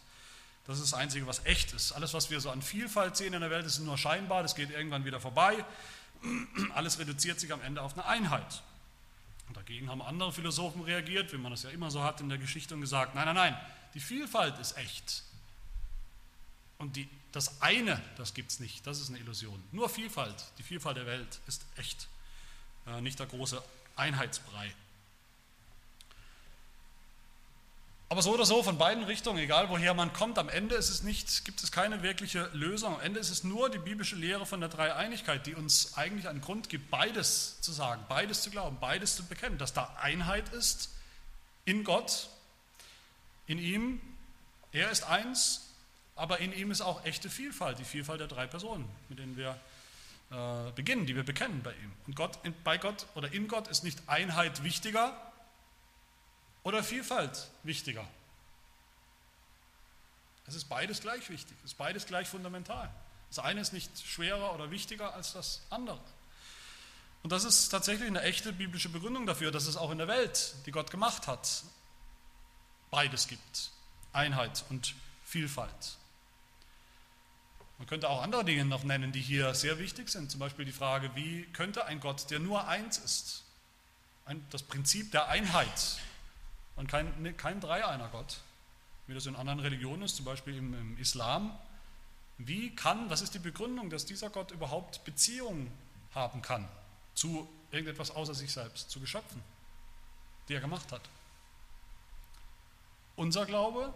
Das 0.66 0.78
ist 0.78 0.92
das 0.92 0.98
Einzige, 0.98 1.26
was 1.26 1.44
echt 1.46 1.72
ist. 1.72 1.92
Alles, 1.92 2.14
was 2.14 2.30
wir 2.30 2.40
so 2.40 2.50
an 2.50 2.62
Vielfalt 2.62 3.16
sehen 3.16 3.32
in 3.32 3.40
der 3.40 3.50
Welt, 3.50 3.66
ist 3.66 3.78
nur 3.78 3.98
scheinbar, 3.98 4.42
das 4.42 4.54
geht 4.54 4.70
irgendwann 4.70 5.04
wieder 5.04 5.20
vorbei. 5.20 5.64
Alles 6.74 6.98
reduziert 6.98 7.40
sich 7.40 7.52
am 7.52 7.60
Ende 7.62 7.82
auf 7.82 7.94
eine 7.94 8.06
Einheit. 8.06 8.62
Und 9.48 9.56
dagegen 9.56 9.88
haben 9.88 10.02
andere 10.02 10.32
Philosophen 10.32 10.82
reagiert, 10.82 11.32
wie 11.32 11.38
man 11.38 11.50
das 11.50 11.64
ja 11.64 11.70
immer 11.70 11.90
so 11.90 12.02
hat 12.02 12.20
in 12.20 12.28
der 12.28 12.38
Geschichte, 12.38 12.74
und 12.74 12.80
gesagt, 12.80 13.14
nein, 13.14 13.24
nein, 13.26 13.34
nein, 13.34 13.56
die 13.94 14.00
Vielfalt 14.00 14.58
ist 14.58 14.76
echt. 14.76 15.24
Und 16.78 16.96
die, 16.96 17.08
das 17.32 17.60
eine, 17.60 18.00
das 18.16 18.32
gibt 18.34 18.52
es 18.52 18.60
nicht, 18.60 18.86
das 18.86 19.00
ist 19.00 19.08
eine 19.08 19.18
Illusion. 19.18 19.62
Nur 19.72 19.88
Vielfalt, 19.88 20.44
die 20.58 20.62
Vielfalt 20.62 20.96
der 20.96 21.06
Welt 21.06 21.40
ist 21.46 21.64
echt. 21.76 22.08
Äh, 22.86 23.00
nicht 23.00 23.18
der 23.18 23.26
große 23.26 23.62
Einheitsbrei. 23.96 24.72
Aber 28.12 28.22
so 28.22 28.34
oder 28.34 28.44
so, 28.44 28.60
von 28.64 28.76
beiden 28.76 29.04
Richtungen, 29.04 29.38
egal 29.38 29.68
woher 29.68 29.94
man 29.94 30.12
kommt, 30.12 30.36
am 30.36 30.48
Ende 30.48 30.74
ist 30.74 30.90
es 30.90 31.04
nicht, 31.04 31.44
gibt 31.44 31.62
es 31.62 31.70
keine 31.70 32.02
wirkliche 32.02 32.50
Lösung. 32.52 32.96
Am 32.96 33.00
Ende 33.00 33.20
ist 33.20 33.30
es 33.30 33.44
nur 33.44 33.70
die 33.70 33.78
biblische 33.78 34.16
Lehre 34.16 34.46
von 34.46 34.58
der 34.58 34.68
Dreieinigkeit, 34.68 35.46
die 35.46 35.54
uns 35.54 35.96
eigentlich 35.96 36.26
einen 36.26 36.40
Grund 36.40 36.68
gibt, 36.68 36.90
beides 36.90 37.60
zu 37.60 37.70
sagen, 37.70 38.04
beides 38.08 38.42
zu 38.42 38.50
glauben, 38.50 38.78
beides 38.80 39.14
zu 39.14 39.24
bekennen, 39.24 39.58
dass 39.58 39.74
da 39.74 39.96
Einheit 40.00 40.48
ist 40.48 40.90
in 41.64 41.84
Gott, 41.84 42.30
in 43.46 43.60
ihm, 43.60 44.00
er 44.72 44.90
ist 44.90 45.04
eins, 45.04 45.68
aber 46.16 46.40
in 46.40 46.52
ihm 46.52 46.72
ist 46.72 46.80
auch 46.80 47.04
echte 47.04 47.30
Vielfalt, 47.30 47.78
die 47.78 47.84
Vielfalt 47.84 48.18
der 48.18 48.26
drei 48.26 48.48
Personen, 48.48 48.88
mit 49.08 49.20
denen 49.20 49.36
wir 49.36 49.56
äh, 50.32 50.72
beginnen, 50.72 51.06
die 51.06 51.14
wir 51.14 51.22
bekennen 51.22 51.62
bei 51.62 51.74
ihm. 51.74 51.92
Und 52.08 52.16
Gott, 52.16 52.40
bei 52.64 52.76
Gott 52.76 53.06
oder 53.14 53.32
in 53.32 53.46
Gott 53.46 53.68
ist 53.68 53.84
nicht 53.84 54.00
Einheit 54.08 54.64
wichtiger, 54.64 55.29
oder 56.62 56.82
Vielfalt 56.82 57.48
wichtiger? 57.62 58.06
Es 60.46 60.54
ist 60.54 60.64
beides 60.64 61.00
gleich 61.00 61.30
wichtig, 61.30 61.56
es 61.64 61.72
ist 61.72 61.78
beides 61.78 62.06
gleich 62.06 62.28
fundamental. 62.28 62.90
Das 63.28 63.38
eine 63.38 63.60
ist 63.60 63.72
nicht 63.72 63.90
schwerer 64.04 64.52
oder 64.54 64.70
wichtiger 64.70 65.14
als 65.14 65.32
das 65.32 65.62
andere. 65.70 66.00
Und 67.22 67.30
das 67.30 67.44
ist 67.44 67.68
tatsächlich 67.68 68.08
eine 68.08 68.22
echte 68.22 68.52
biblische 68.52 68.88
Begründung 68.88 69.26
dafür, 69.26 69.52
dass 69.52 69.66
es 69.66 69.76
auch 69.76 69.90
in 69.90 69.98
der 69.98 70.08
Welt, 70.08 70.54
die 70.66 70.72
Gott 70.72 70.90
gemacht 70.90 71.26
hat, 71.26 71.62
beides 72.90 73.28
gibt. 73.28 73.70
Einheit 74.12 74.64
und 74.70 74.94
Vielfalt. 75.24 75.96
Man 77.78 77.86
könnte 77.86 78.08
auch 78.08 78.22
andere 78.22 78.44
Dinge 78.44 78.64
noch 78.64 78.82
nennen, 78.82 79.12
die 79.12 79.20
hier 79.20 79.54
sehr 79.54 79.78
wichtig 79.78 80.08
sind. 80.08 80.30
Zum 80.30 80.40
Beispiel 80.40 80.64
die 80.64 80.72
Frage, 80.72 81.14
wie 81.14 81.44
könnte 81.52 81.84
ein 81.86 82.00
Gott, 82.00 82.30
der 82.30 82.40
nur 82.40 82.66
eins 82.66 82.98
ist, 82.98 83.44
das 84.50 84.62
Prinzip 84.62 85.12
der 85.12 85.28
Einheit 85.28 85.98
und 86.76 86.88
kein, 86.88 87.22
ne, 87.22 87.32
kein 87.32 87.60
Dreieiner 87.60 88.08
Gott, 88.08 88.40
wie 89.06 89.14
das 89.14 89.26
in 89.26 89.36
anderen 89.36 89.60
Religionen 89.60 90.02
ist, 90.02 90.16
zum 90.16 90.24
Beispiel 90.24 90.56
im, 90.56 90.74
im 90.74 90.98
Islam. 90.98 91.56
Wie 92.38 92.74
kann, 92.74 93.10
was 93.10 93.20
ist 93.20 93.34
die 93.34 93.38
Begründung, 93.38 93.90
dass 93.90 94.06
dieser 94.06 94.30
Gott 94.30 94.50
überhaupt 94.50 95.04
Beziehungen 95.04 95.70
haben 96.14 96.42
kann 96.42 96.68
zu 97.14 97.48
irgendetwas 97.70 98.10
außer 98.10 98.34
sich 98.34 98.52
selbst, 98.52 98.90
zu 98.90 99.00
Geschöpfen, 99.00 99.42
die 100.48 100.54
er 100.54 100.60
gemacht 100.60 100.90
hat? 100.92 101.02
Unser 103.16 103.44
Glaube, 103.44 103.92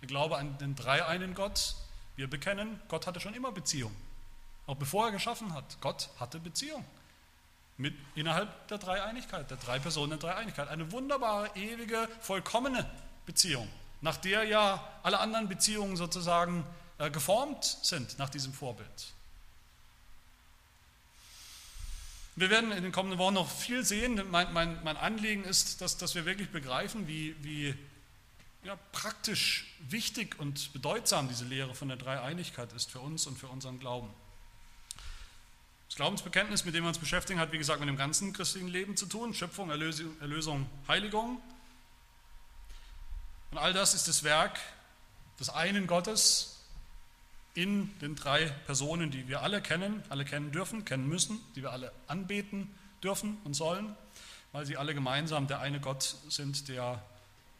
der 0.00 0.08
Glaube 0.08 0.38
an 0.38 0.56
den 0.58 0.74
dreieinen 0.74 1.34
Gott, 1.34 1.74
wir 2.16 2.30
bekennen, 2.30 2.80
Gott 2.88 3.06
hatte 3.06 3.20
schon 3.20 3.34
immer 3.34 3.52
Beziehung. 3.52 3.94
Auch 4.66 4.76
bevor 4.76 5.06
er 5.06 5.12
geschaffen 5.12 5.52
hat, 5.52 5.78
Gott 5.80 6.08
hatte 6.18 6.38
Beziehung. 6.38 6.84
Mit, 7.76 7.94
innerhalb 8.14 8.68
der 8.68 8.78
Dreieinigkeit, 8.78 9.50
der 9.50 9.56
drei 9.56 9.80
Personen 9.80 10.10
der 10.10 10.18
Dreieinigkeit. 10.18 10.68
Eine 10.68 10.92
wunderbare, 10.92 11.50
ewige, 11.56 12.08
vollkommene 12.20 12.88
Beziehung, 13.26 13.68
nach 14.00 14.16
der 14.16 14.44
ja 14.44 14.86
alle 15.02 15.18
anderen 15.18 15.48
Beziehungen 15.48 15.96
sozusagen 15.96 16.64
äh, 16.98 17.10
geformt 17.10 17.64
sind, 17.82 18.18
nach 18.18 18.30
diesem 18.30 18.52
Vorbild. 18.52 19.14
Wir 22.36 22.50
werden 22.50 22.72
in 22.72 22.82
den 22.82 22.92
kommenden 22.92 23.18
Wochen 23.18 23.34
noch 23.34 23.48
viel 23.48 23.84
sehen. 23.84 24.20
Mein, 24.30 24.52
mein, 24.52 24.82
mein 24.82 24.96
Anliegen 24.96 25.44
ist, 25.44 25.80
dass, 25.80 25.96
dass 25.96 26.14
wir 26.14 26.24
wirklich 26.24 26.50
begreifen, 26.50 27.06
wie, 27.06 27.36
wie 27.44 27.74
ja, 28.64 28.76
praktisch 28.92 29.66
wichtig 29.88 30.38
und 30.40 30.72
bedeutsam 30.72 31.28
diese 31.28 31.44
Lehre 31.44 31.74
von 31.74 31.88
der 31.88 31.96
Dreieinigkeit 31.96 32.72
ist 32.72 32.90
für 32.90 33.00
uns 33.00 33.26
und 33.26 33.38
für 33.38 33.46
unseren 33.46 33.78
Glauben. 33.78 34.10
Das 35.94 35.98
Glaubensbekenntnis, 35.98 36.64
mit 36.64 36.74
dem 36.74 36.82
wir 36.82 36.88
uns 36.88 36.98
beschäftigen, 36.98 37.38
hat 37.38 37.52
wie 37.52 37.58
gesagt 37.58 37.78
mit 37.78 37.88
dem 37.88 37.96
ganzen 37.96 38.32
christlichen 38.32 38.66
Leben 38.66 38.96
zu 38.96 39.06
tun. 39.06 39.32
Schöpfung, 39.32 39.70
Erlösung, 39.70 40.20
Erlösung 40.20 40.66
Heiligung. 40.88 41.40
Und 43.52 43.58
all 43.58 43.72
das 43.72 43.94
ist 43.94 44.08
das 44.08 44.24
Werk 44.24 44.58
des 45.38 45.50
einen 45.50 45.86
Gottes 45.86 46.58
in 47.54 47.96
den 48.00 48.16
drei 48.16 48.46
Personen, 48.66 49.12
die 49.12 49.28
wir 49.28 49.42
alle 49.42 49.62
kennen, 49.62 50.02
alle 50.08 50.24
kennen 50.24 50.50
dürfen, 50.50 50.84
kennen 50.84 51.08
müssen, 51.08 51.38
die 51.54 51.62
wir 51.62 51.70
alle 51.70 51.92
anbeten 52.08 52.74
dürfen 53.00 53.38
und 53.44 53.54
sollen, 53.54 53.94
weil 54.50 54.66
sie 54.66 54.76
alle 54.76 54.94
gemeinsam 54.94 55.46
der 55.46 55.60
eine 55.60 55.78
Gott 55.78 56.16
sind, 56.28 56.66
der 56.66 57.04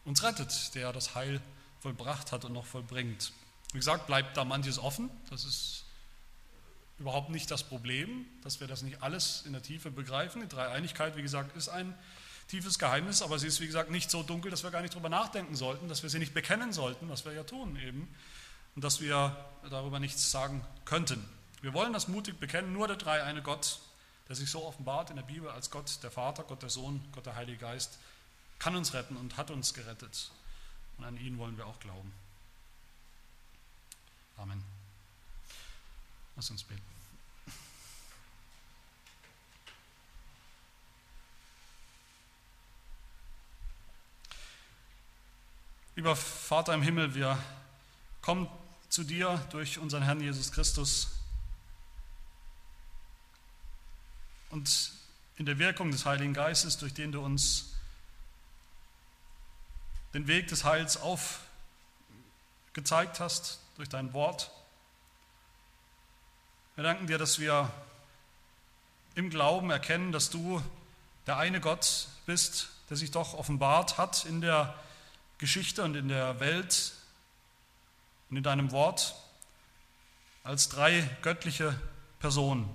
uns 0.03 0.23
rettet, 0.23 0.75
der 0.75 0.91
das 0.91 1.15
Heil 1.15 1.39
vollbracht 1.79 2.33
hat 2.33 2.43
und 2.43 2.51
noch 2.51 2.65
vollbringt. 2.65 3.31
Wie 3.71 3.77
gesagt, 3.77 4.07
bleibt 4.07 4.35
da 4.35 4.43
manches 4.43 4.77
offen. 4.77 5.09
Das 5.29 5.45
ist 5.45 5.84
überhaupt 6.99 7.29
nicht 7.29 7.51
das 7.51 7.63
Problem, 7.63 8.25
dass 8.41 8.59
wir 8.59 8.67
das 8.67 8.81
nicht 8.81 9.03
alles 9.03 9.43
in 9.45 9.53
der 9.53 9.61
Tiefe 9.61 9.91
begreifen. 9.91 10.41
Die 10.41 10.47
Dreieinigkeit, 10.47 11.15
wie 11.17 11.21
gesagt, 11.21 11.55
ist 11.55 11.69
ein 11.69 11.93
tiefes 12.47 12.79
Geheimnis, 12.79 13.21
aber 13.21 13.39
sie 13.39 13.47
ist, 13.47 13.59
wie 13.59 13.67
gesagt, 13.67 13.91
nicht 13.91 14.09
so 14.09 14.23
dunkel, 14.23 14.51
dass 14.51 14.63
wir 14.63 14.71
gar 14.71 14.81
nicht 14.81 14.93
darüber 14.93 15.09
nachdenken 15.09 15.55
sollten, 15.55 15.89
dass 15.89 16.03
wir 16.03 16.09
sie 16.09 16.19
nicht 16.19 16.33
bekennen 16.33 16.71
sollten, 16.73 17.09
was 17.09 17.25
wir 17.25 17.33
ja 17.33 17.43
tun 17.43 17.77
eben, 17.77 18.07
und 18.75 18.83
dass 18.83 19.01
wir 19.01 19.35
darüber 19.69 19.99
nichts 19.99 20.31
sagen 20.31 20.65
könnten. 20.85 21.23
Wir 21.61 21.73
wollen 21.73 21.93
das 21.93 22.07
mutig 22.07 22.39
bekennen, 22.39 22.73
nur 22.73 22.87
der 22.87 22.97
dreieine 22.97 23.41
Gott, 23.41 23.79
der 24.29 24.35
sich 24.35 24.49
so 24.49 24.63
offenbart 24.63 25.09
in 25.09 25.15
der 25.15 25.23
Bibel 25.23 25.49
als 25.49 25.71
Gott, 25.71 26.03
der 26.03 26.11
Vater, 26.11 26.43
Gott 26.43 26.61
der 26.61 26.69
Sohn, 26.69 27.03
Gott 27.11 27.25
der 27.25 27.35
Heilige 27.35 27.57
Geist, 27.57 27.97
kann 28.59 28.75
uns 28.75 28.93
retten 28.93 29.17
und 29.17 29.37
hat 29.37 29.51
uns 29.51 29.73
gerettet. 29.73 30.31
Und 30.97 31.05
an 31.05 31.17
ihn 31.17 31.37
wollen 31.37 31.57
wir 31.57 31.65
auch 31.65 31.79
glauben. 31.79 32.13
Amen. 34.37 34.74
Lass 36.35 36.49
uns 36.49 36.63
beten. 36.63 36.81
Lieber 45.95 46.15
Vater 46.15 46.73
im 46.73 46.81
Himmel, 46.81 47.15
wir 47.15 47.41
kommen 48.21 48.49
zu 48.89 49.03
dir 49.03 49.37
durch 49.51 49.79
unseren 49.79 50.03
Herrn 50.03 50.19
Jesus 50.19 50.51
Christus 50.51 51.09
und 54.49 54.91
in 55.37 55.45
der 55.45 55.57
Wirkung 55.59 55.91
des 55.91 56.05
Heiligen 56.05 56.33
Geistes, 56.33 56.77
durch 56.77 56.93
den 56.93 57.11
du 57.11 57.23
uns 57.23 57.73
den 60.13 60.27
Weg 60.27 60.47
des 60.47 60.63
Heils 60.63 60.97
aufgezeigt 62.71 63.19
hast, 63.19 63.59
durch 63.75 63.89
dein 63.89 64.13
Wort. 64.13 64.49
Wir 66.75 66.83
danken 66.83 67.07
dir, 67.07 67.17
dass 67.17 67.39
wir 67.39 67.71
im 69.15 69.29
Glauben 69.29 69.69
erkennen, 69.69 70.11
dass 70.11 70.29
du 70.29 70.61
der 71.25 71.37
eine 71.37 71.61
Gott 71.61 72.09
bist, 72.25 72.67
der 72.89 72.97
sich 72.97 73.11
doch 73.11 73.33
offenbart 73.33 73.97
hat 73.97 74.25
in 74.25 74.41
der 74.41 74.75
Geschichte 75.37 75.83
und 75.83 75.95
in 75.95 76.09
der 76.09 76.41
Welt 76.41 76.91
und 78.29 78.35
in 78.35 78.43
deinem 78.43 78.73
Wort 78.73 79.15
als 80.43 80.67
drei 80.67 81.09
göttliche 81.21 81.79
Personen. 82.19 82.69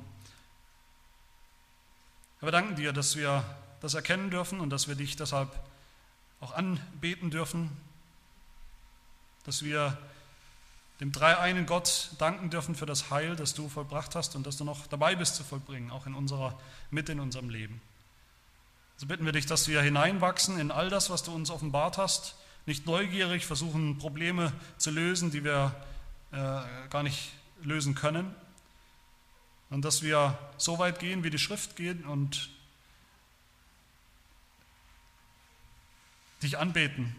wir 2.41 2.53
danken 2.53 2.77
dir, 2.77 2.95
dass 2.95 3.17
wir 3.17 3.45
das 3.83 3.93
erkennen 3.93 4.31
dürfen 4.31 4.61
und 4.61 4.71
dass 4.71 4.89
wir 4.89 4.95
dich 4.95 5.17
deshalb 5.17 5.55
auch 6.41 6.53
anbeten 6.55 7.31
dürfen, 7.31 7.71
dass 9.45 9.63
wir 9.63 9.99
dem 11.01 11.13
dreieinen 11.13 11.67
Gott 11.67 12.11
danken 12.19 12.51
dürfen 12.51 12.75
für 12.75 12.87
das 12.87 13.11
Heil, 13.11 13.35
das 13.35 13.55
du 13.55 13.69
vollbracht 13.69 14.15
hast 14.15 14.37
und 14.37 14.47
das 14.47 14.59
du 14.59 14.65
noch 14.65 14.87
dabei 14.87 15.17
bist 15.17 15.35
zu 15.35 15.43
vollbringen, 15.43 15.91
auch 15.91 16.07
in 16.07 16.15
unserer 16.15 16.59
Mitte, 16.91 17.13
in 17.13 17.21
unserem 17.21 17.49
Leben. 17.49 17.81
So 18.99 19.07
bitten 19.07 19.25
wir 19.25 19.33
dich, 19.33 19.47
dass 19.47 19.67
wir 19.67 19.81
hineinwachsen 19.81 20.61
in 20.61 20.71
all 20.71 20.91
das, 20.91 21.09
was 21.09 21.23
du 21.23 21.35
uns 21.35 21.51
offenbart 21.51 21.97
hast, 21.97 22.37
nicht 22.67 22.85
neugierig 22.87 23.47
versuchen, 23.47 23.97
Probleme 23.97 24.53
zu 24.77 24.91
lösen, 24.91 25.31
die 25.31 25.43
wir 25.43 25.75
äh, 26.33 26.89
gar 26.91 27.03
nicht 27.03 27.33
lösen 27.63 27.95
können, 27.95 28.35
und 29.71 29.85
dass 29.85 30.03
wir 30.03 30.37
so 30.59 30.79
weit 30.79 30.99
gehen, 30.99 31.23
wie 31.23 31.31
die 31.31 31.39
Schrift 31.39 31.77
geht 31.77 32.05
und 32.05 32.51
dich 36.43 36.59
anbeten, 36.59 37.15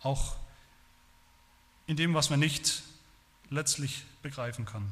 auch 0.00 0.36
in 1.86 1.96
dem, 1.96 2.14
was 2.14 2.30
wir 2.30 2.38
nicht 2.38 2.82
letztlich 3.50 4.04
begreifen 4.22 4.64
kann. 4.64 4.90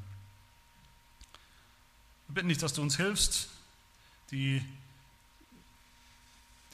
Wir 2.29 2.35
bitten 2.35 2.49
dich, 2.49 2.59
dass 2.59 2.73
du 2.73 2.83
uns 2.83 2.97
hilfst, 2.97 3.49
die, 4.31 4.65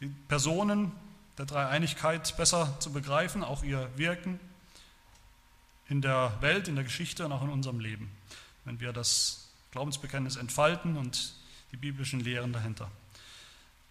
die 0.01 0.07
Personen 0.29 0.93
der 1.39 1.47
Dreieinigkeit 1.47 2.37
besser 2.37 2.79
zu 2.81 2.93
begreifen, 2.93 3.43
auch 3.43 3.63
ihr 3.63 3.91
Wirken 3.97 4.39
in 5.89 6.03
der 6.03 6.37
Welt, 6.41 6.69
in 6.69 6.77
der 6.77 6.85
Geschichte 6.85 7.25
und 7.25 7.33
auch 7.33 7.43
in 7.43 7.51
unserem 7.51 7.81
Leben, 7.81 8.11
wenn 8.65 8.79
wir 8.81 8.93
das 8.93 9.49
Glaubensbekenntnis 9.73 10.37
entfalten 10.37 10.97
und 10.97 11.35
die 11.73 11.77
biblischen 11.77 12.21
Lehren 12.21 12.53
dahinter. 12.53 12.91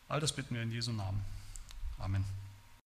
All 0.07 0.19
das 0.19 0.33
bitten 0.33 0.55
wir 0.55 0.61
in 0.61 0.71
Jesu 0.71 0.91
Namen. 0.91 1.21
Amen. 1.99 2.38